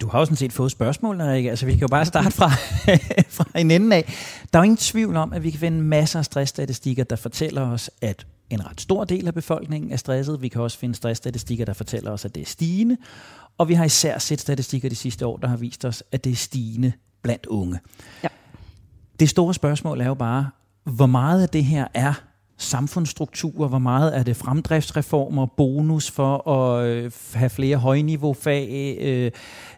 Du 0.00 0.08
har 0.08 0.18
jo 0.18 0.24
sådan 0.24 0.36
set 0.36 0.52
fået 0.52 0.70
spørgsmålene, 0.70 1.32
Rikke. 1.32 1.50
Altså, 1.50 1.66
vi 1.66 1.72
kan 1.72 1.80
jo 1.80 1.88
bare 1.88 2.04
starte 2.04 2.30
fra, 2.30 2.48
fra 3.36 3.60
en 3.60 3.70
ende 3.70 3.96
af. 3.96 4.14
Der 4.52 4.58
er 4.58 4.62
jo 4.62 4.64
ingen 4.64 4.76
tvivl 4.76 5.16
om, 5.16 5.32
at 5.32 5.42
vi 5.42 5.50
kan 5.50 5.60
finde 5.60 5.82
masser 5.82 6.18
af 6.18 6.24
stressstatistikker, 6.24 7.04
der 7.04 7.16
fortæller 7.16 7.62
os, 7.62 7.90
at 8.00 8.26
en 8.50 8.66
ret 8.70 8.80
stor 8.80 9.04
del 9.04 9.26
af 9.26 9.34
befolkningen 9.34 9.92
er 9.92 9.96
stresset. 9.96 10.42
Vi 10.42 10.48
kan 10.48 10.60
også 10.60 10.78
finde 10.78 10.94
stressstatistikker, 10.94 11.64
der 11.64 11.72
fortæller 11.72 12.10
os, 12.10 12.24
at 12.24 12.34
det 12.34 12.40
er 12.40 12.46
stigende. 12.46 12.96
Og 13.58 13.68
vi 13.68 13.74
har 13.74 13.84
især 13.84 14.18
set 14.18 14.40
statistikker 14.40 14.88
de 14.88 14.96
sidste 14.96 15.26
år, 15.26 15.36
der 15.36 15.48
har 15.48 15.56
vist 15.56 15.84
os, 15.84 16.02
at 16.12 16.24
det 16.24 16.32
er 16.32 16.36
stigende 16.36 16.92
blandt 17.22 17.46
unge. 17.46 17.80
Ja. 18.22 18.28
Det 19.20 19.28
store 19.28 19.54
spørgsmål 19.54 20.00
er 20.00 20.06
jo 20.06 20.14
bare, 20.14 20.50
hvor 20.84 21.06
meget 21.06 21.42
af 21.42 21.48
det 21.48 21.64
her 21.64 21.86
er 21.94 22.14
samfundsstrukturer, 22.58 23.68
hvor 23.68 23.78
meget 23.78 24.16
er 24.16 24.22
det 24.22 24.36
fremdriftsreformer, 24.36 25.46
bonus 25.46 26.10
for 26.10 26.48
at 26.48 26.86
øh, 26.86 27.12
have 27.34 27.50
flere 27.50 27.76
højniveaufag, 27.76 28.96
øh, 29.00 29.30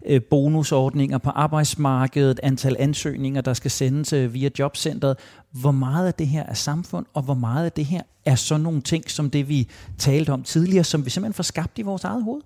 øh, 0.06 0.20
bonusordninger 0.30 1.18
på 1.18 1.30
arbejdsmarkedet, 1.30 2.40
antal 2.42 2.76
ansøgninger, 2.78 3.40
der 3.40 3.54
skal 3.54 3.70
sendes 3.70 4.12
øh, 4.12 4.34
via 4.34 4.50
jobcentret. 4.58 5.16
Hvor 5.50 5.70
meget 5.70 6.06
af 6.06 6.14
det 6.14 6.26
her 6.26 6.42
er 6.42 6.54
samfund, 6.54 7.06
og 7.14 7.22
hvor 7.22 7.34
meget 7.34 7.64
af 7.64 7.72
det 7.72 7.84
her 7.84 8.02
er 8.24 8.34
sådan 8.34 8.60
nogle 8.60 8.80
ting, 8.82 9.10
som 9.10 9.30
det 9.30 9.48
vi 9.48 9.68
talte 9.98 10.30
om 10.30 10.42
tidligere, 10.42 10.84
som 10.84 11.04
vi 11.04 11.10
simpelthen 11.10 11.34
får 11.34 11.42
skabt 11.42 11.78
i 11.78 11.82
vores 11.82 12.04
eget 12.04 12.24
hoved? 12.24 12.42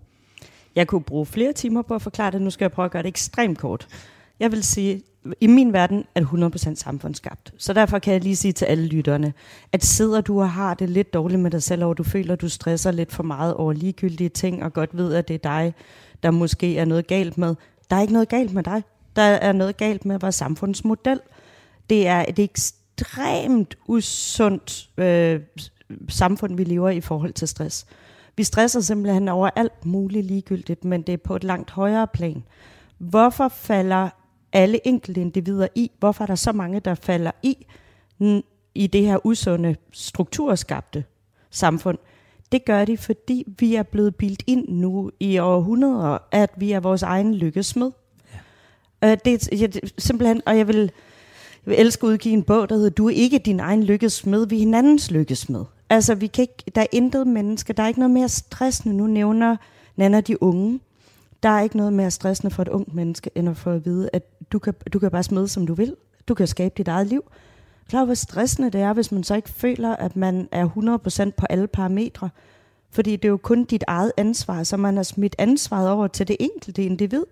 Jeg 0.77 0.87
kunne 0.87 1.03
bruge 1.03 1.27
flere 1.27 1.53
timer 1.53 1.83
på 1.83 1.95
at 1.95 2.03
forklare 2.03 2.31
det. 2.31 2.43
Nu 2.43 2.51
skal 2.51 2.65
jeg 2.65 2.73
prøve 2.73 2.85
at 2.85 2.91
gøre 2.91 3.03
det 3.03 3.09
ekstremt 3.09 3.59
kort. 3.59 3.89
Jeg 4.41 4.53
vil 4.53 4.63
sige, 4.63 5.03
i 5.41 5.47
min 5.47 5.73
verden 5.73 6.05
er 6.15 6.21
det 6.21 6.57
100% 6.57 6.75
samfundsskabt. 6.75 7.55
Så 7.59 7.73
derfor 7.73 7.99
kan 7.99 8.13
jeg 8.13 8.23
lige 8.23 8.37
sige 8.37 8.53
til 8.53 8.65
alle 8.65 8.87
lytterne, 8.87 9.33
at 9.73 9.85
sidder 9.85 10.21
du 10.21 10.41
og 10.41 10.51
har 10.51 10.75
det 10.75 10.91
lidt 10.91 11.15
dårligt 11.15 11.41
med 11.41 11.51
dig 11.51 11.63
selv, 11.63 11.85
og 11.85 11.99
du 11.99 12.03
føler, 12.03 12.33
at 12.33 12.41
du 12.41 12.49
stresser 12.49 12.91
lidt 12.91 13.13
for 13.13 13.23
meget 13.23 13.55
over 13.55 13.73
ligegyldige 13.73 14.29
ting, 14.29 14.65
og 14.65 14.73
godt 14.73 14.97
ved, 14.97 15.15
at 15.15 15.29
det 15.29 15.35
er 15.35 15.39
dig, 15.39 15.75
der 16.23 16.31
måske 16.31 16.79
er 16.79 16.85
noget 16.85 17.07
galt 17.07 17.39
med. 17.39 17.55
Der 17.91 17.97
er 17.97 18.01
ikke 18.01 18.13
noget 18.13 18.29
galt 18.29 18.53
med 18.53 18.63
dig. 18.63 18.83
Der 19.17 19.23
er 19.23 19.53
noget 19.53 19.77
galt 19.77 20.05
med 20.05 20.19
vores 20.19 20.35
samfundsmodel. 20.35 21.21
Det 21.91 22.07
er 22.07 22.25
et 22.29 22.39
ekstremt 22.39 23.79
usundt 23.87 24.89
øh, 24.99 25.41
samfund, 26.09 26.57
vi 26.57 26.65
lever 26.65 26.89
i 26.89 26.97
i 26.97 27.01
forhold 27.01 27.33
til 27.33 27.49
stress. 27.49 27.87
Vi 28.37 28.45
stresser 28.45 28.81
simpelthen 28.81 29.29
over 29.29 29.51
alt 29.57 29.87
muligt 29.87 30.27
ligegyldigt, 30.27 30.85
men 30.85 31.03
det 31.03 31.13
er 31.13 31.17
på 31.25 31.37
et 31.37 31.45
langt 31.45 31.71
højere 31.71 32.07
plan. 32.07 32.45
Hvorfor 32.99 33.49
falder 33.49 34.09
alle 34.53 34.87
enkelte 34.87 35.21
individer 35.21 35.69
i? 35.75 35.91
Hvorfor 35.99 36.25
er 36.25 36.27
der 36.27 36.35
så 36.35 36.53
mange, 36.53 36.81
der 36.81 36.95
falder 36.95 37.31
i 37.43 37.67
i 38.75 38.87
det 38.87 39.03
her 39.03 39.27
usunde 39.27 39.77
strukturskabte 39.93 41.05
samfund? 41.51 41.99
Det 42.53 42.65
gør 42.65 42.85
de, 42.85 42.97
fordi 42.97 43.45
vi 43.59 43.75
er 43.75 43.83
blevet 43.83 44.17
bildt 44.17 44.43
ind 44.47 44.69
nu 44.69 45.11
i 45.21 45.39
århundreder, 45.39 46.19
at 46.33 46.51
vi 46.57 46.73
er 46.73 46.81
vores 46.81 47.03
egen 47.03 47.35
lykkesmed. 47.35 47.91
Ja. 49.03 49.13
Uh, 49.13 49.19
det, 49.25 49.53
er, 49.53 49.57
jeg, 49.57 49.73
simpelthen, 49.99 50.43
og 50.47 50.59
jeg 50.59 50.69
vil, 50.69 50.77
jeg 50.77 50.91
vil 51.65 51.81
elske 51.81 52.07
at 52.07 52.09
udgive 52.09 52.35
en 52.35 52.43
bog, 52.43 52.69
der 52.69 52.75
hedder 52.75 52.91
Du 52.91 53.07
er 53.07 53.15
ikke 53.15 53.39
din 53.39 53.61
egen 53.61 53.85
lykkesmed, 53.85 54.47
vi 54.47 54.55
er 54.55 54.61
hinandens 54.61 55.11
lykkesmed. 55.11 55.65
Altså, 55.91 56.15
vi 56.15 56.27
kan 56.27 56.43
ikke, 56.43 56.65
der 56.75 56.81
er 56.81 56.87
intet 56.93 57.27
menneske, 57.27 57.73
der 57.73 57.83
er 57.83 57.89
ikke 57.89 58.01
noget 58.01 58.15
mere 58.15 58.29
stressende. 58.29 58.97
Nu 58.97 59.07
nævner 59.07 59.57
Nana 59.97 60.21
de 60.21 60.43
unge. 60.43 60.81
Der 61.43 61.49
er 61.49 61.61
ikke 61.61 61.77
noget 61.77 61.93
mere 61.93 62.11
stressende 62.11 62.55
for 62.55 62.63
et 62.63 62.69
ungt 62.69 62.95
menneske, 62.95 63.31
end 63.35 63.49
at 63.49 63.57
få 63.57 63.71
at 63.71 63.85
vide, 63.85 64.11
at 64.13 64.23
du 64.53 64.59
kan, 64.59 64.75
du 64.93 64.99
kan 64.99 65.11
bare 65.11 65.23
smide, 65.23 65.49
som 65.49 65.67
du 65.67 65.75
vil. 65.75 65.97
Du 66.29 66.35
kan 66.35 66.47
skabe 66.47 66.75
dit 66.77 66.89
eget 66.89 67.07
liv. 67.07 67.25
Klar, 67.89 68.05
hvor 68.05 68.15
stressende 68.15 68.71
det 68.71 68.81
er, 68.81 68.93
hvis 68.93 69.13
man 69.13 69.25
så 69.25 69.35
ikke 69.35 69.49
føler, 69.49 69.97
at 69.97 70.17
man 70.17 70.49
er 70.53 70.69
100% 71.27 71.31
på 71.37 71.47
alle 71.51 71.67
parametre. 71.67 72.31
Fordi 72.91 73.17
det 73.17 73.25
er 73.25 73.29
jo 73.29 73.37
kun 73.37 73.65
dit 73.65 73.85
eget 73.87 74.13
ansvar, 74.17 74.63
så 74.63 74.77
man 74.77 74.97
har 74.97 75.03
smidt 75.03 75.37
ansvaret 75.39 75.91
over 75.91 76.07
til 76.07 76.29
det 76.29 76.37
enkelte 76.41 76.85
individ. 76.85 77.25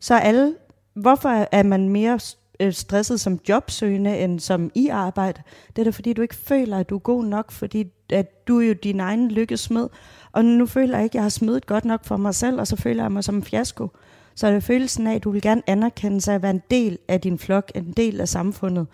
Så 0.00 0.14
alle, 0.14 0.54
hvorfor 0.94 1.46
er 1.52 1.62
man 1.62 1.88
mere 1.88 2.18
øh, 2.60 2.72
stresset 2.72 3.20
som 3.20 3.40
jobsøgende 3.48 4.18
end 4.18 4.40
som 4.40 4.70
i 4.74 4.88
arbejde? 4.88 5.42
Det 5.76 5.82
er 5.82 5.84
da 5.84 5.90
fordi, 5.90 6.12
du 6.12 6.22
ikke 6.22 6.34
føler, 6.34 6.78
at 6.78 6.90
du 6.90 6.94
er 6.94 6.98
god 6.98 7.24
nok, 7.24 7.52
fordi 7.52 7.92
at 8.10 8.48
du 8.48 8.60
er 8.60 8.66
jo 8.66 8.72
din 8.72 9.00
egen 9.00 9.30
lykkesmed. 9.30 9.88
Og 10.32 10.44
nu 10.44 10.66
føler 10.66 10.96
jeg 10.96 11.04
ikke, 11.04 11.12
at 11.12 11.14
jeg 11.14 11.22
har 11.22 11.28
smidt 11.28 11.66
godt 11.66 11.84
nok 11.84 12.04
for 12.04 12.16
mig 12.16 12.34
selv, 12.34 12.60
og 12.60 12.66
så 12.66 12.76
føler 12.76 13.04
jeg 13.04 13.12
mig 13.12 13.24
som 13.24 13.34
en 13.34 13.42
fiasko. 13.42 13.90
Så 14.34 14.46
er 14.46 14.52
det 14.52 14.64
følelsen 14.64 15.06
af, 15.06 15.14
at 15.14 15.24
du 15.24 15.30
vil 15.30 15.42
gerne 15.42 15.62
anerkende 15.66 16.20
sig 16.20 16.34
at 16.34 16.42
være 16.42 16.50
en 16.50 16.62
del 16.70 16.98
af 17.08 17.20
din 17.20 17.38
flok, 17.38 17.72
en 17.74 17.92
del 17.92 18.20
af 18.20 18.28
samfundet. 18.28 18.86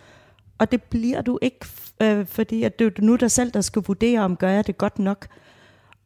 Og 0.58 0.72
det 0.72 0.82
bliver 0.82 1.22
du 1.22 1.38
ikke, 1.42 1.66
øh, 2.02 2.26
fordi 2.26 2.62
at 2.62 2.78
det 2.78 2.86
er 2.86 3.02
nu 3.02 3.16
dig 3.16 3.30
selv, 3.30 3.50
der 3.50 3.60
skal 3.60 3.82
vurdere, 3.86 4.20
om 4.20 4.36
gør 4.36 4.50
jeg 4.50 4.66
det 4.66 4.78
godt 4.78 4.98
nok. 4.98 5.26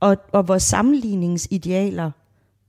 Og, 0.00 0.16
og 0.32 0.48
vores 0.48 0.62
sammenligningsidealer. 0.62 2.10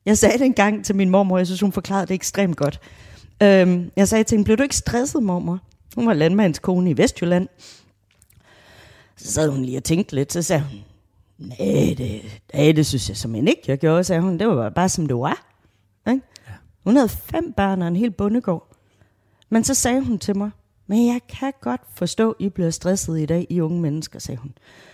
Jeg 0.06 0.17
sagde 0.17 0.38
det 0.38 0.45
engang 0.45 0.86
til 0.86 0.95
min 0.95 1.10
mormor, 1.10 1.38
jeg 1.38 1.48
synes, 1.48 1.62
hun 1.62 1.72
forklarede 1.72 2.08
det 2.08 2.13
ekstremt 2.13 2.58
godt. 2.58 2.80
Øhm, 3.43 3.91
jeg 3.95 4.08
sagde 4.08 4.24
til 4.24 4.36
hende, 4.36 4.45
blev 4.45 4.58
du 4.58 4.63
ikke 4.63 4.76
stresset, 4.76 5.24
mormor? 5.24 5.60
Hun 5.95 6.08
var 6.08 6.13
landmandskone 6.13 6.89
i 6.89 6.98
Vestjylland. 6.98 7.48
Så 9.17 9.32
sad 9.32 9.50
hun 9.50 9.65
lige 9.65 9.78
og 9.78 9.84
tænkte 9.84 10.15
lidt, 10.15 10.34
så 10.34 10.41
sagde 10.41 10.62
hun, 10.62 10.80
nej, 11.39 11.95
det, 11.97 12.41
nej, 12.54 12.71
det 12.71 12.86
synes 12.86 13.10
jeg 13.10 13.17
simpelthen 13.17 13.47
ikke, 13.47 13.62
jeg 13.67 13.78
gjorde, 13.78 14.04
sagde 14.04 14.21
hun. 14.21 14.39
Det 14.39 14.47
var 14.47 14.69
bare 14.69 14.89
som 14.89 15.06
det 15.06 15.15
var. 15.15 15.45
Ikke? 16.10 16.21
Ja. 16.47 16.54
Hun 16.84 16.95
havde 16.95 17.10
fem 17.10 17.54
børn 17.58 17.82
og 17.82 17.88
en 17.88 17.95
hel 17.95 18.12
bondegård. 18.12 18.75
Men 19.49 19.63
så 19.63 19.73
sagde 19.73 20.02
hun 20.02 20.19
til 20.19 20.38
mig, 20.38 20.52
men 20.88 21.08
jeg 21.08 21.19
kan 21.39 21.54
godt 21.62 21.82
forstå, 21.93 22.36
I 22.39 22.49
bliver 22.49 22.69
stresset 22.69 23.19
i 23.19 23.25
dag, 23.25 23.47
I 23.49 23.62
unge 23.62 23.82
mennesker, 23.82 24.19
sagde 24.19 24.39
hun. 24.39 24.54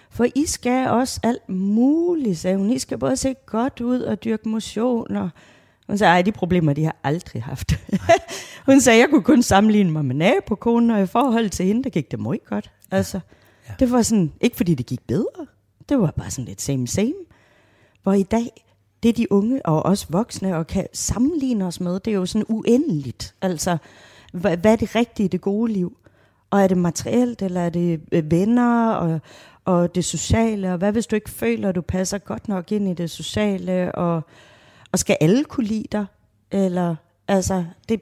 For 0.09 0.25
I 0.35 0.45
skal 0.45 0.89
også 0.89 1.19
alt 1.23 1.49
muligt, 1.49 2.37
sagde 2.37 2.57
hun. 2.57 2.71
I 2.71 2.79
skal 2.79 2.97
både 2.97 3.17
se 3.17 3.35
godt 3.45 3.81
ud 3.81 4.01
og 4.01 4.23
dyrke 4.23 4.49
motion. 4.49 5.15
Og 5.15 5.29
hun 5.87 5.97
sagde, 5.97 6.17
at 6.17 6.25
de 6.25 6.31
problemer, 6.31 6.73
de 6.73 6.83
har 6.83 6.95
aldrig 7.03 7.43
haft. 7.43 7.79
hun 8.65 8.81
sagde, 8.81 8.99
jeg 8.99 9.09
kunne 9.09 9.23
kun 9.23 9.43
sammenligne 9.43 9.91
mig 9.91 10.05
med 10.05 10.15
nabokonen, 10.15 10.91
og 10.91 11.01
i 11.01 11.05
forhold 11.05 11.49
til 11.49 11.65
hende, 11.65 11.83
der 11.83 11.89
gik 11.89 12.11
det 12.11 12.19
meget 12.19 12.45
godt. 12.45 12.71
Altså, 12.91 13.19
ja. 13.69 13.73
Det 13.79 13.91
var 13.91 14.01
sådan, 14.01 14.33
ikke 14.41 14.57
fordi 14.57 14.75
det 14.75 14.85
gik 14.85 15.07
bedre, 15.07 15.45
det 15.89 15.99
var 15.99 16.11
bare 16.11 16.31
sådan 16.31 16.45
lidt 16.45 16.61
same 16.61 16.87
same. 16.87 17.13
Hvor 18.03 18.13
i 18.13 18.23
dag, 18.23 18.65
det 19.03 19.17
de 19.17 19.31
unge 19.31 19.65
og 19.65 19.85
også 19.85 20.07
voksne 20.09 20.57
og 20.57 20.67
kan 20.67 20.87
sammenligne 20.93 21.65
os 21.65 21.79
med, 21.79 21.99
det 21.99 22.11
er 22.11 22.15
jo 22.15 22.25
sådan 22.25 22.45
uendeligt. 22.49 23.35
Altså, 23.41 23.77
hvad, 24.33 24.57
hvad 24.57 24.71
er 24.71 24.75
det 24.75 24.95
rigtige, 24.95 25.29
det 25.29 25.41
gode 25.41 25.73
liv? 25.73 25.97
Og 26.49 26.61
er 26.61 26.67
det 26.67 26.77
materielt, 26.77 27.41
eller 27.41 27.61
er 27.61 27.69
det 27.69 28.01
øh, 28.11 28.31
venner 28.31 28.93
og, 28.93 29.19
og 29.65 29.95
det 29.95 30.05
sociale? 30.05 30.71
Og 30.71 30.77
hvad 30.77 30.91
hvis 30.91 31.07
du 31.07 31.15
ikke 31.15 31.29
føler, 31.29 31.69
at 31.69 31.75
du 31.75 31.81
passer 31.81 32.17
godt 32.17 32.47
nok 32.47 32.71
ind 32.71 32.89
i 32.89 32.93
det 32.93 33.09
sociale? 33.09 33.95
Og, 33.95 34.21
og 34.91 34.99
skal 34.99 35.17
alle 35.21 35.43
kunne 35.43 35.65
lide 35.65 35.87
dig? 35.91 36.05
Eller, 36.51 36.95
altså, 37.27 37.65
det, 37.89 38.01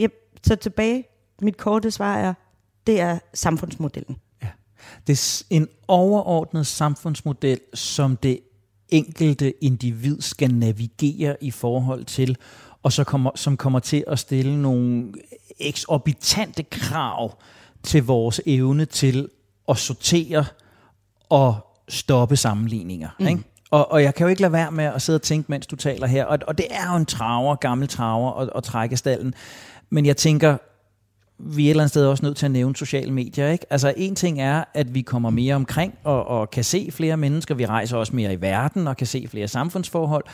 yep. 0.00 0.12
så 0.42 0.56
tilbage, 0.56 1.04
mit 1.42 1.56
korte 1.56 1.90
svar 1.90 2.16
er, 2.16 2.34
det 2.86 3.00
er 3.00 3.18
samfundsmodellen. 3.34 4.16
Det 5.06 5.12
er 5.12 5.44
en 5.50 5.68
overordnet 5.88 6.66
samfundsmodel, 6.66 7.60
som 7.74 8.16
det 8.16 8.40
enkelte 8.88 9.64
individ 9.64 10.20
skal 10.20 10.54
navigere 10.54 11.36
i 11.40 11.50
forhold 11.50 12.04
til, 12.04 12.36
og 12.82 12.92
så 12.92 13.04
kommer, 13.04 13.30
som 13.34 13.56
kommer 13.56 13.78
til 13.78 14.04
at 14.06 14.18
stille 14.18 14.62
nogle 14.62 15.12
eksorbitante 15.58 16.62
krav 16.62 17.38
til 17.82 18.04
vores 18.04 18.40
evne 18.46 18.84
til 18.84 19.28
at 19.68 19.78
sortere 19.78 20.44
og 21.28 21.56
stoppe 21.88 22.36
sammenligninger. 22.36 23.08
Mm. 23.20 23.26
Ikke? 23.26 23.42
Og, 23.70 23.92
og 23.92 24.02
jeg 24.02 24.14
kan 24.14 24.24
jo 24.24 24.28
ikke 24.28 24.42
lade 24.42 24.52
være 24.52 24.70
med 24.72 24.84
at 24.84 25.02
sidde 25.02 25.16
og 25.16 25.22
tænke, 25.22 25.46
mens 25.50 25.66
du 25.66 25.76
taler 25.76 26.06
her, 26.06 26.24
og, 26.24 26.38
og 26.46 26.58
det 26.58 26.66
er 26.70 26.90
jo 26.90 26.96
en 26.96 27.06
traver, 27.06 27.54
gammel 27.54 27.88
traver 27.88 28.32
at, 28.32 28.50
at 28.56 28.62
trække 28.62 28.96
stallen. 28.96 29.34
Men 29.90 30.06
jeg 30.06 30.16
tænker, 30.16 30.56
vi 31.38 31.62
er 31.62 31.66
et 31.66 31.70
eller 31.70 31.82
andet 31.82 31.90
sted 31.90 32.06
også 32.06 32.24
nødt 32.24 32.36
til 32.36 32.46
at 32.46 32.50
nævne 32.50 32.76
sociale 32.76 33.12
medier. 33.12 33.48
Ikke? 33.48 33.66
Altså 33.70 33.94
en 33.96 34.14
ting 34.14 34.40
er, 34.40 34.64
at 34.74 34.94
vi 34.94 35.02
kommer 35.02 35.30
mere 35.30 35.54
omkring 35.54 35.94
og, 36.04 36.26
og 36.26 36.50
kan 36.50 36.64
se 36.64 36.88
flere 36.92 37.16
mennesker. 37.16 37.54
Vi 37.54 37.66
rejser 37.66 37.96
også 37.96 38.16
mere 38.16 38.32
i 38.32 38.40
verden 38.40 38.88
og 38.88 38.96
kan 38.96 39.06
se 39.06 39.26
flere 39.30 39.48
samfundsforhold. 39.48 40.24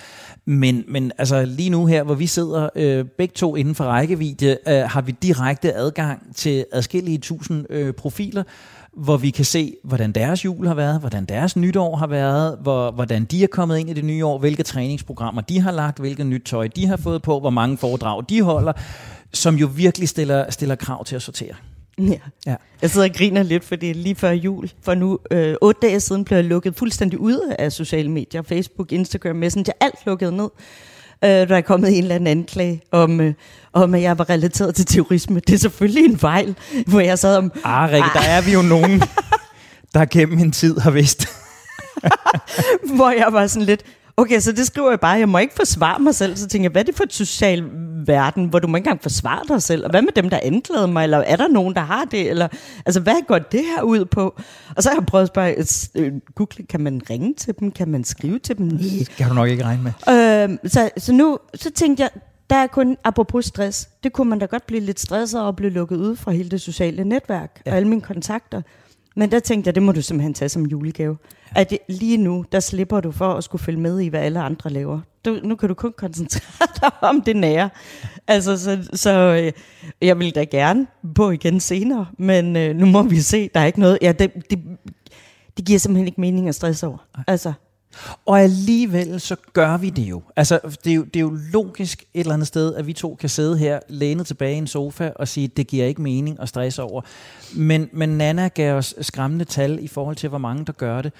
Men, 0.44 0.84
men 0.88 1.12
altså 1.18 1.44
lige 1.44 1.70
nu 1.70 1.86
her, 1.86 2.02
hvor 2.02 2.14
vi 2.14 2.26
sidder 2.26 2.68
øh, 2.76 3.04
begge 3.04 3.32
to 3.34 3.56
inden 3.56 3.74
for 3.74 3.84
rækkevidde, 3.84 4.58
øh, 4.68 4.74
har 4.74 5.00
vi 5.00 5.14
direkte 5.22 5.74
adgang 5.74 6.36
til 6.36 6.64
adskillige 6.72 7.18
tusind 7.18 7.66
øh, 7.70 7.94
profiler, 7.94 8.42
hvor 8.96 9.16
vi 9.16 9.30
kan 9.30 9.44
se, 9.44 9.76
hvordan 9.84 10.12
deres 10.12 10.44
jul 10.44 10.66
har 10.66 10.74
været, 10.74 11.00
hvordan 11.00 11.24
deres 11.24 11.56
nytår 11.56 11.96
har 11.96 12.06
været, 12.06 12.58
hvor, 12.62 12.90
hvordan 12.90 13.24
de 13.24 13.42
er 13.42 13.46
kommet 13.46 13.78
ind 13.78 13.90
i 13.90 13.92
det 13.92 14.04
nye 14.04 14.26
år, 14.26 14.38
hvilke 14.38 14.62
træningsprogrammer 14.62 15.40
de 15.40 15.60
har 15.60 15.72
lagt, 15.72 15.98
hvilket 15.98 16.26
nyt 16.26 16.42
tøj 16.44 16.68
de 16.68 16.86
har 16.86 16.96
fået 16.96 17.22
på, 17.22 17.40
hvor 17.40 17.50
mange 17.50 17.78
foredrag 17.78 18.24
de 18.28 18.42
holder, 18.42 18.72
som 19.34 19.54
jo 19.54 19.70
virkelig 19.74 20.08
stiller, 20.08 20.50
stiller 20.50 20.74
krav 20.74 21.04
til 21.04 21.16
at 21.16 21.22
sortere. 21.22 21.54
Ja. 21.98 22.18
ja. 22.46 22.56
Jeg 22.82 22.90
sidder 22.90 23.08
og 23.08 23.14
griner 23.14 23.42
lidt, 23.42 23.64
fordi 23.64 23.92
lige 23.92 24.14
før 24.14 24.30
jul, 24.30 24.70
for 24.82 24.94
nu 24.94 25.18
øh, 25.30 25.54
otte 25.60 25.80
dage 25.82 26.00
siden, 26.00 26.24
blev 26.24 26.36
jeg 26.36 26.44
lukket 26.44 26.76
fuldstændig 26.76 27.18
ud 27.18 27.54
af 27.58 27.72
sociale 27.72 28.10
medier, 28.10 28.42
Facebook, 28.42 28.92
Instagram, 28.92 29.36
Messenger, 29.36 29.72
alt 29.80 30.06
lukket 30.06 30.32
ned 30.32 30.48
øh, 31.24 31.48
der 31.48 31.56
er 31.56 31.60
kommet 31.60 31.96
en 31.98 32.02
eller 32.02 32.14
anden 32.14 32.38
anklage 32.38 32.82
om, 32.90 33.20
øh, 33.20 33.34
om, 33.72 33.94
at 33.94 34.02
jeg 34.02 34.18
var 34.18 34.30
relateret 34.30 34.74
til 34.74 34.86
terrorisme. 34.86 35.40
Det 35.40 35.54
er 35.54 35.58
selvfølgelig 35.58 36.04
en 36.04 36.18
fejl, 36.18 36.56
hvor 36.86 37.00
jeg 37.00 37.18
sad 37.18 37.36
om... 37.36 37.52
Ah, 37.64 37.90
Rikke, 37.90 38.08
ah. 38.08 38.14
der 38.14 38.30
er 38.30 38.40
vi 38.40 38.52
jo 38.52 38.62
nogen, 38.62 39.02
der 39.94 40.04
gennem 40.04 40.38
en 40.38 40.52
tid 40.52 40.78
har 40.78 40.90
vidst. 40.90 41.28
hvor 42.96 43.10
jeg 43.10 43.28
var 43.30 43.46
sådan 43.46 43.66
lidt, 43.66 43.82
Okay, 44.16 44.40
så 44.40 44.52
det 44.52 44.66
skriver 44.66 44.90
jeg 44.90 45.00
bare. 45.00 45.18
Jeg 45.18 45.28
må 45.28 45.38
ikke 45.38 45.54
forsvare 45.54 46.00
mig 46.00 46.14
selv. 46.14 46.36
Så 46.36 46.48
tænker 46.48 46.64
jeg, 46.64 46.72
hvad 46.72 46.82
er 46.82 46.86
det 46.86 46.94
for 46.94 47.04
et 47.04 47.12
social 47.12 47.64
verden, 48.06 48.44
hvor 48.44 48.58
du 48.58 48.68
må 48.68 48.76
ikke 48.76 48.86
engang 48.86 49.02
forsvare 49.02 49.42
dig 49.48 49.62
selv? 49.62 49.84
Og 49.84 49.90
hvad 49.90 50.02
med 50.02 50.12
dem, 50.12 50.30
der 50.30 50.40
anklagede 50.42 50.88
mig? 50.88 51.04
Eller 51.04 51.18
er 51.18 51.36
der 51.36 51.48
nogen, 51.48 51.74
der 51.74 51.80
har 51.80 52.04
det? 52.04 52.30
Eller, 52.30 52.48
altså, 52.86 53.00
hvad 53.00 53.26
går 53.28 53.38
det 53.38 53.60
her 53.60 53.82
ud 53.82 54.04
på? 54.04 54.40
Og 54.76 54.82
så 54.82 54.88
har 54.88 54.96
jeg 54.96 55.06
prøvet 55.06 55.22
at 55.22 55.28
spørge, 55.28 55.56
øh, 55.94 56.12
Google, 56.34 56.66
kan 56.66 56.80
man 56.80 57.00
ringe 57.10 57.34
til 57.34 57.54
dem? 57.60 57.70
Kan 57.70 57.88
man 57.88 58.04
skrive 58.04 58.38
til 58.38 58.58
dem? 58.58 58.66
Nej. 58.66 58.78
Det 58.98 59.10
kan 59.16 59.28
du 59.28 59.34
nok 59.34 59.48
ikke 59.48 59.64
regne 59.64 59.82
med. 59.82 59.92
Øh, 60.08 60.70
så, 60.70 60.90
så 60.96 61.12
nu 61.12 61.38
så 61.54 61.70
tænkte 61.70 62.02
jeg, 62.02 62.10
der 62.50 62.56
er 62.56 62.66
kun, 62.66 62.96
apropos 63.04 63.44
stress, 63.44 63.88
det 64.04 64.12
kunne 64.12 64.30
man 64.30 64.38
da 64.38 64.46
godt 64.46 64.66
blive 64.66 64.80
lidt 64.80 65.00
stresset 65.00 65.40
og 65.40 65.56
blive 65.56 65.70
lukket 65.70 65.96
ud 65.96 66.16
fra 66.16 66.30
hele 66.30 66.48
det 66.48 66.60
sociale 66.60 67.04
netværk 67.04 67.62
ja. 67.66 67.70
og 67.70 67.76
alle 67.76 67.88
mine 67.88 68.00
kontakter. 68.00 68.62
Men 69.16 69.30
der 69.30 69.40
tænkte 69.40 69.68
jeg, 69.68 69.74
det 69.74 69.82
må 69.82 69.92
du 69.92 70.02
simpelthen 70.02 70.34
tage 70.34 70.48
som 70.48 70.66
julegave. 70.66 71.16
At 71.54 71.78
lige 71.88 72.16
nu, 72.16 72.44
der 72.52 72.60
slipper 72.60 73.00
du 73.00 73.10
for 73.10 73.34
at 73.34 73.44
skulle 73.44 73.62
følge 73.62 73.80
med 73.80 74.00
i, 74.00 74.08
hvad 74.08 74.20
alle 74.20 74.40
andre 74.40 74.70
laver. 74.70 75.00
Du, 75.24 75.38
nu 75.44 75.56
kan 75.56 75.68
du 75.68 75.74
kun 75.74 75.92
koncentrere 75.96 76.68
dig 76.80 76.90
om 77.02 77.22
det 77.22 77.36
nære. 77.36 77.70
Altså, 78.28 78.58
så, 78.58 78.88
så 78.92 79.10
øh, 79.12 79.52
jeg 80.00 80.18
vil 80.18 80.34
da 80.34 80.44
gerne 80.44 80.86
på 81.14 81.30
igen 81.30 81.60
senere, 81.60 82.06
men 82.18 82.56
øh, 82.56 82.76
nu 82.76 82.86
må 82.86 83.02
vi 83.02 83.20
se, 83.20 83.50
der 83.54 83.60
er 83.60 83.64
ikke 83.64 83.80
noget. 83.80 83.98
Ja, 84.02 84.12
det, 84.12 84.32
det, 84.50 84.58
det 85.56 85.64
giver 85.64 85.78
simpelthen 85.78 86.06
ikke 86.06 86.20
mening 86.20 86.48
at 86.48 86.54
stresse 86.54 86.86
over. 86.86 86.98
Altså, 87.26 87.52
og 88.26 88.40
alligevel 88.40 89.20
så 89.20 89.36
gør 89.52 89.76
vi 89.76 89.90
det 89.90 90.02
jo. 90.02 90.22
Altså, 90.36 90.60
det 90.84 90.90
er 90.90 90.94
jo, 90.94 91.02
det 91.02 91.16
er 91.16 91.20
jo 91.20 91.38
logisk 91.52 92.02
et 92.14 92.20
eller 92.20 92.34
andet 92.34 92.48
sted, 92.48 92.74
at 92.74 92.86
vi 92.86 92.92
to 92.92 93.14
kan 93.14 93.28
sidde 93.28 93.58
her, 93.58 93.80
lænet 93.88 94.26
tilbage 94.26 94.54
i 94.54 94.58
en 94.58 94.66
sofa 94.66 95.10
og 95.16 95.28
sige, 95.28 95.48
det 95.48 95.66
giver 95.66 95.86
ikke 95.86 96.02
mening 96.02 96.40
at 96.40 96.48
stresse 96.48 96.82
over. 96.82 97.02
Men, 97.56 97.88
men 97.92 98.08
Nana 98.08 98.48
gav 98.48 98.74
os 98.74 98.94
skræmmende 99.00 99.44
tal 99.44 99.78
i 99.82 99.88
forhold 99.88 100.16
til, 100.16 100.28
hvor 100.28 100.38
mange 100.38 100.64
der 100.64 100.72
gør 100.72 101.02
det. 101.02 101.12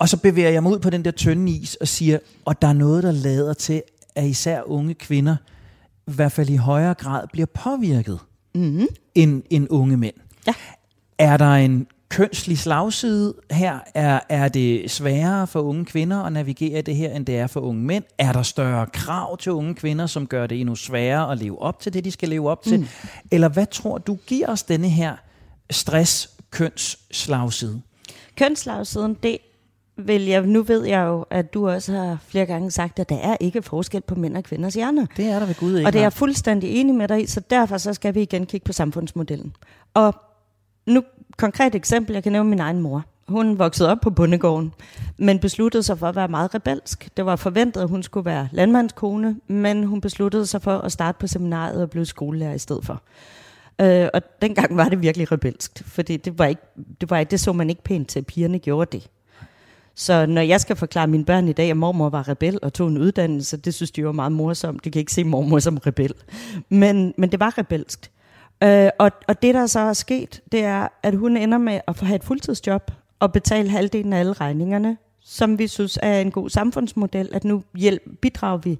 Og 0.00 0.08
så 0.08 0.16
bevæger 0.16 0.50
jeg 0.50 0.62
mig 0.62 0.72
ud 0.72 0.78
på 0.78 0.90
den 0.90 1.04
der 1.04 1.10
tynde 1.10 1.52
is 1.52 1.74
og 1.74 1.88
siger, 1.88 2.18
og 2.44 2.62
der 2.62 2.68
er 2.68 2.72
noget, 2.72 3.02
der 3.02 3.12
lader 3.12 3.54
til, 3.54 3.82
at 4.14 4.26
især 4.26 4.62
unge 4.62 4.94
kvinder, 4.94 5.36
i 6.08 6.12
hvert 6.12 6.32
fald 6.32 6.50
i 6.50 6.56
højere 6.56 6.94
grad, 6.94 7.28
bliver 7.32 7.46
påvirket 7.46 8.18
mm-hmm. 8.54 8.86
end, 9.14 9.42
end 9.50 9.66
unge 9.70 9.96
mænd. 9.96 10.14
Ja. 10.46 10.54
Er 11.18 11.36
der 11.36 11.54
en 11.54 11.86
kønslig 12.08 12.58
slagside 12.58 13.34
her? 13.50 13.78
Er, 13.94 14.20
er 14.28 14.48
det 14.48 14.90
sværere 14.90 15.46
for 15.46 15.60
unge 15.60 15.84
kvinder 15.84 16.22
at 16.22 16.32
navigere 16.32 16.82
det 16.82 16.96
her, 16.96 17.10
end 17.10 17.26
det 17.26 17.38
er 17.38 17.46
for 17.46 17.60
unge 17.60 17.82
mænd? 17.82 18.04
Er 18.18 18.32
der 18.32 18.42
større 18.42 18.86
krav 18.86 19.38
til 19.38 19.52
unge 19.52 19.74
kvinder, 19.74 20.06
som 20.06 20.26
gør 20.26 20.46
det 20.46 20.60
endnu 20.60 20.74
sværere 20.74 21.32
at 21.32 21.38
leve 21.38 21.62
op 21.62 21.80
til 21.80 21.92
det, 21.92 22.04
de 22.04 22.10
skal 22.10 22.28
leve 22.28 22.50
op 22.50 22.62
til? 22.62 22.80
Mm. 22.80 22.86
Eller 23.30 23.48
hvad 23.48 23.66
tror 23.66 23.98
du 23.98 24.18
giver 24.26 24.48
os 24.48 24.62
denne 24.62 24.88
her 24.88 25.16
stress-kønsslagside? 25.70 27.82
Kønsslagsiden, 28.36 29.16
det 29.22 29.38
vil 30.06 30.26
jeg, 30.26 30.46
nu 30.46 30.62
ved 30.62 30.84
jeg 30.84 31.06
jo, 31.06 31.24
at 31.30 31.54
du 31.54 31.68
også 31.68 31.92
har 31.92 32.18
flere 32.26 32.46
gange 32.46 32.70
sagt, 32.70 32.98
at 32.98 33.08
der 33.08 33.18
er 33.18 33.36
ikke 33.40 33.62
forskel 33.62 34.00
på 34.00 34.14
mænd 34.14 34.36
og 34.36 34.44
kvinders 34.44 34.74
hjerner. 34.74 35.06
Det 35.16 35.26
er 35.26 35.38
der 35.38 35.46
ved 35.46 35.54
Gud 35.54 35.76
ikke. 35.76 35.88
Og 35.88 35.92
det 35.92 35.98
er 35.98 36.02
jeg 36.02 36.12
fuldstændig 36.12 36.70
enig 36.70 36.94
med 36.94 37.08
dig 37.08 37.22
i, 37.22 37.26
så 37.26 37.40
derfor 37.50 37.78
så 37.78 37.94
skal 37.94 38.14
vi 38.14 38.22
igen 38.22 38.46
kigge 38.46 38.64
på 38.64 38.72
samfundsmodellen. 38.72 39.52
Og 39.94 40.14
nu 40.86 41.02
konkret 41.36 41.74
eksempel, 41.74 42.14
jeg 42.14 42.22
kan 42.22 42.32
nævne 42.32 42.50
min 42.50 42.60
egen 42.60 42.80
mor. 42.80 43.04
Hun 43.28 43.58
voksede 43.58 43.90
op 43.90 44.00
på 44.00 44.10
bondegården, 44.10 44.72
men 45.16 45.38
besluttede 45.38 45.82
sig 45.82 45.98
for 45.98 46.08
at 46.08 46.16
være 46.16 46.28
meget 46.28 46.54
rebelsk. 46.54 47.08
Det 47.16 47.26
var 47.26 47.36
forventet, 47.36 47.80
at 47.80 47.88
hun 47.88 48.02
skulle 48.02 48.24
være 48.24 48.48
landmandskone, 48.52 49.36
men 49.46 49.84
hun 49.84 50.00
besluttede 50.00 50.46
sig 50.46 50.62
for 50.62 50.78
at 50.78 50.92
starte 50.92 51.18
på 51.18 51.26
seminariet 51.26 51.82
og 51.82 51.90
blive 51.90 52.06
skolelærer 52.06 52.54
i 52.54 52.58
stedet 52.58 52.84
for. 52.86 53.02
Øh, 53.80 54.08
og 54.14 54.22
dengang 54.42 54.76
var 54.76 54.88
det 54.88 55.02
virkelig 55.02 55.32
rebelsk, 55.32 55.82
fordi 55.86 56.16
det, 56.16 56.38
var 56.38 56.46
ikke, 56.46 56.62
det, 57.00 57.10
var, 57.10 57.24
det 57.24 57.40
så 57.40 57.52
man 57.52 57.70
ikke 57.70 57.82
pænt 57.82 58.08
til, 58.08 58.18
at 58.18 58.26
pigerne 58.26 58.58
gjorde 58.58 58.98
det. 58.98 59.08
Så 59.94 60.26
når 60.26 60.40
jeg 60.40 60.60
skal 60.60 60.76
forklare 60.76 61.06
mine 61.06 61.24
børn 61.24 61.48
i 61.48 61.52
dag, 61.52 61.70
at 61.70 61.76
mormor 61.76 62.08
var 62.08 62.28
rebel 62.28 62.58
og 62.62 62.72
tog 62.72 62.88
en 62.88 62.98
uddannelse, 62.98 63.56
det 63.56 63.74
synes 63.74 63.90
de 63.90 64.04
var 64.04 64.12
meget 64.12 64.32
morsomt. 64.32 64.84
De 64.84 64.90
kan 64.90 65.00
ikke 65.00 65.12
se 65.12 65.24
mormor 65.24 65.58
som 65.58 65.76
rebel. 65.76 66.14
Men, 66.68 67.14
men 67.18 67.32
det 67.32 67.40
var 67.40 67.58
rebelsk. 67.58 68.10
Øh, 68.62 68.90
og, 68.98 69.10
og 69.28 69.42
det, 69.42 69.54
der 69.54 69.66
så 69.66 69.80
er 69.80 69.92
sket, 69.92 70.40
det 70.52 70.64
er, 70.64 70.88
at 71.02 71.14
hun 71.14 71.36
ender 71.36 71.58
med 71.58 71.80
at 71.88 71.96
få 71.96 72.04
have 72.04 72.16
et 72.16 72.24
fuldtidsjob 72.24 72.90
og 73.18 73.32
betale 73.32 73.70
halvdelen 73.70 74.12
af 74.12 74.18
alle 74.18 74.32
regningerne, 74.32 74.96
som 75.24 75.58
vi 75.58 75.66
synes 75.66 75.98
er 76.02 76.20
en 76.20 76.30
god 76.30 76.50
samfundsmodel, 76.50 77.28
at 77.32 77.44
nu 77.44 77.62
hjælp, 77.74 78.02
bidrager 78.20 78.56
vi. 78.56 78.78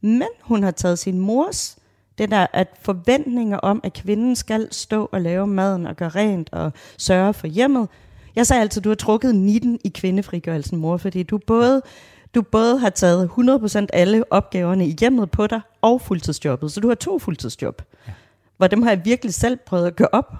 Men 0.00 0.28
hun 0.40 0.62
har 0.62 0.70
taget 0.70 0.98
sin 0.98 1.18
mors, 1.18 1.76
det 2.18 2.30
der 2.30 2.46
at 2.52 2.68
forventninger 2.82 3.58
om, 3.58 3.80
at 3.84 3.92
kvinden 3.92 4.36
skal 4.36 4.68
stå 4.70 5.08
og 5.12 5.20
lave 5.20 5.46
maden 5.46 5.86
og 5.86 5.96
gøre 5.96 6.08
rent 6.08 6.48
og 6.52 6.72
sørge 6.98 7.34
for 7.34 7.46
hjemmet. 7.46 7.88
Jeg 8.36 8.46
sagde 8.46 8.60
altid, 8.60 8.80
at 8.80 8.84
du 8.84 8.90
har 8.90 8.94
trukket 8.94 9.34
19 9.34 9.78
i 9.84 9.88
kvindefrigørelsen, 9.88 10.78
mor, 10.78 10.96
fordi 10.96 11.22
du 11.22 11.38
både, 11.38 11.82
du 12.34 12.42
både 12.42 12.78
har 12.78 12.90
taget 12.90 13.30
100% 13.38 13.86
alle 13.92 14.32
opgaverne 14.32 14.86
i 14.86 14.96
hjemmet 15.00 15.30
på 15.30 15.46
dig 15.46 15.60
og 15.82 16.00
fuldtidsjobbet, 16.00 16.72
så 16.72 16.80
du 16.80 16.88
har 16.88 16.94
to 16.94 17.18
fuldtidsjob. 17.18 17.82
Ja 18.08 18.12
hvor 18.62 18.66
dem 18.66 18.82
har 18.82 18.90
jeg 18.90 19.04
virkelig 19.04 19.34
selv 19.34 19.58
prøvet 19.66 19.86
at 19.86 19.96
gøre 19.96 20.08
op 20.12 20.34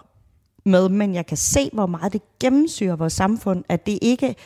med, 0.64 0.88
men 0.88 1.14
jeg 1.14 1.26
kan 1.26 1.36
se, 1.36 1.70
hvor 1.72 1.86
meget 1.86 2.12
det 2.12 2.22
gennemsyrer 2.40 2.96
vores 2.96 3.12
samfund, 3.12 3.64
at 3.68 3.86
det 3.86 3.98
ikke 4.02 4.36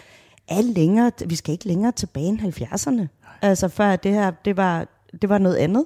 er 0.49 0.63
længere, 0.63 1.13
vi 1.27 1.37
skal 1.37 1.53
ikke 1.53 1.67
længere 1.67 1.93
tilbage 1.93 2.27
end 2.27 2.41
70'erne. 2.41 3.07
Altså 3.43 3.69
før 3.69 3.97
det 3.97 4.13
her, 4.13 4.31
det 4.31 4.57
var, 4.57 4.87
det 5.23 5.29
var 5.29 5.39
noget 5.39 5.57
andet. 5.57 5.85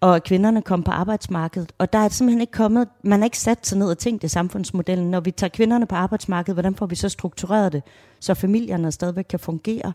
Og 0.00 0.22
kvinderne 0.22 0.62
kom 0.62 0.82
på 0.82 0.90
arbejdsmarkedet, 0.90 1.72
og 1.78 1.92
der 1.92 1.98
er 1.98 2.08
simpelthen 2.08 2.40
ikke 2.40 2.52
kommet, 2.52 2.88
man 3.02 3.20
har 3.20 3.24
ikke 3.24 3.38
sat 3.38 3.66
sig 3.66 3.78
ned 3.78 3.90
og 3.90 3.98
tænkt 3.98 4.24
i 4.24 4.28
samfundsmodellen, 4.28 5.10
når 5.10 5.20
vi 5.20 5.30
tager 5.30 5.48
kvinderne 5.48 5.86
på 5.86 5.94
arbejdsmarkedet, 5.94 6.54
hvordan 6.54 6.74
får 6.74 6.86
vi 6.86 6.94
så 6.94 7.08
struktureret 7.08 7.72
det, 7.72 7.82
så 8.20 8.34
familierne 8.34 8.92
stadigvæk 8.92 9.24
kan 9.24 9.38
fungere, 9.38 9.92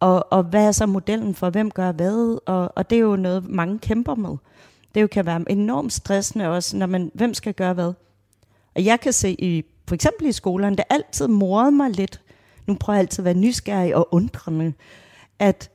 og, 0.00 0.32
og 0.32 0.42
hvad 0.42 0.66
er 0.66 0.72
så 0.72 0.86
modellen 0.86 1.34
for, 1.34 1.50
hvem 1.50 1.70
gør 1.70 1.92
hvad, 1.92 2.38
og, 2.46 2.72
og 2.76 2.90
det 2.90 2.96
er 2.96 3.00
jo 3.00 3.16
noget, 3.16 3.48
mange 3.48 3.78
kæmper 3.78 4.14
med. 4.14 4.36
Det 4.94 5.02
jo 5.02 5.06
kan 5.06 5.26
være 5.26 5.44
enormt 5.50 5.92
stressende 5.92 6.48
også, 6.48 6.76
når 6.76 6.86
man, 6.86 7.10
hvem 7.14 7.34
skal 7.34 7.54
gøre 7.54 7.74
hvad. 7.74 7.92
Og 8.74 8.84
jeg 8.84 9.00
kan 9.00 9.12
se, 9.12 9.36
i, 9.38 9.64
for 9.88 9.94
eksempel 9.94 10.26
i 10.26 10.32
skolerne, 10.32 10.76
det 10.76 10.84
altid 10.90 11.26
morede 11.26 11.70
mig 11.72 11.90
lidt, 11.90 12.20
nu 12.66 12.74
prøver 12.74 12.96
jeg 12.96 13.00
altid 13.00 13.20
at 13.20 13.24
være 13.24 13.34
nysgerrig 13.34 13.96
og 13.96 14.08
undrende, 14.10 14.72
at, 15.38 15.70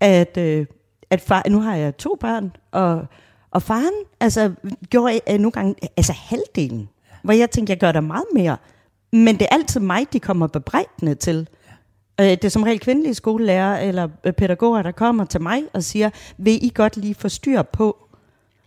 at, 0.00 0.36
øh, 0.36 0.66
at 1.12 1.20
far, 1.20 1.42
nu 1.48 1.60
har 1.60 1.76
jeg 1.76 1.96
to 1.96 2.16
børn, 2.20 2.56
og, 2.70 3.06
og 3.50 3.62
faren 3.62 4.04
altså, 4.20 4.52
gjorde 4.90 5.20
jeg 5.26 5.38
nogle 5.38 5.52
gange 5.52 5.74
altså 5.96 6.12
halvdelen, 6.12 6.88
hvor 7.22 7.32
jeg 7.32 7.50
tænkte, 7.50 7.70
jeg 7.70 7.78
gør 7.78 7.92
der 7.92 8.00
meget 8.00 8.24
mere. 8.34 8.56
Men 9.12 9.34
det 9.34 9.42
er 9.42 9.54
altid 9.54 9.80
mig, 9.80 10.06
de 10.12 10.20
kommer 10.20 10.46
bebrejdende 10.46 11.14
til. 11.14 11.48
Øh, 12.20 12.26
det 12.26 12.44
er 12.44 12.48
som 12.48 12.62
regel 12.62 12.80
kvindelige 12.80 13.14
skolelærer 13.14 13.78
eller 13.78 14.08
øh, 14.24 14.32
pædagoger, 14.32 14.82
der 14.82 14.92
kommer 14.92 15.24
til 15.24 15.40
mig 15.42 15.62
og 15.72 15.82
siger, 15.82 16.10
vil 16.38 16.64
I 16.64 16.72
godt 16.74 16.96
lige 16.96 17.14
få 17.14 17.28
styr 17.28 17.62
på, 17.62 17.96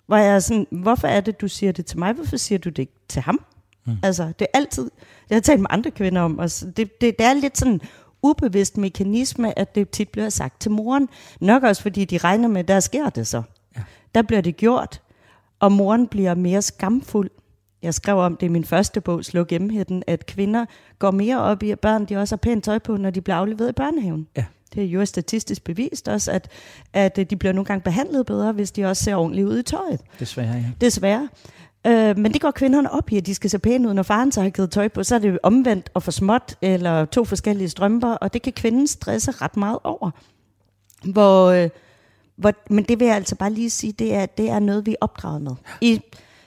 hvor 0.08 0.18
jeg 0.18 0.36
er 0.36 0.40
sådan, 0.40 0.68
hvorfor 0.72 1.08
er 1.08 1.22
det, 1.22 1.42
du 1.42 1.48
siger 1.48 1.72
det 1.72 1.86
til 1.86 2.00
mig? 2.00 2.14
Hvorfor 2.14 2.38
siger 2.38 2.60
du 2.60 2.70
det 2.70 2.80
ikke 2.80 3.00
til 3.08 3.22
ham? 3.22 3.46
Mm. 3.86 3.98
Altså, 4.04 4.24
det 4.40 4.48
er 4.54 4.58
altid, 4.58 4.92
jeg 5.30 5.36
har 5.36 5.42
talt 5.42 5.62
med 5.62 5.68
andre 5.70 5.92
kvinder 5.92 6.22
om, 6.22 6.40
og 6.40 6.50
det, 6.50 6.78
det, 6.78 7.02
det 7.02 7.22
er 7.22 7.34
lidt 7.34 7.58
sådan 7.58 7.82
ubevidst 8.30 8.78
mekanisme, 8.78 9.60
at 9.60 9.76
det 9.76 9.90
tit 9.90 10.10
bliver 10.10 10.30
sagt 10.30 10.62
til 10.62 10.72
moren. 10.72 11.10
Nok 11.42 11.64
også 11.64 11.82
fordi 11.82 12.06
de 12.06 12.18
regner 12.18 12.48
med, 12.48 12.60
at 12.60 12.68
der 12.68 12.80
sker 12.80 13.10
det 13.10 13.28
så. 13.28 13.42
Ja. 13.76 13.82
Der 14.16 14.22
bliver 14.22 14.42
det 14.42 14.58
gjort, 14.58 15.02
og 15.60 15.72
moren 15.72 16.08
bliver 16.08 16.36
mere 16.36 16.62
skamfuld. 16.62 17.30
Jeg 17.82 17.94
skrev 17.94 18.18
om 18.18 18.38
det 18.38 18.46
i 18.46 18.50
min 18.50 18.66
første 18.66 19.02
bog, 19.02 19.26
Slå 19.26 19.44
Gennemhætten, 19.44 20.04
at 20.08 20.26
kvinder 20.26 20.66
går 21.00 21.12
mere 21.12 21.42
op 21.42 21.64
i, 21.64 21.72
at 21.72 21.80
børn 21.80 22.06
de 22.06 22.18
også 22.18 22.36
har 22.36 22.38
pænt 22.38 22.64
tøj 22.64 22.80
på, 22.80 22.98
når 22.98 23.10
de 23.10 23.22
bliver 23.22 23.38
afleveret 23.38 23.70
i 23.70 23.74
børnehaven. 23.74 24.28
Ja. 24.38 24.46
Det 24.74 24.84
er 24.84 24.88
jo 24.88 25.06
statistisk 25.06 25.64
bevist 25.64 26.08
også, 26.08 26.32
at, 26.32 26.48
at 26.94 27.30
de 27.30 27.36
bliver 27.36 27.54
nogle 27.54 27.66
gange 27.66 27.82
behandlet 27.82 28.26
bedre, 28.26 28.52
hvis 28.52 28.72
de 28.72 28.86
også 28.86 29.04
ser 29.04 29.16
ordentligt 29.16 29.48
ud 29.48 29.60
i 29.60 29.64
tøjet. 29.64 30.02
Desværre, 30.20 30.54
ja. 30.54 30.66
Desværre. 30.82 31.30
Øh, 31.86 32.18
men 32.18 32.34
det 32.34 32.42
går 32.42 32.52
kvinderne 32.52 32.92
op 32.92 33.12
i, 33.12 33.18
at 33.18 33.26
de 33.26 33.36
skal 33.36 33.50
se 33.50 33.60
pæne 33.60 33.90
ud, 33.90 33.94
når 33.94 34.04
faren 34.04 34.32
så 34.32 34.42
har 34.42 34.50
givet 34.50 34.72
tøj 34.72 34.88
på. 34.88 35.04
Så 35.04 35.16
er 35.16 35.20
det 35.20 35.40
omvendt 35.44 35.90
og 35.94 36.04
for 36.04 36.12
småt, 36.12 36.58
eller 36.62 37.06
to 37.06 37.26
forskellige 37.26 37.70
strømper, 37.70 38.14
og 38.14 38.34
det 38.34 38.42
kan 38.42 38.54
kvinden 38.54 38.88
stresse 38.88 39.32
ret 39.32 39.58
meget 39.58 39.80
over. 39.84 40.12
Hvor, 41.04 41.46
øh, 41.46 41.70
hvor, 42.36 42.54
men 42.70 42.84
det 42.84 43.00
vil 43.00 43.08
jeg 43.08 43.16
altså 43.16 43.36
bare 43.36 43.52
lige 43.52 43.70
sige, 43.70 43.94
det 43.94 44.14
er, 44.14 44.26
det 44.26 44.50
er 44.50 44.60
noget, 44.60 44.86
vi 44.86 44.92
er 44.92 44.96
opdraget 45.02 45.42
med. 45.42 45.52
I 45.82 46.02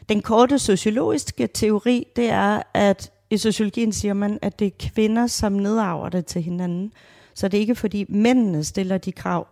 den 0.09 0.23
korte 0.23 0.59
sociologiske 0.59 1.47
teori, 1.47 2.07
det 2.17 2.31
er, 2.31 2.63
at 2.75 3.13
i 3.31 3.37
sociologien 3.37 3.93
siger 3.93 4.15
man, 4.15 4.39
at 4.43 4.59
det 4.59 4.67
er 4.67 4.91
kvinder, 4.91 5.27
som 5.27 5.53
nedarver 5.53 6.09
det 6.09 6.27
til 6.27 6.43
hinanden. 6.43 6.93
Så 7.35 7.49
det 7.49 7.57
er 7.57 7.61
ikke 7.61 7.75
fordi 7.75 8.05
mændene 8.09 8.65
stiller 8.65 8.99
de 8.99 9.13
krav. 9.13 9.47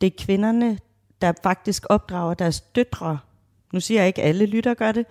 Det 0.00 0.06
er 0.06 0.24
kvinderne, 0.24 0.78
der 1.22 1.32
faktisk 1.42 1.84
opdrager 1.88 2.34
deres 2.34 2.60
døtre. 2.60 3.18
Nu 3.72 3.80
siger 3.80 4.00
jeg 4.00 4.06
ikke, 4.06 4.22
alle 4.22 4.46
lytter 4.46 4.74
gør 4.74 4.92
det, 4.92 5.06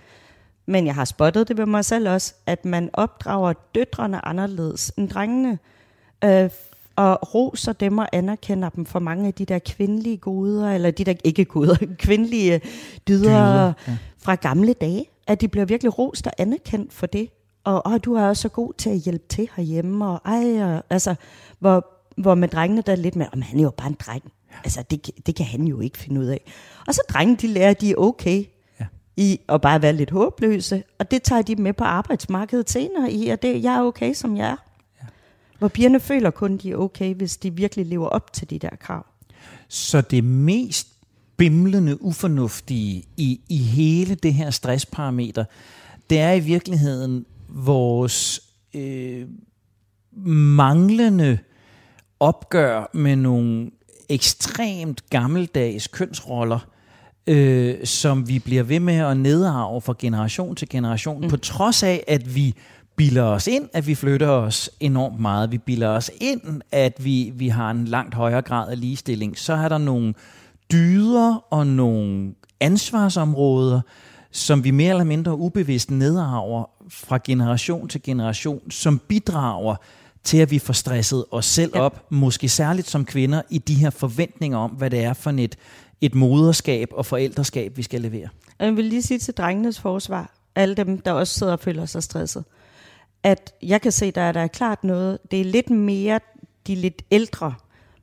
men 0.66 0.86
jeg 0.86 0.96
har 0.96 1.06
spottet 1.06 1.48
det 1.48 1.58
ved 1.58 1.66
mig 1.66 1.86
selv 1.86 2.10
også, 2.10 2.34
at 2.46 2.66
man 2.66 2.90
opdrager 2.94 3.54
døtrene 3.76 4.26
anderledes 4.26 4.92
end 4.98 5.10
drengene. 5.10 5.60
Øh, 6.24 6.50
og 6.96 7.34
roser 7.34 7.74
dem 7.74 7.98
og 7.98 8.08
anerkender 8.14 8.70
dem 8.70 8.86
for 8.86 9.00
mange 9.00 9.28
af 9.28 9.34
de 9.34 9.46
der 9.46 9.60
kvindelige 9.60 10.18
goder, 10.18 10.72
eller 10.72 10.92
de 10.92 11.04
der 11.04 11.14
ikke 11.24 11.46
goder, 11.46 11.76
kvindelige 12.00 12.62
dyder, 13.08 13.66
ja. 13.66 13.74
fra 14.18 14.36
gamle 14.36 14.74
dage. 14.74 15.06
At 15.28 15.42
de 15.42 15.48
bliver 15.48 15.66
virkelig 15.66 16.00
rost 16.00 16.28
og 16.28 16.34
anerkendt 16.38 16.94
for 16.94 17.06
det. 17.06 17.30
Og 17.64 17.86
og 17.86 18.06
du 18.06 18.14
er 18.14 18.28
også 18.28 18.42
så 18.42 18.50
god 18.50 18.74
til 18.78 18.90
at 18.90 18.98
hjælpe 18.98 19.26
til 19.30 19.50
herhjemme, 19.56 20.06
og 20.06 20.22
ej, 20.26 20.64
og, 20.64 20.84
altså, 20.90 21.16
hvor, 21.60 21.88
hvor 22.18 22.36
med 22.36 22.48
drengene 22.48 22.82
der 22.82 22.92
er 22.92 22.96
lidt 22.96 23.16
mere, 23.16 23.30
om 23.34 23.42
han 23.42 23.60
er 23.60 23.64
jo 23.64 23.72
bare 23.78 23.88
en 23.88 23.98
dreng. 24.00 24.24
Altså, 24.64 24.84
det, 24.92 25.10
det 25.26 25.36
kan 25.36 25.46
han 25.46 25.64
jo 25.64 25.80
ikke 25.80 25.98
finde 25.98 26.22
ud 26.22 26.26
af. 26.26 26.42
Og 26.88 26.94
så 26.94 27.02
drengene, 27.10 27.38
de 27.38 27.48
lærer, 27.48 27.70
at 27.70 27.82
de 27.82 27.92
er 27.92 27.96
okay 27.96 28.44
ja. 28.80 28.86
i 29.18 29.40
at 29.50 29.62
bare 29.62 29.82
være 29.82 29.94
lidt 29.94 30.12
håbløse, 30.12 30.84
og 31.00 31.12
det 31.12 31.24
tager 31.24 31.42
de 31.42 31.56
med 31.56 31.74
på 31.74 31.84
arbejdsmarkedet 31.84 32.70
senere 32.70 33.12
i, 33.12 33.30
at 33.30 33.42
det, 33.42 33.64
jeg 33.64 33.76
er 33.76 33.82
okay, 33.82 34.14
som 34.14 34.38
jeg 34.38 34.48
er. 34.48 34.56
Hvor 35.60 35.68
pigerne 35.68 36.00
føler 36.00 36.30
kun, 36.30 36.58
de 36.58 36.72
er 36.72 36.76
okay, 36.76 37.14
hvis 37.14 37.38
de 37.38 37.54
virkelig 37.54 37.86
lever 37.86 38.08
op 38.08 38.34
til 38.34 38.50
de 38.50 38.60
der 38.60 38.76
krav. 38.80 39.06
Så 39.68 40.02
det 40.02 40.24
mest 40.24 40.88
bimlende 41.38 42.02
ufornuftige 42.02 43.04
i, 43.18 43.42
i 43.50 43.58
hele 43.58 44.16
det 44.16 44.34
her 44.34 44.50
stressparameter, 44.50 45.46
det 46.10 46.20
er 46.20 46.32
i 46.32 46.40
virkeligheden 46.40 47.26
vores 47.50 48.42
øh, 48.74 49.28
manglende 50.36 51.40
opgør 52.20 52.90
med 52.94 53.16
nogle 53.16 53.72
ekstremt 54.10 55.10
gammeldags 55.10 55.88
kønsroller, 55.88 56.60
øh, 57.28 57.86
som 57.86 58.28
vi 58.28 58.40
bliver 58.40 58.64
ved 58.64 58.80
med 58.80 58.98
at 58.98 59.18
nedarve 59.18 59.82
fra 59.82 59.96
generation 60.00 60.56
til 60.56 60.70
generation, 60.70 61.22
mm. 61.22 61.30
på 61.30 61.38
trods 61.38 61.84
af, 61.84 62.04
at 62.08 62.36
vi 62.36 62.56
bilder 62.96 63.24
os 63.24 63.48
ind, 63.48 63.70
at 63.74 63.88
vi 63.88 63.96
flytter 63.96 64.28
os 64.28 64.70
enormt 64.80 65.20
meget. 65.20 65.52
Vi 65.52 65.58
bilder 65.58 65.90
os 65.90 66.12
ind, 66.22 66.62
at 66.72 66.94
vi, 67.06 67.32
vi 67.36 67.48
har 67.48 67.72
en 67.72 67.86
langt 67.86 68.16
højere 68.16 68.42
grad 68.42 68.70
af 68.70 68.80
ligestilling. 68.80 69.38
Så 69.38 69.54
er 69.54 69.70
der 69.70 69.78
nogle 69.78 70.14
dyder 70.72 71.36
og 71.50 71.68
nogle 71.68 72.34
ansvarsområder, 72.60 73.82
som 74.32 74.64
vi 74.64 74.72
mere 74.72 74.90
eller 74.90 75.04
mindre 75.04 75.38
ubevidst 75.38 75.92
nedarver 75.92 76.70
fra 76.90 77.20
generation 77.24 77.88
til 77.88 78.04
generation, 78.04 78.72
som 78.72 79.00
bidrager 79.00 79.76
til, 80.24 80.38
at 80.38 80.52
vi 80.52 80.60
får 80.60 80.74
stresset 80.74 81.26
os 81.32 81.46
selv 81.46 81.72
ja. 81.76 81.82
op, 81.82 82.12
måske 82.12 82.50
særligt 82.50 82.90
som 82.90 83.06
kvinder, 83.06 83.42
i 83.50 83.58
de 83.58 83.74
her 83.74 83.90
forventninger 83.90 84.58
om, 84.58 84.72
hvad 84.72 84.90
det 84.90 85.04
er 85.04 85.14
for 85.14 85.30
et, 85.32 85.56
et 86.02 86.16
moderskab 86.16 86.90
og 86.92 87.06
forældreskab, 87.06 87.78
vi 87.78 87.84
skal 87.84 88.02
levere. 88.02 88.30
Jeg 88.60 88.76
vil 88.76 88.86
lige 88.86 89.02
sige 89.02 89.20
til 89.20 89.34
drengenes 89.34 89.80
forsvar, 89.80 90.34
alle 90.56 90.76
dem, 90.76 90.98
der 90.98 91.12
også 91.12 91.34
sidder 91.34 91.54
og 91.54 91.60
føler 91.60 91.86
sig 91.86 92.04
stresset, 92.04 92.44
at 93.24 93.54
jeg 93.64 93.82
kan 93.82 93.92
se, 93.92 94.12
der 94.12 94.22
er 94.22 94.32
der 94.32 94.42
er 94.42 94.48
klart 94.48 94.84
noget. 94.84 95.18
Det 95.32 95.42
er 95.42 95.46
lidt 95.46 95.70
mere 95.70 96.20
de 96.68 96.76
lidt 96.76 97.02
ældre, 97.12 97.54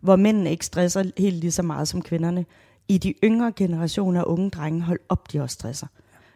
hvor 0.01 0.17
mændene 0.17 0.51
ikke 0.51 0.67
stresser 0.67 1.05
helt 1.19 1.37
lige 1.37 1.53
så 1.53 1.63
meget 1.63 1.89
som 1.89 2.03
kvinderne. 2.03 2.47
I 2.89 2.99
de 2.99 3.15
yngre 3.25 3.53
generationer 3.57 4.21
af 4.21 4.25
unge 4.27 4.51
drenge, 4.51 4.83
hold 4.83 5.01
op, 5.09 5.33
de 5.33 5.41
også 5.41 5.55
stresser. 5.55 5.87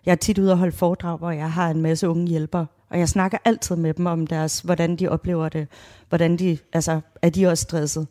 Jeg 0.06 0.12
er 0.12 0.16
tit 0.16 0.38
ude 0.38 0.52
og 0.52 0.58
holde 0.58 0.76
foredrag, 0.76 1.18
hvor 1.18 1.30
jeg 1.30 1.52
har 1.52 1.70
en 1.70 1.82
masse 1.82 2.08
unge 2.08 2.26
hjælpere, 2.28 2.66
og 2.90 2.98
jeg 2.98 3.08
snakker 3.08 3.38
altid 3.44 3.76
med 3.76 3.94
dem 3.94 4.06
om 4.06 4.26
deres, 4.26 4.60
hvordan 4.60 4.96
de 4.96 5.08
oplever 5.08 5.48
det, 5.48 5.68
hvordan 6.08 6.36
de, 6.36 6.58
altså, 6.72 7.00
er 7.22 7.30
de 7.30 7.46
også 7.46 7.62
stresset. 7.62 8.06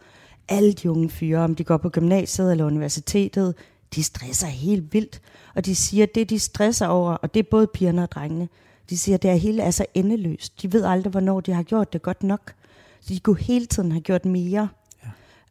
Alle 0.49 0.73
de 0.73 0.91
unge 0.91 1.09
fyre, 1.09 1.39
om 1.39 1.55
de 1.55 1.63
går 1.63 1.77
på 1.77 1.89
gymnasiet 1.89 2.51
eller 2.51 2.65
universitetet, 2.65 3.55
de 3.95 4.03
stresser 4.03 4.47
helt 4.47 4.93
vildt. 4.93 5.21
Og 5.55 5.65
de 5.65 5.75
siger, 5.75 6.03
at 6.03 6.15
det 6.15 6.29
de 6.29 6.39
stresser 6.39 6.87
over, 6.87 7.11
og 7.11 7.33
det 7.33 7.39
er 7.39 7.47
både 7.51 7.67
pigerne 7.67 8.03
og 8.03 8.11
drengene, 8.11 8.49
de 8.89 8.97
siger, 8.97 9.15
at 9.15 9.23
det 9.23 9.31
er 9.31 9.35
hele 9.35 9.61
er 9.61 9.71
så 9.71 9.85
endeløst. 9.93 10.61
De 10.61 10.73
ved 10.73 10.85
aldrig, 10.85 11.11
hvornår 11.11 11.39
de 11.39 11.53
har 11.53 11.63
gjort 11.63 11.93
det 11.93 12.01
godt 12.01 12.23
nok. 12.23 12.53
Så 13.01 13.13
de 13.13 13.19
kunne 13.19 13.39
hele 13.39 13.65
tiden 13.65 13.91
have 13.91 14.01
gjort 14.01 14.25
mere. 14.25 14.69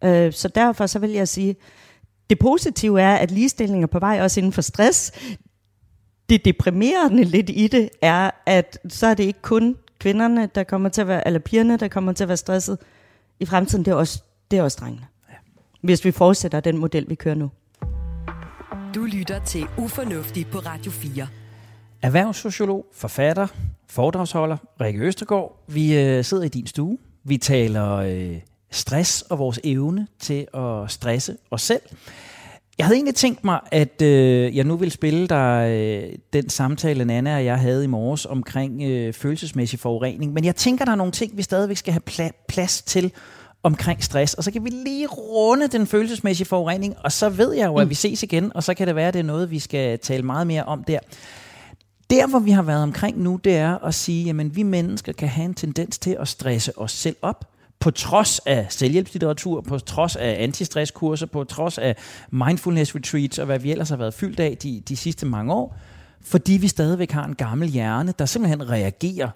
Ja. 0.02 0.26
Øh, 0.26 0.32
så 0.32 0.48
derfor 0.48 0.86
så 0.86 0.98
vil 0.98 1.10
jeg 1.10 1.28
sige, 1.28 1.56
det 2.30 2.38
positive 2.38 3.00
er, 3.00 3.16
at 3.16 3.30
ligestilling 3.30 3.82
er 3.82 3.86
på 3.86 3.98
vej 3.98 4.20
også 4.22 4.40
inden 4.40 4.52
for 4.52 4.62
stress. 4.62 5.12
Det 6.28 6.44
deprimerende 6.44 7.24
lidt 7.24 7.50
i 7.50 7.68
det 7.68 7.90
er, 8.02 8.30
at 8.46 8.78
så 8.88 9.06
er 9.06 9.14
det 9.14 9.24
ikke 9.24 9.42
kun 9.42 9.76
kvinderne, 9.98 10.48
der 10.54 10.64
kommer 10.64 10.88
til 10.88 11.00
at 11.00 11.08
være, 11.08 11.26
eller 11.26 11.40
pigerne, 11.40 11.76
der 11.76 11.88
kommer 11.88 12.12
til 12.12 12.24
at 12.24 12.28
være 12.28 12.36
stresset 12.36 12.78
i 13.40 13.46
fremtiden. 13.46 13.84
Det 13.84 13.90
er 13.90 13.94
også, 13.94 14.22
det 14.50 14.58
er 14.58 14.62
også 14.62 14.78
drengene. 14.80 15.06
Ja. 15.28 15.34
Hvis 15.80 16.04
vi 16.04 16.10
fortsætter 16.10 16.60
den 16.60 16.78
model, 16.78 17.04
vi 17.08 17.14
kører 17.14 17.34
nu. 17.34 17.50
Du 18.94 19.04
lytter 19.04 19.44
til 19.44 19.66
Ufornuftig 19.78 20.46
på 20.46 20.58
Radio 20.58 20.90
4. 20.90 21.28
Erhvervssociolog, 22.02 22.86
forfatter, 22.92 23.46
foredragsholder, 23.86 24.56
Rikke 24.80 25.00
Østergaard. 25.00 25.64
Vi 25.68 25.98
øh, 25.98 26.24
sidder 26.24 26.44
i 26.44 26.48
din 26.48 26.66
stue. 26.66 26.98
Vi 27.24 27.36
taler 27.36 27.92
øh, 27.92 28.36
stress 28.70 29.22
og 29.22 29.38
vores 29.38 29.60
evne 29.64 30.06
til 30.18 30.46
at 30.54 30.90
stresse 30.90 31.36
os 31.50 31.62
selv. 31.62 31.80
Jeg 32.78 32.86
havde 32.86 32.96
egentlig 32.96 33.14
tænkt 33.14 33.44
mig, 33.44 33.60
at 33.72 34.02
øh, 34.02 34.56
jeg 34.56 34.64
nu 34.64 34.76
vil 34.76 34.90
spille 34.90 35.26
dig 35.26 35.70
øh, 35.70 36.18
den 36.32 36.48
samtale, 36.48 37.12
Anna 37.12 37.36
og 37.36 37.44
jeg 37.44 37.58
havde 37.58 37.84
i 37.84 37.86
morges 37.86 38.26
omkring 38.26 38.82
øh, 38.82 39.12
følelsesmæssig 39.12 39.78
forurening. 39.78 40.32
Men 40.32 40.44
jeg 40.44 40.56
tænker, 40.56 40.84
der 40.84 40.92
er 40.92 40.96
nogle 40.96 41.12
ting, 41.12 41.36
vi 41.36 41.42
stadigvæk 41.42 41.76
skal 41.76 41.92
have 41.92 42.02
pla- 42.10 42.44
plads 42.48 42.82
til 42.82 43.12
omkring 43.62 44.04
stress. 44.04 44.34
Og 44.34 44.44
så 44.44 44.50
kan 44.50 44.64
vi 44.64 44.70
lige 44.70 45.06
runde 45.06 45.68
den 45.68 45.86
følelsesmæssige 45.86 46.46
forurening, 46.46 46.94
og 47.04 47.12
så 47.12 47.28
ved 47.28 47.52
jeg 47.52 47.66
jo, 47.66 47.76
at 47.76 47.90
vi 47.90 47.94
ses 47.94 48.22
igen, 48.22 48.52
og 48.54 48.62
så 48.62 48.74
kan 48.74 48.86
det 48.86 48.96
være, 48.96 49.08
at 49.08 49.14
det 49.14 49.20
er 49.20 49.24
noget, 49.24 49.50
vi 49.50 49.58
skal 49.58 49.98
tale 49.98 50.22
meget 50.22 50.46
mere 50.46 50.64
om 50.64 50.84
der. 50.84 50.98
Der, 52.10 52.26
hvor 52.26 52.38
vi 52.38 52.50
har 52.50 52.62
været 52.62 52.82
omkring 52.82 53.22
nu, 53.22 53.40
det 53.44 53.56
er 53.56 53.84
at 53.84 53.94
sige, 53.94 54.30
at 54.30 54.56
vi 54.56 54.62
mennesker 54.62 55.12
kan 55.12 55.28
have 55.28 55.44
en 55.44 55.54
tendens 55.54 55.98
til 55.98 56.16
at 56.20 56.28
stresse 56.28 56.78
os 56.78 56.92
selv 56.92 57.16
op, 57.22 57.55
på 57.80 57.90
trods 57.90 58.38
af 58.38 58.66
selvhjælpslitteratur, 58.68 59.60
på 59.60 59.78
trods 59.78 60.16
af 60.16 60.36
antistresskurser, 60.42 61.26
på 61.26 61.44
trods 61.44 61.78
af 61.78 61.96
mindfulness 62.30 62.94
retreats 62.94 63.38
og 63.38 63.46
hvad 63.46 63.58
vi 63.58 63.70
ellers 63.70 63.88
har 63.88 63.96
været 63.96 64.14
fyldt 64.14 64.40
af 64.40 64.56
de, 64.56 64.82
de 64.88 64.96
sidste 64.96 65.26
mange 65.26 65.52
år, 65.52 65.76
fordi 66.20 66.52
vi 66.52 66.68
stadigvæk 66.68 67.10
har 67.10 67.24
en 67.24 67.34
gammel 67.34 67.68
hjerne, 67.68 68.14
der 68.18 68.26
simpelthen 68.26 68.70
reagerer 68.70 69.30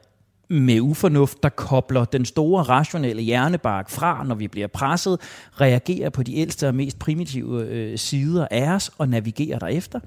med 0.50 0.80
ufornuft, 0.80 1.42
der 1.42 1.48
kobler 1.48 2.04
den 2.04 2.24
store 2.24 2.62
rationelle 2.62 3.22
hjernebark 3.22 3.90
fra, 3.90 4.24
når 4.24 4.34
vi 4.34 4.48
bliver 4.48 4.66
presset, 4.66 5.20
reagerer 5.60 6.10
på 6.10 6.22
de 6.22 6.36
ældste 6.36 6.68
og 6.68 6.74
mest 6.74 6.98
primitive 6.98 7.66
øh, 7.66 7.98
sider 7.98 8.48
af 8.50 8.70
os 8.70 8.90
og 8.98 9.08
navigerer 9.08 9.58
derefter. 9.58 10.00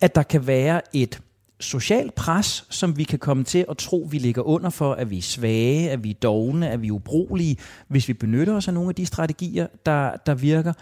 At 0.00 0.14
der 0.14 0.22
kan 0.22 0.46
være 0.46 0.80
et 0.92 1.20
socialt 1.60 2.14
pres, 2.14 2.64
som 2.70 2.96
vi 2.96 3.04
kan 3.04 3.18
komme 3.18 3.44
til 3.44 3.64
at 3.70 3.76
tro, 3.76 4.08
vi 4.10 4.18
ligger 4.18 4.42
under 4.42 4.70
for, 4.70 4.92
at 4.92 5.10
vi 5.10 5.18
er 5.18 5.22
svage, 5.22 5.90
at 5.90 6.04
vi 6.04 6.10
er 6.10 6.14
dogne, 6.14 6.70
at 6.70 6.82
vi 6.82 6.88
er 6.88 6.92
ubrugelige, 6.92 7.56
hvis 7.88 8.08
vi 8.08 8.12
benytter 8.12 8.54
os 8.54 8.68
af 8.68 8.74
nogle 8.74 8.88
af 8.88 8.94
de 8.94 9.06
strategier, 9.06 9.66
der, 9.86 10.16
der 10.26 10.34
virker. 10.34 10.72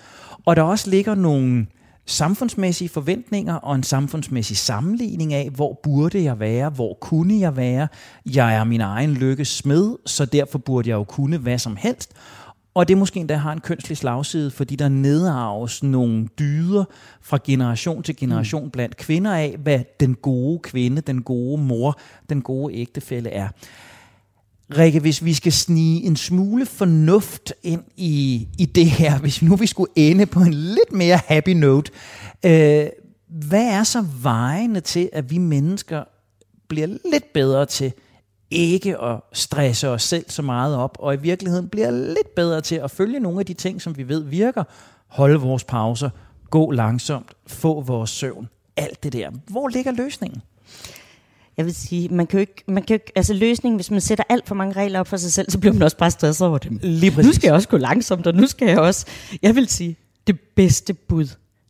Og 0.45 0.57
der 0.57 0.62
også 0.62 0.91
ligger 0.91 1.14
nogle 1.14 1.66
samfundsmæssige 2.07 2.89
forventninger 2.89 3.55
og 3.55 3.74
en 3.74 3.83
samfundsmæssig 3.83 4.57
sammenligning 4.57 5.35
af, 5.35 5.51
hvor 5.51 5.81
burde 5.83 6.22
jeg 6.22 6.41
være, 6.41 6.70
hvor 6.70 6.99
kunne 7.01 7.41
jeg 7.41 7.57
være. 7.57 7.89
Jeg 8.35 8.55
er 8.55 8.64
min 8.64 8.81
egen 8.81 9.14
lykkes 9.14 9.49
smed, 9.49 9.97
så 10.07 10.24
derfor 10.24 10.59
burde 10.59 10.89
jeg 10.91 10.95
jo 10.95 11.05
kunne 11.05 11.39
hvad 11.39 11.59
som 11.59 11.77
helst. 11.77 12.12
Og 12.77 12.89
det 12.89 12.99
måske 12.99 13.20
endda 13.20 13.37
har 13.37 13.53
en 13.53 13.61
kønslig 13.61 13.99
slagside, 13.99 14.51
fordi 14.51 14.77
der 14.77 14.89
nedarves 14.89 15.83
nogle 15.83 16.29
dyder 16.39 16.85
fra 17.20 17.39
generation 17.45 18.03
til 18.03 18.16
generation 18.16 18.64
mm. 18.64 18.70
blandt 18.70 18.97
kvinder 18.97 19.35
af, 19.35 19.57
hvad 19.62 19.81
den 20.01 20.14
gode 20.14 20.59
kvinde, 20.59 21.01
den 21.01 21.22
gode 21.22 21.62
mor, 21.62 21.99
den 22.29 22.43
gode 22.43 22.74
ægtefælle 22.74 23.31
er. 23.31 23.49
Rikke, 24.79 25.01
hvis 25.01 25.24
vi 25.24 25.35
skal 25.35 25.53
snige 25.53 26.03
en 26.03 26.16
smule 26.16 26.66
fornuft 26.66 27.53
ind 27.62 27.83
i, 27.97 28.49
i 28.59 28.64
det 28.64 28.87
her, 28.87 29.18
hvis 29.18 29.43
nu 29.43 29.57
vi 29.57 29.66
skulle 29.66 29.93
ende 29.97 30.27
på 30.27 30.41
en 30.41 30.55
lidt 30.55 30.93
mere 30.93 31.20
happy 31.27 31.51
note, 31.51 31.93
øh, 32.45 32.87
hvad 33.29 33.66
er 33.66 33.83
så 33.83 34.05
vejene 34.22 34.81
til, 34.81 35.09
at 35.12 35.31
vi 35.31 35.39
mennesker 35.39 36.05
bliver 36.68 36.87
lidt 36.87 37.33
bedre 37.33 37.66
til 37.66 37.93
ikke 38.51 39.03
at 39.03 39.20
stresse 39.32 39.88
os 39.88 40.03
selv 40.03 40.24
så 40.28 40.42
meget 40.42 40.76
op, 40.76 40.97
og 41.01 41.14
i 41.14 41.16
virkeligheden 41.16 41.68
bliver 41.68 41.90
lidt 41.90 42.34
bedre 42.34 42.61
til 42.61 42.74
at 42.74 42.90
følge 42.90 43.20
nogle 43.20 43.40
af 43.40 43.47
de 43.47 43.55
ting, 43.55 43.82
som 43.82 43.97
vi 43.97 44.09
ved 44.09 44.22
virker. 44.24 44.64
Holde 45.07 45.40
vores 45.40 45.64
pauser, 45.64 46.11
gå 46.51 46.70
langsomt, 46.70 47.32
få 47.47 47.80
vores 47.80 48.11
søvn, 48.11 48.49
alt 48.76 49.03
det 49.03 49.12
der. 49.12 49.30
Hvor 49.51 49.68
ligger 49.68 49.92
løsningen? 49.92 50.42
Jeg 51.57 51.64
vil 51.64 51.74
sige, 51.74 52.09
man 52.09 52.26
kan 52.26 52.38
jo 52.38 52.40
ikke, 52.40 52.64
man 52.66 52.82
kan 52.82 52.94
jo 52.94 52.94
ikke, 52.94 53.12
altså 53.16 53.34
løsningen, 53.34 53.76
hvis 53.76 53.90
man 53.90 54.01
sætter 54.01 54.24
alt 54.28 54.49
for 54.49 54.55
mange 54.55 54.72
regler 54.72 55.01
op 55.01 55.07
for 55.07 55.16
sig 55.16 55.32
selv, 55.32 55.51
så 55.51 55.59
bliver 55.59 55.72
man 55.72 55.82
også 55.82 55.97
bare 55.97 56.11
stresset 56.11 56.47
over 56.47 56.59
dem. 56.59 56.78
Lige 56.82 57.22
Nu 57.22 57.32
skal 57.32 57.49
jeg 57.49 57.55
også 57.55 57.68
gå 57.68 57.76
langsomt, 57.76 58.26
og 58.26 58.34
nu 58.34 58.47
skal 58.47 58.68
jeg 58.68 58.78
også, 58.78 59.07
jeg 59.42 59.55
vil 59.55 59.68
sige, 59.68 59.97
det 60.26 60.40
bedste 60.57 60.94
bud, 60.94 61.26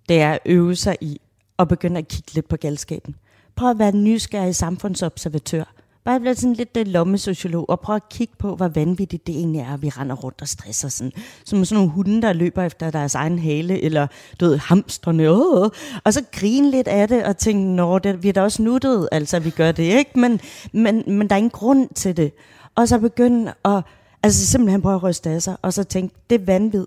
det 0.09 0.21
er 0.21 0.33
at 0.33 0.39
øve 0.47 0.77
sig 0.77 0.97
i 1.01 1.21
at 1.59 1.69
begynde 1.69 1.99
at 1.99 2.09
kigge 2.09 2.35
lidt 2.35 2.49
på 2.49 2.57
galskaben. 2.57 3.15
Prøv 3.57 3.71
at 3.71 3.79
være 3.79 3.93
nysgerrig 3.93 4.57
samfundsobservatør. 4.57 5.65
Bare 6.07 6.21
blive 6.21 6.35
sådan 6.35 6.55
lidt 6.55 6.77
uh, 6.77 6.87
lommesociolog, 6.87 7.71
og 7.71 7.81
prøv 7.81 7.97
at 7.97 8.09
kigge 8.09 8.35
på, 8.39 8.55
hvor 8.57 8.69
vanvittigt 8.69 9.27
det 9.27 9.35
egentlig 9.37 9.61
er, 9.61 9.75
at 9.75 9.83
vi 9.83 9.89
render 9.89 10.17
rundt 10.17 10.43
og 10.43 10.49
stresser 10.49 10.89
sådan. 10.89 11.13
Som 11.45 11.65
sådan 11.65 11.77
nogle 11.77 11.93
hunde, 11.93 12.23
der 12.23 12.33
løber 12.33 12.63
efter 12.63 12.91
deres 12.91 13.15
egen 13.15 13.39
hale, 13.39 13.83
eller 13.83 14.07
du 14.41 14.45
ved, 14.45 14.59
hamstrene, 14.59 15.31
åh, 15.31 15.71
og 16.05 16.15
så 16.15 16.25
grine 16.33 16.71
lidt 16.71 16.89
af 16.89 17.09
det, 17.09 17.25
og 17.25 17.37
tænke, 17.37 17.63
nå, 17.63 17.99
det, 17.99 18.23
vi 18.23 18.29
er 18.29 18.33
da 18.33 18.43
også 18.43 18.63
nuttet, 18.63 19.09
altså 19.13 19.39
vi 19.39 19.51
gør 19.51 19.73
det, 19.73 19.83
ikke? 19.83 20.19
Men, 20.19 20.41
men, 20.73 21.03
men 21.07 21.29
der 21.29 21.35
er 21.35 21.39
ingen 21.39 21.51
grund 21.51 21.89
til 21.95 22.17
det. 22.17 22.33
Og 22.75 22.89
så 22.89 22.99
begynde 22.99 23.53
at, 23.65 23.83
altså 24.23 24.47
simpelthen 24.47 24.83
prøve 24.83 24.95
at 24.95 25.03
ryste 25.03 25.31
af 25.31 25.43
sig, 25.43 25.57
og 25.63 25.73
så 25.73 25.85
tænke, 25.85 26.15
det 26.31 26.41
er 26.41 26.45
vanvid. 26.45 26.87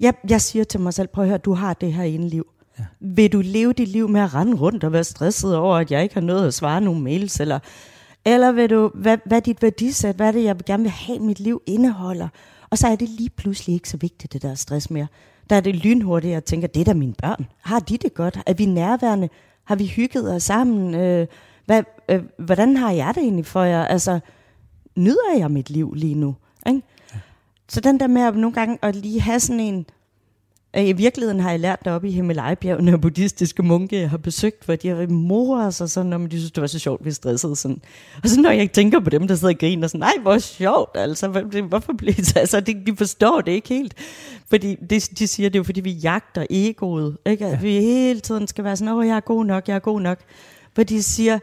Jeg, 0.00 0.14
jeg 0.28 0.40
siger 0.40 0.64
til 0.64 0.80
mig 0.80 0.94
selv, 0.94 1.08
prøv 1.08 1.24
at 1.24 1.28
høre, 1.28 1.38
du 1.38 1.54
har 1.54 1.74
det 1.74 1.92
her 1.92 2.04
ene 2.04 2.28
liv. 2.28 2.46
Ja. 2.78 2.84
Vil 3.00 3.32
du 3.32 3.40
leve 3.44 3.72
dit 3.72 3.88
liv 3.88 4.08
med 4.08 4.20
at 4.20 4.34
rende 4.34 4.56
rundt 4.56 4.84
og 4.84 4.92
være 4.92 5.04
stresset 5.04 5.56
over, 5.56 5.76
at 5.76 5.90
jeg 5.90 6.02
ikke 6.02 6.14
har 6.14 6.20
noget 6.20 6.46
at 6.46 6.54
svare 6.54 6.80
nogle 6.80 7.00
mails, 7.00 7.40
eller, 7.40 7.58
eller 8.24 8.52
vil 8.52 8.70
du, 8.70 8.90
hvad, 8.94 9.18
hvad 9.24 9.38
er 9.38 9.42
dit 9.42 9.62
værdisæt, 9.62 10.16
hvad 10.16 10.28
er 10.28 10.32
det, 10.32 10.44
jeg 10.44 10.56
gerne 10.66 10.82
vil 10.82 10.90
have, 10.90 11.18
mit 11.18 11.40
liv 11.40 11.62
indeholder? 11.66 12.28
Og 12.70 12.78
så 12.78 12.88
er 12.88 12.96
det 12.96 13.08
lige 13.08 13.30
pludselig 13.30 13.74
ikke 13.74 13.88
så 13.88 13.96
vigtigt, 13.96 14.32
det 14.32 14.42
der 14.42 14.54
stress 14.54 14.90
mere. 14.90 15.06
Der 15.50 15.56
er 15.56 15.60
det 15.60 15.76
lynhurtigt, 15.76 16.36
at 16.36 16.44
tænke, 16.44 16.66
det 16.66 16.80
er 16.80 16.84
da 16.84 16.94
mine 16.94 17.14
børn. 17.22 17.46
Har 17.62 17.78
de 17.78 17.96
det 17.96 18.14
godt? 18.14 18.38
Er 18.46 18.54
vi 18.54 18.66
nærværende? 18.66 19.28
Har 19.64 19.76
vi 19.76 19.86
hygget 19.86 20.34
os 20.34 20.42
sammen? 20.42 20.94
Øh, 20.94 21.26
hvad, 21.66 21.82
øh, 22.08 22.22
hvordan 22.38 22.76
har 22.76 22.90
jeg 22.90 23.12
det 23.14 23.22
egentlig 23.22 23.46
for 23.46 23.62
jer? 23.62 23.84
Altså, 23.84 24.20
nyder 24.96 25.38
jeg 25.38 25.50
mit 25.50 25.70
liv 25.70 25.94
lige 25.94 26.14
nu? 26.14 26.34
Ikke? 26.66 26.82
Så 27.68 27.80
den 27.80 28.00
der 28.00 28.06
med 28.06 28.22
at 28.22 28.36
nogle 28.36 28.54
gange 28.54 28.78
at 28.82 28.96
lige 28.96 29.20
have 29.20 29.40
sådan 29.40 29.60
en... 29.60 29.86
øh, 30.76 30.88
I 30.88 30.92
virkeligheden 30.92 31.40
har 31.40 31.50
jeg 31.50 31.60
lært 31.60 31.84
det 31.84 31.92
op 31.92 32.04
i 32.04 32.10
Himalaya-bjergene 32.10 32.92
og 32.94 33.00
buddhistiske 33.00 33.62
munke, 33.62 34.00
jeg 34.00 34.10
har 34.10 34.16
besøgt, 34.18 34.64
hvor 34.64 34.76
de 34.76 34.88
har 34.88 35.06
moret 35.08 35.74
sig 35.74 35.90
sådan, 35.90 36.10
når 36.10 36.18
de 36.18 36.36
synes, 36.38 36.50
det 36.52 36.60
var 36.60 36.66
så 36.66 36.78
sjovt, 36.78 37.04
vi 37.04 37.12
stressede 37.12 37.56
sådan. 37.56 37.82
Og 38.22 38.28
så 38.28 38.40
når 38.40 38.50
jeg 38.50 38.72
tænker 38.72 39.00
på 39.00 39.10
dem, 39.10 39.28
der 39.28 39.34
sidder 39.34 39.54
og 39.54 39.58
griner 39.60 39.86
sådan, 39.88 40.00
nej, 40.00 40.12
hvor 40.22 40.38
sjovt, 40.38 40.90
altså, 40.94 41.28
hvor- 41.28 41.40
det- 41.40 41.64
hvorfor 41.64 41.92
bliver 41.92 42.14
det, 42.14 42.36
altså, 42.44 42.60
de, 42.60 42.74
de 42.86 42.96
forstår 42.96 43.40
det 43.40 43.52
ikke 43.52 43.68
helt. 43.68 43.94
Fordi 44.50 44.74
det, 44.90 45.10
de 45.18 45.26
siger, 45.26 45.48
det 45.48 45.56
er 45.56 45.60
jo 45.60 45.64
fordi, 45.64 45.80
vi 45.80 45.90
jagter 45.92 46.46
egoet, 46.50 47.16
ikke? 47.26 47.46
At 47.46 47.62
vi 47.62 47.72
hele 47.72 48.20
tiden 48.20 48.46
skal 48.46 48.64
være 48.64 48.76
sådan, 48.76 48.94
åh, 48.94 49.06
jeg 49.06 49.16
er 49.16 49.20
god 49.20 49.44
nok, 49.44 49.68
jeg 49.68 49.74
er 49.74 49.78
god 49.78 50.00
nok. 50.00 50.18
Hvor 50.74 50.84
de 50.84 51.02
siger, 51.02 51.38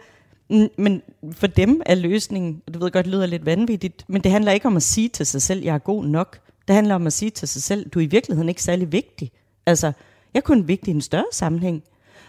Men 0.78 1.02
for 1.32 1.48
dem 1.48 1.82
er 1.86 1.96
løsningen, 1.96 2.62
og 2.68 2.74
du 2.74 2.80
ved 2.80 2.92
godt, 2.92 3.06
det 3.06 3.14
lyder 3.14 3.26
lidt 3.26 3.46
vanvittigt, 3.46 4.06
men 4.08 4.22
det 4.24 4.32
handler 4.32 4.52
ikke 4.52 4.66
om 4.68 4.76
at 4.78 4.84
sige 4.84 5.10
til 5.10 5.26
sig 5.26 5.42
selv, 5.42 5.64
jeg 5.64 5.74
er 5.76 5.80
god 5.80 6.06
nok. 6.06 6.40
Det 6.68 6.76
handler 6.76 6.96
om 6.96 7.08
at 7.08 7.14
sige 7.14 7.30
til 7.30 7.48
sig 7.48 7.64
selv, 7.64 7.90
du 7.90 8.00
er 8.00 8.04
i 8.04 8.08
virkeligheden 8.08 8.50
ikke 8.50 8.64
særlig 8.64 8.92
vigtig. 8.92 9.32
Altså, 9.66 9.88
jeg 10.34 10.40
er 10.40 10.42
kun 10.42 10.68
vigtig 10.68 10.92
i 10.92 10.96
en 10.96 11.02
større 11.02 11.26
sammenhæng. 11.32 11.84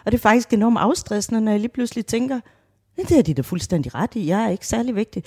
Og 0.05 0.12
det 0.12 0.18
er 0.18 0.22
faktisk 0.22 0.53
enormt 0.53 0.78
afstressende, 0.78 1.41
når 1.41 1.53
jeg 1.53 1.61
lige 1.61 1.72
pludselig 1.74 2.07
tænker, 2.07 2.41
det 2.97 3.18
er 3.18 3.22
de 3.22 3.35
da 3.35 3.43
fuldstændig 3.43 3.95
ret 3.95 4.14
i, 4.14 4.26
jeg 4.26 4.45
er 4.45 4.49
ikke 4.49 4.66
særlig 4.66 4.97
vigtig. 4.97 5.24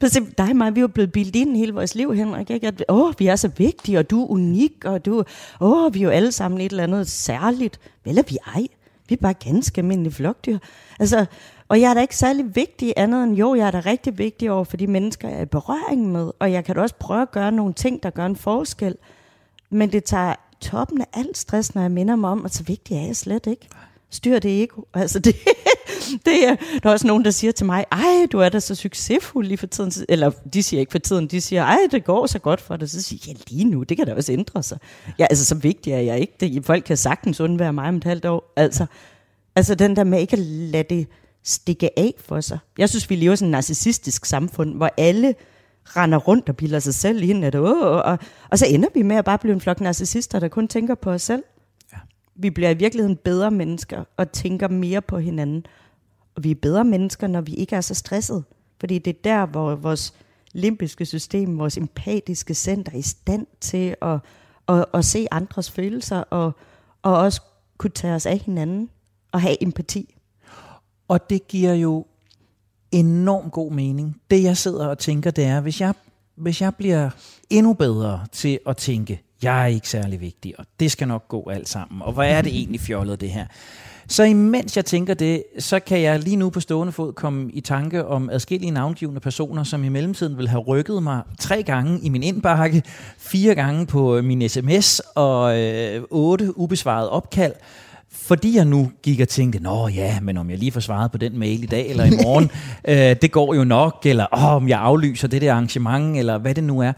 For 0.00 0.08
dig 0.08 0.50
og 0.50 0.56
mig, 0.56 0.74
vi 0.74 0.80
er 0.80 0.82
jo 0.82 0.88
blevet 0.88 1.12
bildt 1.12 1.36
ind 1.36 1.56
hele 1.56 1.72
vores 1.72 1.94
liv, 1.94 2.14
Henrik. 2.14 2.50
Ikke? 2.50 2.66
At, 2.66 2.84
åh, 2.88 3.14
vi 3.18 3.26
er 3.26 3.36
så 3.36 3.50
vigtige, 3.56 3.98
og 3.98 4.10
du 4.10 4.22
er 4.22 4.30
unik, 4.30 4.84
og 4.84 5.04
du, 5.04 5.24
åh, 5.60 5.94
vi 5.94 5.98
er 5.98 6.04
jo 6.04 6.10
alle 6.10 6.32
sammen 6.32 6.60
et 6.60 6.70
eller 6.70 6.82
andet 6.82 7.08
særligt. 7.08 7.80
Vel 8.04 8.18
er 8.18 8.22
vi 8.28 8.36
ej. 8.46 8.66
Vi 9.08 9.14
er 9.14 9.20
bare 9.20 9.34
ganske 9.34 9.78
almindelige 9.80 10.12
flokdyr. 10.12 10.58
Altså, 11.00 11.26
og 11.70 11.80
jeg 11.80 11.90
er 11.90 11.94
da 11.94 12.00
ikke 12.00 12.16
særlig 12.16 12.56
vigtig 12.56 12.94
andet 12.96 13.24
end, 13.24 13.36
jo, 13.36 13.54
jeg 13.54 13.66
er 13.66 13.70
da 13.70 13.82
rigtig 13.86 14.18
vigtig 14.18 14.50
over 14.50 14.64
for 14.64 14.76
de 14.76 14.86
mennesker, 14.86 15.28
jeg 15.28 15.38
er 15.38 15.42
i 15.42 15.46
berøring 15.46 16.12
med. 16.12 16.30
Og 16.38 16.52
jeg 16.52 16.64
kan 16.64 16.74
da 16.74 16.80
også 16.80 16.94
prøve 16.94 17.22
at 17.22 17.30
gøre 17.30 17.52
nogle 17.52 17.74
ting, 17.74 18.02
der 18.02 18.10
gør 18.10 18.26
en 18.26 18.36
forskel. 18.36 18.96
Men 19.70 19.92
det 19.92 20.04
tager 20.04 20.34
toppen 20.60 21.00
af 21.00 21.06
alt 21.12 21.38
stress, 21.38 21.74
når 21.74 21.82
jeg 21.82 21.90
minder 21.90 22.16
mig 22.16 22.30
om, 22.30 22.44
at 22.44 22.54
så 22.54 22.62
vigtig 22.62 22.96
er 22.96 23.06
jeg 23.06 23.16
slet 23.16 23.46
ikke. 23.46 23.68
Styr 24.10 24.38
det 24.38 24.62
ego. 24.62 24.82
Altså 24.94 25.18
det, 25.18 25.36
det 26.26 26.48
er, 26.48 26.56
der 26.82 26.88
er 26.88 26.92
også 26.92 27.06
nogen, 27.06 27.24
der 27.24 27.30
siger 27.30 27.52
til 27.52 27.66
mig, 27.66 27.84
ej, 27.92 28.26
du 28.32 28.38
er 28.38 28.48
da 28.48 28.60
så 28.60 28.74
succesfuld 28.74 29.46
lige 29.46 29.58
for 29.58 29.66
tiden. 29.66 29.92
Eller 30.08 30.30
de 30.52 30.62
siger 30.62 30.80
ikke 30.80 30.92
for 30.92 30.98
tiden, 30.98 31.26
de 31.26 31.40
siger, 31.40 31.64
ej, 31.64 31.78
det 31.90 32.04
går 32.04 32.26
så 32.26 32.38
godt 32.38 32.60
for 32.60 32.76
dig. 32.76 32.90
Så 32.90 33.02
siger 33.02 33.20
jeg, 33.26 33.36
ja, 33.36 33.42
lige 33.54 33.64
nu, 33.64 33.82
det 33.82 33.96
kan 33.96 34.06
da 34.06 34.14
også 34.14 34.32
ændre 34.32 34.62
sig. 34.62 34.78
Ja, 35.18 35.26
altså 35.30 35.44
så 35.44 35.54
vigtig 35.54 35.92
er 35.92 36.00
jeg 36.00 36.20
ikke. 36.20 36.32
Det, 36.40 36.64
folk 36.64 36.84
kan 36.84 36.96
sagtens 36.96 37.40
undvære 37.40 37.72
mig 37.72 37.88
om 37.88 37.96
et 37.96 38.04
halvt 38.04 38.24
år. 38.24 38.52
Altså, 38.56 38.86
altså 39.56 39.74
den 39.74 39.96
der 39.96 40.04
med 40.04 40.20
ikke 40.20 40.32
at 40.32 40.38
lade 40.38 40.94
det 40.94 41.06
stikke 41.44 41.98
af 41.98 42.14
for 42.18 42.40
sig. 42.40 42.58
Jeg 42.78 42.88
synes, 42.88 43.10
vi 43.10 43.16
lever 43.16 43.32
i 43.32 43.36
sådan 43.36 43.48
et 43.48 43.52
narcissistisk 43.52 44.24
samfund, 44.24 44.74
hvor 44.74 44.90
alle 44.96 45.34
render 45.84 46.18
rundt 46.18 46.48
og 46.48 46.56
bilder 46.56 46.78
sig 46.78 46.94
selv 46.94 47.22
ind, 47.22 47.44
at, 47.44 47.54
åh, 47.54 47.82
og, 47.82 48.18
og 48.50 48.58
så 48.58 48.66
ender 48.66 48.88
vi 48.94 49.02
med 49.02 49.16
at 49.16 49.24
bare 49.24 49.38
blive 49.38 49.54
en 49.54 49.60
flok 49.60 49.80
narcissister, 49.80 50.38
der 50.38 50.48
kun 50.48 50.68
tænker 50.68 50.94
på 50.94 51.10
os 51.10 51.22
selv. 51.22 51.42
Ja. 51.92 51.98
Vi 52.34 52.50
bliver 52.50 52.70
i 52.70 52.74
virkeligheden 52.74 53.16
bedre 53.16 53.50
mennesker 53.50 54.04
og 54.16 54.32
tænker 54.32 54.68
mere 54.68 55.02
på 55.02 55.18
hinanden. 55.18 55.66
Og 56.34 56.44
vi 56.44 56.50
er 56.50 56.54
bedre 56.54 56.84
mennesker, 56.84 57.26
når 57.26 57.40
vi 57.40 57.54
ikke 57.54 57.76
er 57.76 57.80
så 57.80 57.94
stresset. 57.94 58.44
Fordi 58.80 58.98
det 58.98 59.10
er 59.10 59.20
der, 59.24 59.46
hvor 59.46 59.74
vores 59.74 60.14
limbiske 60.52 61.06
system, 61.06 61.58
vores 61.58 61.76
empatiske 61.76 62.54
center 62.54 62.92
er 62.92 62.96
i 62.96 63.02
stand 63.02 63.46
til 63.60 63.96
at, 64.02 64.18
at, 64.68 64.84
at 64.94 65.04
se 65.04 65.26
andres 65.30 65.70
følelser 65.70 66.18
og, 66.20 66.52
og 67.02 67.18
også 67.18 67.42
kunne 67.78 67.90
tage 67.90 68.14
os 68.14 68.26
af 68.26 68.38
hinanden 68.38 68.90
og 69.32 69.40
have 69.40 69.62
empati. 69.62 70.14
Og 71.10 71.30
det 71.30 71.48
giver 71.48 71.74
jo 71.74 72.06
enormt 72.92 73.52
god 73.52 73.72
mening. 73.72 74.16
Det 74.30 74.42
jeg 74.42 74.56
sidder 74.56 74.86
og 74.86 74.98
tænker, 74.98 75.30
det 75.30 75.44
er, 75.44 75.60
hvis 75.60 75.80
jeg, 75.80 75.94
hvis 76.36 76.60
jeg 76.60 76.74
bliver 76.74 77.10
endnu 77.50 77.72
bedre 77.72 78.20
til 78.32 78.58
at 78.66 78.76
tænke, 78.76 79.22
jeg 79.42 79.62
er 79.62 79.66
ikke 79.66 79.88
særlig 79.88 80.20
vigtig, 80.20 80.54
og 80.58 80.64
det 80.80 80.92
skal 80.92 81.08
nok 81.08 81.28
gå 81.28 81.48
alt 81.48 81.68
sammen, 81.68 82.02
og 82.02 82.12
hvor 82.12 82.22
er 82.22 82.42
det 82.42 82.56
egentlig 82.56 82.80
fjollet 82.80 83.20
det 83.20 83.30
her? 83.30 83.46
Så 84.08 84.22
imens 84.22 84.76
jeg 84.76 84.84
tænker 84.84 85.14
det, 85.14 85.42
så 85.58 85.80
kan 85.80 86.02
jeg 86.02 86.18
lige 86.18 86.36
nu 86.36 86.50
på 86.50 86.60
stående 86.60 86.92
fod 86.92 87.12
komme 87.12 87.50
i 87.52 87.60
tanke 87.60 88.06
om 88.06 88.30
adskillige 88.30 88.70
navngivende 88.70 89.20
personer, 89.20 89.64
som 89.64 89.84
i 89.84 89.88
mellemtiden 89.88 90.38
vil 90.38 90.48
have 90.48 90.62
rykket 90.62 91.02
mig 91.02 91.22
tre 91.38 91.62
gange 91.62 92.00
i 92.02 92.08
min 92.08 92.22
indbakke, 92.22 92.82
fire 93.18 93.54
gange 93.54 93.86
på 93.86 94.22
min 94.22 94.48
sms 94.48 95.00
og 95.14 95.58
øh, 95.58 96.02
otte 96.10 96.58
ubesvarede 96.58 97.10
opkald, 97.10 97.52
fordi 98.12 98.56
jeg 98.56 98.64
nu 98.64 98.90
gik 99.02 99.20
og 99.20 99.28
tænkte, 99.28 99.58
nå 99.58 99.88
ja, 99.88 100.20
men 100.20 100.36
om 100.36 100.50
jeg 100.50 100.58
lige 100.58 100.72
får 100.72 100.80
svaret 100.80 101.12
på 101.12 101.18
den 101.18 101.38
mail 101.38 101.62
i 101.62 101.66
dag 101.66 101.90
eller 101.90 102.04
i 102.04 102.10
morgen, 102.10 102.50
øh, 102.88 103.16
det 103.22 103.32
går 103.32 103.54
jo 103.54 103.64
nok, 103.64 104.02
eller 104.04 104.26
åh, 104.32 104.44
om 104.44 104.68
jeg 104.68 104.80
aflyser 104.80 105.28
det 105.28 105.42
der 105.42 105.52
arrangement, 105.52 106.16
eller 106.16 106.38
hvad 106.38 106.54
det 106.54 106.64
nu 106.64 106.80
er. 106.80 106.92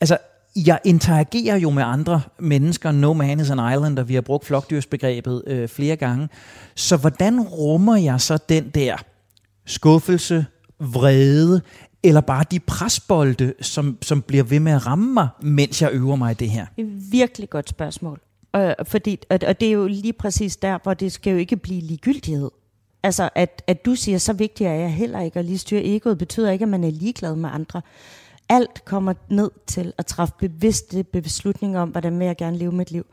Altså, 0.00 0.18
jeg 0.66 0.78
interagerer 0.84 1.56
jo 1.56 1.70
med 1.70 1.82
andre 1.82 2.20
mennesker, 2.38 2.92
no 2.92 3.12
man 3.12 3.40
is 3.40 3.50
an 3.50 3.72
island, 3.72 3.98
og 3.98 4.08
vi 4.08 4.14
har 4.14 4.20
brugt 4.20 4.46
flokdyrsbegrebet 4.46 5.42
øh, 5.46 5.68
flere 5.68 5.96
gange. 5.96 6.28
Så 6.74 6.96
hvordan 6.96 7.40
rummer 7.40 7.96
jeg 7.96 8.20
så 8.20 8.38
den 8.48 8.68
der 8.68 8.96
skuffelse, 9.66 10.46
vrede, 10.80 11.62
eller 12.02 12.20
bare 12.20 12.44
de 12.50 12.60
presbolde, 12.60 13.54
som, 13.60 13.98
som 14.02 14.22
bliver 14.22 14.44
ved 14.44 14.60
med 14.60 14.72
at 14.72 14.86
ramme 14.86 15.12
mig, 15.14 15.28
mens 15.42 15.82
jeg 15.82 15.90
øver 15.92 16.16
mig 16.16 16.30
i 16.30 16.34
det 16.34 16.50
her? 16.50 16.66
Det 16.76 16.82
er 16.82 16.86
et 16.86 17.12
virkelig 17.12 17.50
godt 17.50 17.68
spørgsmål. 17.68 18.20
Øh, 18.56 18.72
fordi, 18.84 19.18
og, 19.30 19.38
og 19.46 19.60
det 19.60 19.68
er 19.68 19.72
jo 19.72 19.86
lige 19.86 20.12
præcis 20.12 20.56
der, 20.56 20.78
hvor 20.82 20.94
det 20.94 21.12
skal 21.12 21.30
jo 21.30 21.36
ikke 21.36 21.56
blive 21.56 21.80
ligegyldighed. 21.80 22.50
Altså, 23.02 23.30
at, 23.34 23.62
at 23.66 23.84
du 23.84 23.94
siger, 23.94 24.18
så 24.18 24.32
vigtig 24.32 24.66
er 24.66 24.74
jeg 24.74 24.94
heller 24.94 25.20
ikke, 25.20 25.38
at 25.38 25.44
lige 25.44 25.58
styre 25.58 25.84
egoet, 25.84 26.18
betyder 26.18 26.50
ikke, 26.50 26.62
at 26.62 26.68
man 26.68 26.84
er 26.84 26.90
ligeglad 26.90 27.36
med 27.36 27.50
andre. 27.52 27.82
Alt 28.48 28.84
kommer 28.84 29.14
ned 29.28 29.50
til 29.66 29.92
at 29.98 30.06
træffe 30.06 30.34
bevidste 30.38 31.04
beslutninger 31.04 31.80
om, 31.80 31.88
hvordan 31.88 32.18
vil 32.18 32.26
jeg 32.26 32.36
gerne 32.36 32.56
leve 32.56 32.72
mit 32.72 32.90
liv. 32.90 33.06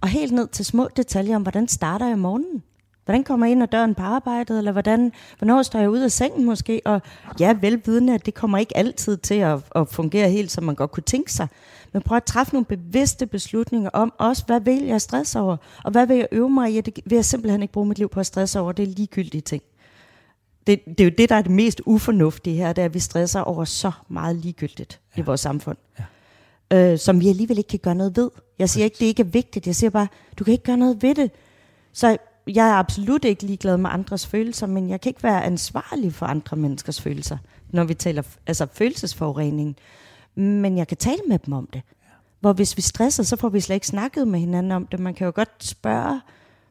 Og 0.00 0.08
helt 0.08 0.32
ned 0.32 0.48
til 0.48 0.64
små 0.64 0.88
detaljer 0.96 1.36
om, 1.36 1.42
hvordan 1.42 1.68
starter 1.68 2.08
jeg 2.08 2.18
morgenen? 2.18 2.62
Hvordan 3.04 3.24
kommer 3.24 3.46
jeg 3.46 3.52
ind 3.52 3.62
ad 3.62 3.68
døren 3.68 3.94
på 3.94 4.02
arbejdet, 4.02 4.58
eller 4.58 4.72
hvordan, 4.72 5.12
hvornår 5.38 5.62
står 5.62 5.78
jeg 5.78 5.90
ud 5.90 5.98
af 5.98 6.12
sengen 6.12 6.44
måske? 6.44 6.80
Og 6.84 7.02
ja, 7.40 7.56
velvidende, 7.60 8.14
at 8.14 8.26
det 8.26 8.34
kommer 8.34 8.58
ikke 8.58 8.76
altid 8.76 9.16
til 9.16 9.34
at, 9.34 9.58
at 9.74 9.88
fungere 9.88 10.30
helt, 10.30 10.50
som 10.50 10.64
man 10.64 10.74
godt 10.74 10.90
kunne 10.90 11.02
tænke 11.02 11.32
sig. 11.32 11.48
Men 11.96 12.02
prøv 12.02 12.16
at 12.16 12.24
træffe 12.24 12.52
nogle 12.52 12.64
bevidste 12.64 13.26
beslutninger 13.26 13.90
om 13.92 14.12
også, 14.18 14.44
hvad 14.46 14.60
vil 14.60 14.84
jeg 14.84 15.00
stresse 15.00 15.40
over? 15.40 15.56
Og 15.84 15.90
hvad 15.90 16.06
vil 16.06 16.16
jeg 16.16 16.28
øve 16.32 16.50
mig 16.50 16.76
i? 16.76 16.80
Det 16.80 17.00
vil 17.04 17.16
jeg 17.16 17.24
simpelthen 17.24 17.62
ikke 17.62 17.72
bruge 17.72 17.86
mit 17.86 17.98
liv 17.98 18.08
på 18.08 18.20
at 18.20 18.26
stresse 18.26 18.60
over. 18.60 18.72
Det 18.72 18.82
er 18.82 18.86
ligegyldige 18.86 19.40
ting. 19.40 19.62
Det, 20.66 20.84
det 20.84 21.00
er 21.00 21.04
jo 21.04 21.10
det, 21.18 21.28
der 21.28 21.34
er 21.34 21.42
det 21.42 21.50
mest 21.50 21.82
ufornuftige 21.86 22.56
her, 22.56 22.72
det 22.72 22.82
er, 22.82 22.86
at 22.86 22.94
vi 22.94 22.98
stresser 22.98 23.40
over 23.40 23.64
så 23.64 23.92
meget 24.08 24.36
ligegyldigt 24.36 25.00
ja. 25.16 25.22
i 25.22 25.24
vores 25.24 25.40
samfund. 25.40 25.76
Ja. 26.70 26.92
Øh, 26.92 26.98
som 26.98 27.20
vi 27.20 27.28
alligevel 27.28 27.58
ikke 27.58 27.68
kan 27.68 27.78
gøre 27.78 27.94
noget 27.94 28.16
ved. 28.16 28.30
Jeg 28.58 28.70
siger 28.70 28.84
ikke, 28.84 28.96
det 28.98 29.06
ikke 29.06 29.20
er 29.20 29.26
vigtigt. 29.26 29.66
Jeg 29.66 29.76
siger 29.76 29.90
bare, 29.90 30.08
du 30.38 30.44
kan 30.44 30.52
ikke 30.52 30.64
gøre 30.64 30.76
noget 30.76 31.02
ved 31.02 31.14
det. 31.14 31.30
Så 31.92 32.16
jeg 32.46 32.68
er 32.68 32.74
absolut 32.74 33.24
ikke 33.24 33.42
ligeglad 33.42 33.76
med 33.76 33.90
andres 33.92 34.26
følelser, 34.26 34.66
men 34.66 34.90
jeg 34.90 35.00
kan 35.00 35.10
ikke 35.10 35.22
være 35.22 35.44
ansvarlig 35.44 36.14
for 36.14 36.26
andre 36.26 36.56
menneskers 36.56 37.00
følelser, 37.00 37.38
når 37.70 37.84
vi 37.84 37.94
taler 37.94 38.22
altså 38.46 38.66
følelsesforurening. 38.72 39.76
Men 40.36 40.78
jeg 40.78 40.88
kan 40.88 40.96
tale 40.96 41.20
med 41.28 41.38
dem 41.38 41.54
om 41.54 41.68
det. 41.72 41.82
Hvor 42.40 42.52
hvis 42.52 42.76
vi 42.76 42.82
stresser, 42.82 43.22
så 43.22 43.36
får 43.36 43.48
vi 43.48 43.60
slet 43.60 43.76
ikke 43.76 43.86
snakket 43.86 44.28
med 44.28 44.40
hinanden 44.40 44.72
om 44.72 44.86
det. 44.86 45.00
Man 45.00 45.14
kan 45.14 45.24
jo 45.24 45.32
godt 45.34 45.64
spørge, 45.64 46.20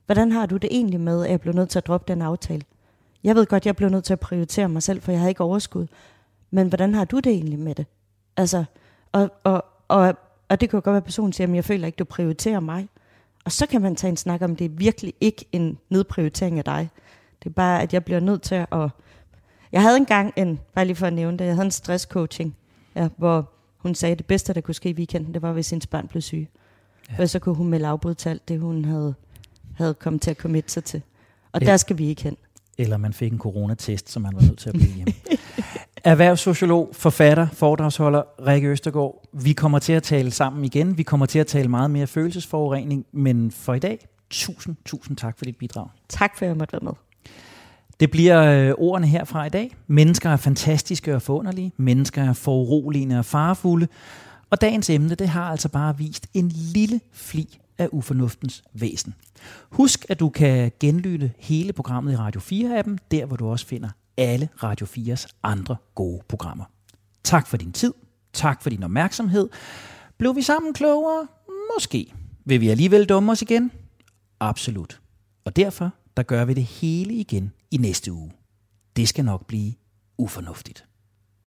hvordan 0.05 0.31
har 0.31 0.45
du 0.45 0.57
det 0.57 0.69
egentlig 0.71 0.99
med, 0.99 1.23
at 1.23 1.31
jeg 1.31 1.41
blev 1.41 1.53
nødt 1.53 1.69
til 1.69 1.79
at 1.79 1.87
droppe 1.87 2.13
den 2.13 2.21
aftale? 2.21 2.61
Jeg 3.23 3.35
ved 3.35 3.45
godt, 3.45 3.65
jeg 3.65 3.75
blev 3.75 3.89
nødt 3.89 4.03
til 4.03 4.13
at 4.13 4.19
prioritere 4.19 4.69
mig 4.69 4.83
selv, 4.83 5.01
for 5.01 5.11
jeg 5.11 5.21
har 5.21 5.27
ikke 5.27 5.43
overskud. 5.43 5.87
Men 6.51 6.67
hvordan 6.67 6.93
har 6.93 7.05
du 7.05 7.19
det 7.19 7.31
egentlig 7.31 7.59
med 7.59 7.75
det? 7.75 7.85
Altså, 8.37 8.65
og, 9.11 9.31
og, 9.43 9.65
og, 9.87 10.15
og 10.49 10.61
det 10.61 10.69
kan 10.69 10.77
jo 10.77 10.81
godt 10.83 10.93
være, 10.93 10.97
at 10.97 11.03
personen 11.03 11.33
siger, 11.33 11.47
at 11.47 11.55
jeg 11.55 11.65
føler 11.65 11.85
ikke, 11.85 11.95
du 11.95 12.03
prioriterer 12.03 12.59
mig. 12.59 12.89
Og 13.45 13.51
så 13.51 13.65
kan 13.65 13.81
man 13.81 13.95
tage 13.95 14.09
en 14.09 14.17
snak 14.17 14.41
om, 14.41 14.55
det 14.55 14.65
er 14.65 14.69
virkelig 14.69 15.13
ikke 15.21 15.45
en 15.51 15.77
nedprioritering 15.89 16.57
af 16.57 16.63
dig. 16.63 16.89
Det 17.43 17.49
er 17.49 17.53
bare, 17.53 17.81
at 17.81 17.93
jeg 17.93 18.05
bliver 18.05 18.19
nødt 18.19 18.41
til 18.41 18.55
at... 18.55 18.89
Jeg 19.71 19.81
havde 19.81 19.97
engang 19.97 20.33
en, 20.35 20.59
bare 20.73 20.85
lige 20.85 20.95
for 20.95 21.07
at 21.07 21.13
nævne 21.13 21.37
det, 21.37 21.45
jeg 21.45 21.53
havde 21.53 21.65
en 21.65 21.71
stresscoaching, 21.71 22.55
ja, 22.95 23.07
hvor 23.17 23.51
hun 23.77 23.95
sagde, 23.95 24.11
at 24.11 24.17
det 24.17 24.25
bedste, 24.25 24.53
der 24.53 24.61
kunne 24.61 24.75
ske 24.75 24.89
i 24.89 24.93
weekenden, 24.93 25.33
det 25.33 25.41
var, 25.41 25.51
hvis 25.51 25.69
hendes 25.69 25.87
børn 25.87 26.07
blev 26.07 26.21
syge. 26.21 26.49
Ja. 27.11 27.21
Og 27.21 27.29
så 27.29 27.39
kunne 27.39 27.55
hun 27.55 27.67
melde 27.67 27.87
afbud 27.87 28.15
til 28.15 28.29
alt 28.29 28.47
det, 28.47 28.59
hun 28.59 28.85
havde, 28.85 29.13
havde 29.75 29.93
kommet 29.93 30.21
til 30.21 30.31
at 30.31 30.37
committe 30.37 30.71
sig 30.71 30.83
til. 30.83 31.01
Og 31.51 31.61
ja. 31.61 31.65
der 31.67 31.77
skal 31.77 31.97
vi 31.97 32.07
ikke 32.07 32.23
hen. 32.23 32.37
Eller 32.77 32.97
man 32.97 33.13
fik 33.13 33.31
en 33.31 33.39
coronatest, 33.39 34.09
som 34.09 34.21
man 34.21 34.35
var 34.35 34.41
nødt 34.41 34.59
til 34.59 34.69
at 34.69 34.75
blive 34.75 34.93
hjemme. 34.93 35.13
Erhvervssociolog, 36.03 36.89
forfatter, 36.93 37.47
foredragsholder 37.53 38.47
Rikke 38.47 38.67
Østergaard. 38.67 39.23
Vi 39.33 39.53
kommer 39.53 39.79
til 39.79 39.93
at 39.93 40.03
tale 40.03 40.31
sammen 40.31 40.65
igen. 40.65 40.97
Vi 40.97 41.03
kommer 41.03 41.25
til 41.25 41.39
at 41.39 41.47
tale 41.47 41.67
meget 41.67 41.91
mere 41.91 42.07
følelsesforurening. 42.07 43.05
Men 43.11 43.51
for 43.51 43.73
i 43.73 43.79
dag, 43.79 44.07
tusind, 44.29 44.75
tusind 44.85 45.17
tak 45.17 45.37
for 45.37 45.45
dit 45.45 45.57
bidrag. 45.57 45.87
Tak 46.09 46.37
for, 46.37 46.45
at 46.45 46.49
jeg 46.49 46.57
måtte 46.57 46.73
være 46.73 46.81
med. 46.83 46.93
Det 47.99 48.11
bliver 48.11 48.67
øh, 48.69 48.73
ordene 48.77 49.07
herfra 49.07 49.45
i 49.45 49.49
dag. 49.49 49.75
Mennesker 49.87 50.29
er 50.29 50.37
fantastiske 50.37 51.15
og 51.15 51.21
forunderlige. 51.21 51.71
Mennesker 51.77 52.23
er 52.23 52.33
foruroligende 52.33 53.19
og 53.19 53.25
farefulde. 53.25 53.87
Og 54.49 54.61
dagens 54.61 54.89
emne, 54.89 55.15
det 55.15 55.29
har 55.29 55.43
altså 55.43 55.69
bare 55.69 55.97
vist 55.97 56.27
en 56.33 56.49
lille 56.49 56.99
fli 57.11 57.57
af 57.77 57.89
ufornuftens 57.91 58.63
væsen. 58.73 59.13
Husk, 59.69 60.05
at 60.09 60.19
du 60.19 60.29
kan 60.29 60.71
genlytte 60.79 61.31
hele 61.37 61.73
programmet 61.73 62.13
i 62.13 62.15
Radio 62.15 62.41
4-appen, 62.41 62.97
der 63.11 63.25
hvor 63.25 63.35
du 63.37 63.49
også 63.49 63.65
finder 63.65 63.89
alle 64.17 64.49
Radio 64.63 64.85
4's 64.85 65.27
andre 65.43 65.75
gode 65.95 66.21
programmer. 66.27 66.65
Tak 67.23 67.47
for 67.47 67.57
din 67.57 67.71
tid. 67.71 67.93
Tak 68.33 68.61
for 68.61 68.69
din 68.69 68.83
opmærksomhed. 68.83 69.49
Blev 70.17 70.35
vi 70.35 70.41
sammen 70.41 70.73
klogere? 70.73 71.27
Måske. 71.75 72.13
Vil 72.45 72.61
vi 72.61 72.69
alligevel 72.69 73.05
dumme 73.05 73.31
os 73.31 73.41
igen? 73.41 73.71
Absolut. 74.39 75.01
Og 75.45 75.55
derfor, 75.55 75.91
der 76.17 76.23
gør 76.23 76.45
vi 76.45 76.53
det 76.53 76.63
hele 76.63 77.13
igen 77.13 77.51
i 77.71 77.77
næste 77.77 78.13
uge. 78.13 78.31
Det 78.95 79.09
skal 79.09 79.25
nok 79.25 79.47
blive 79.47 79.73
ufornuftigt. 80.17 80.85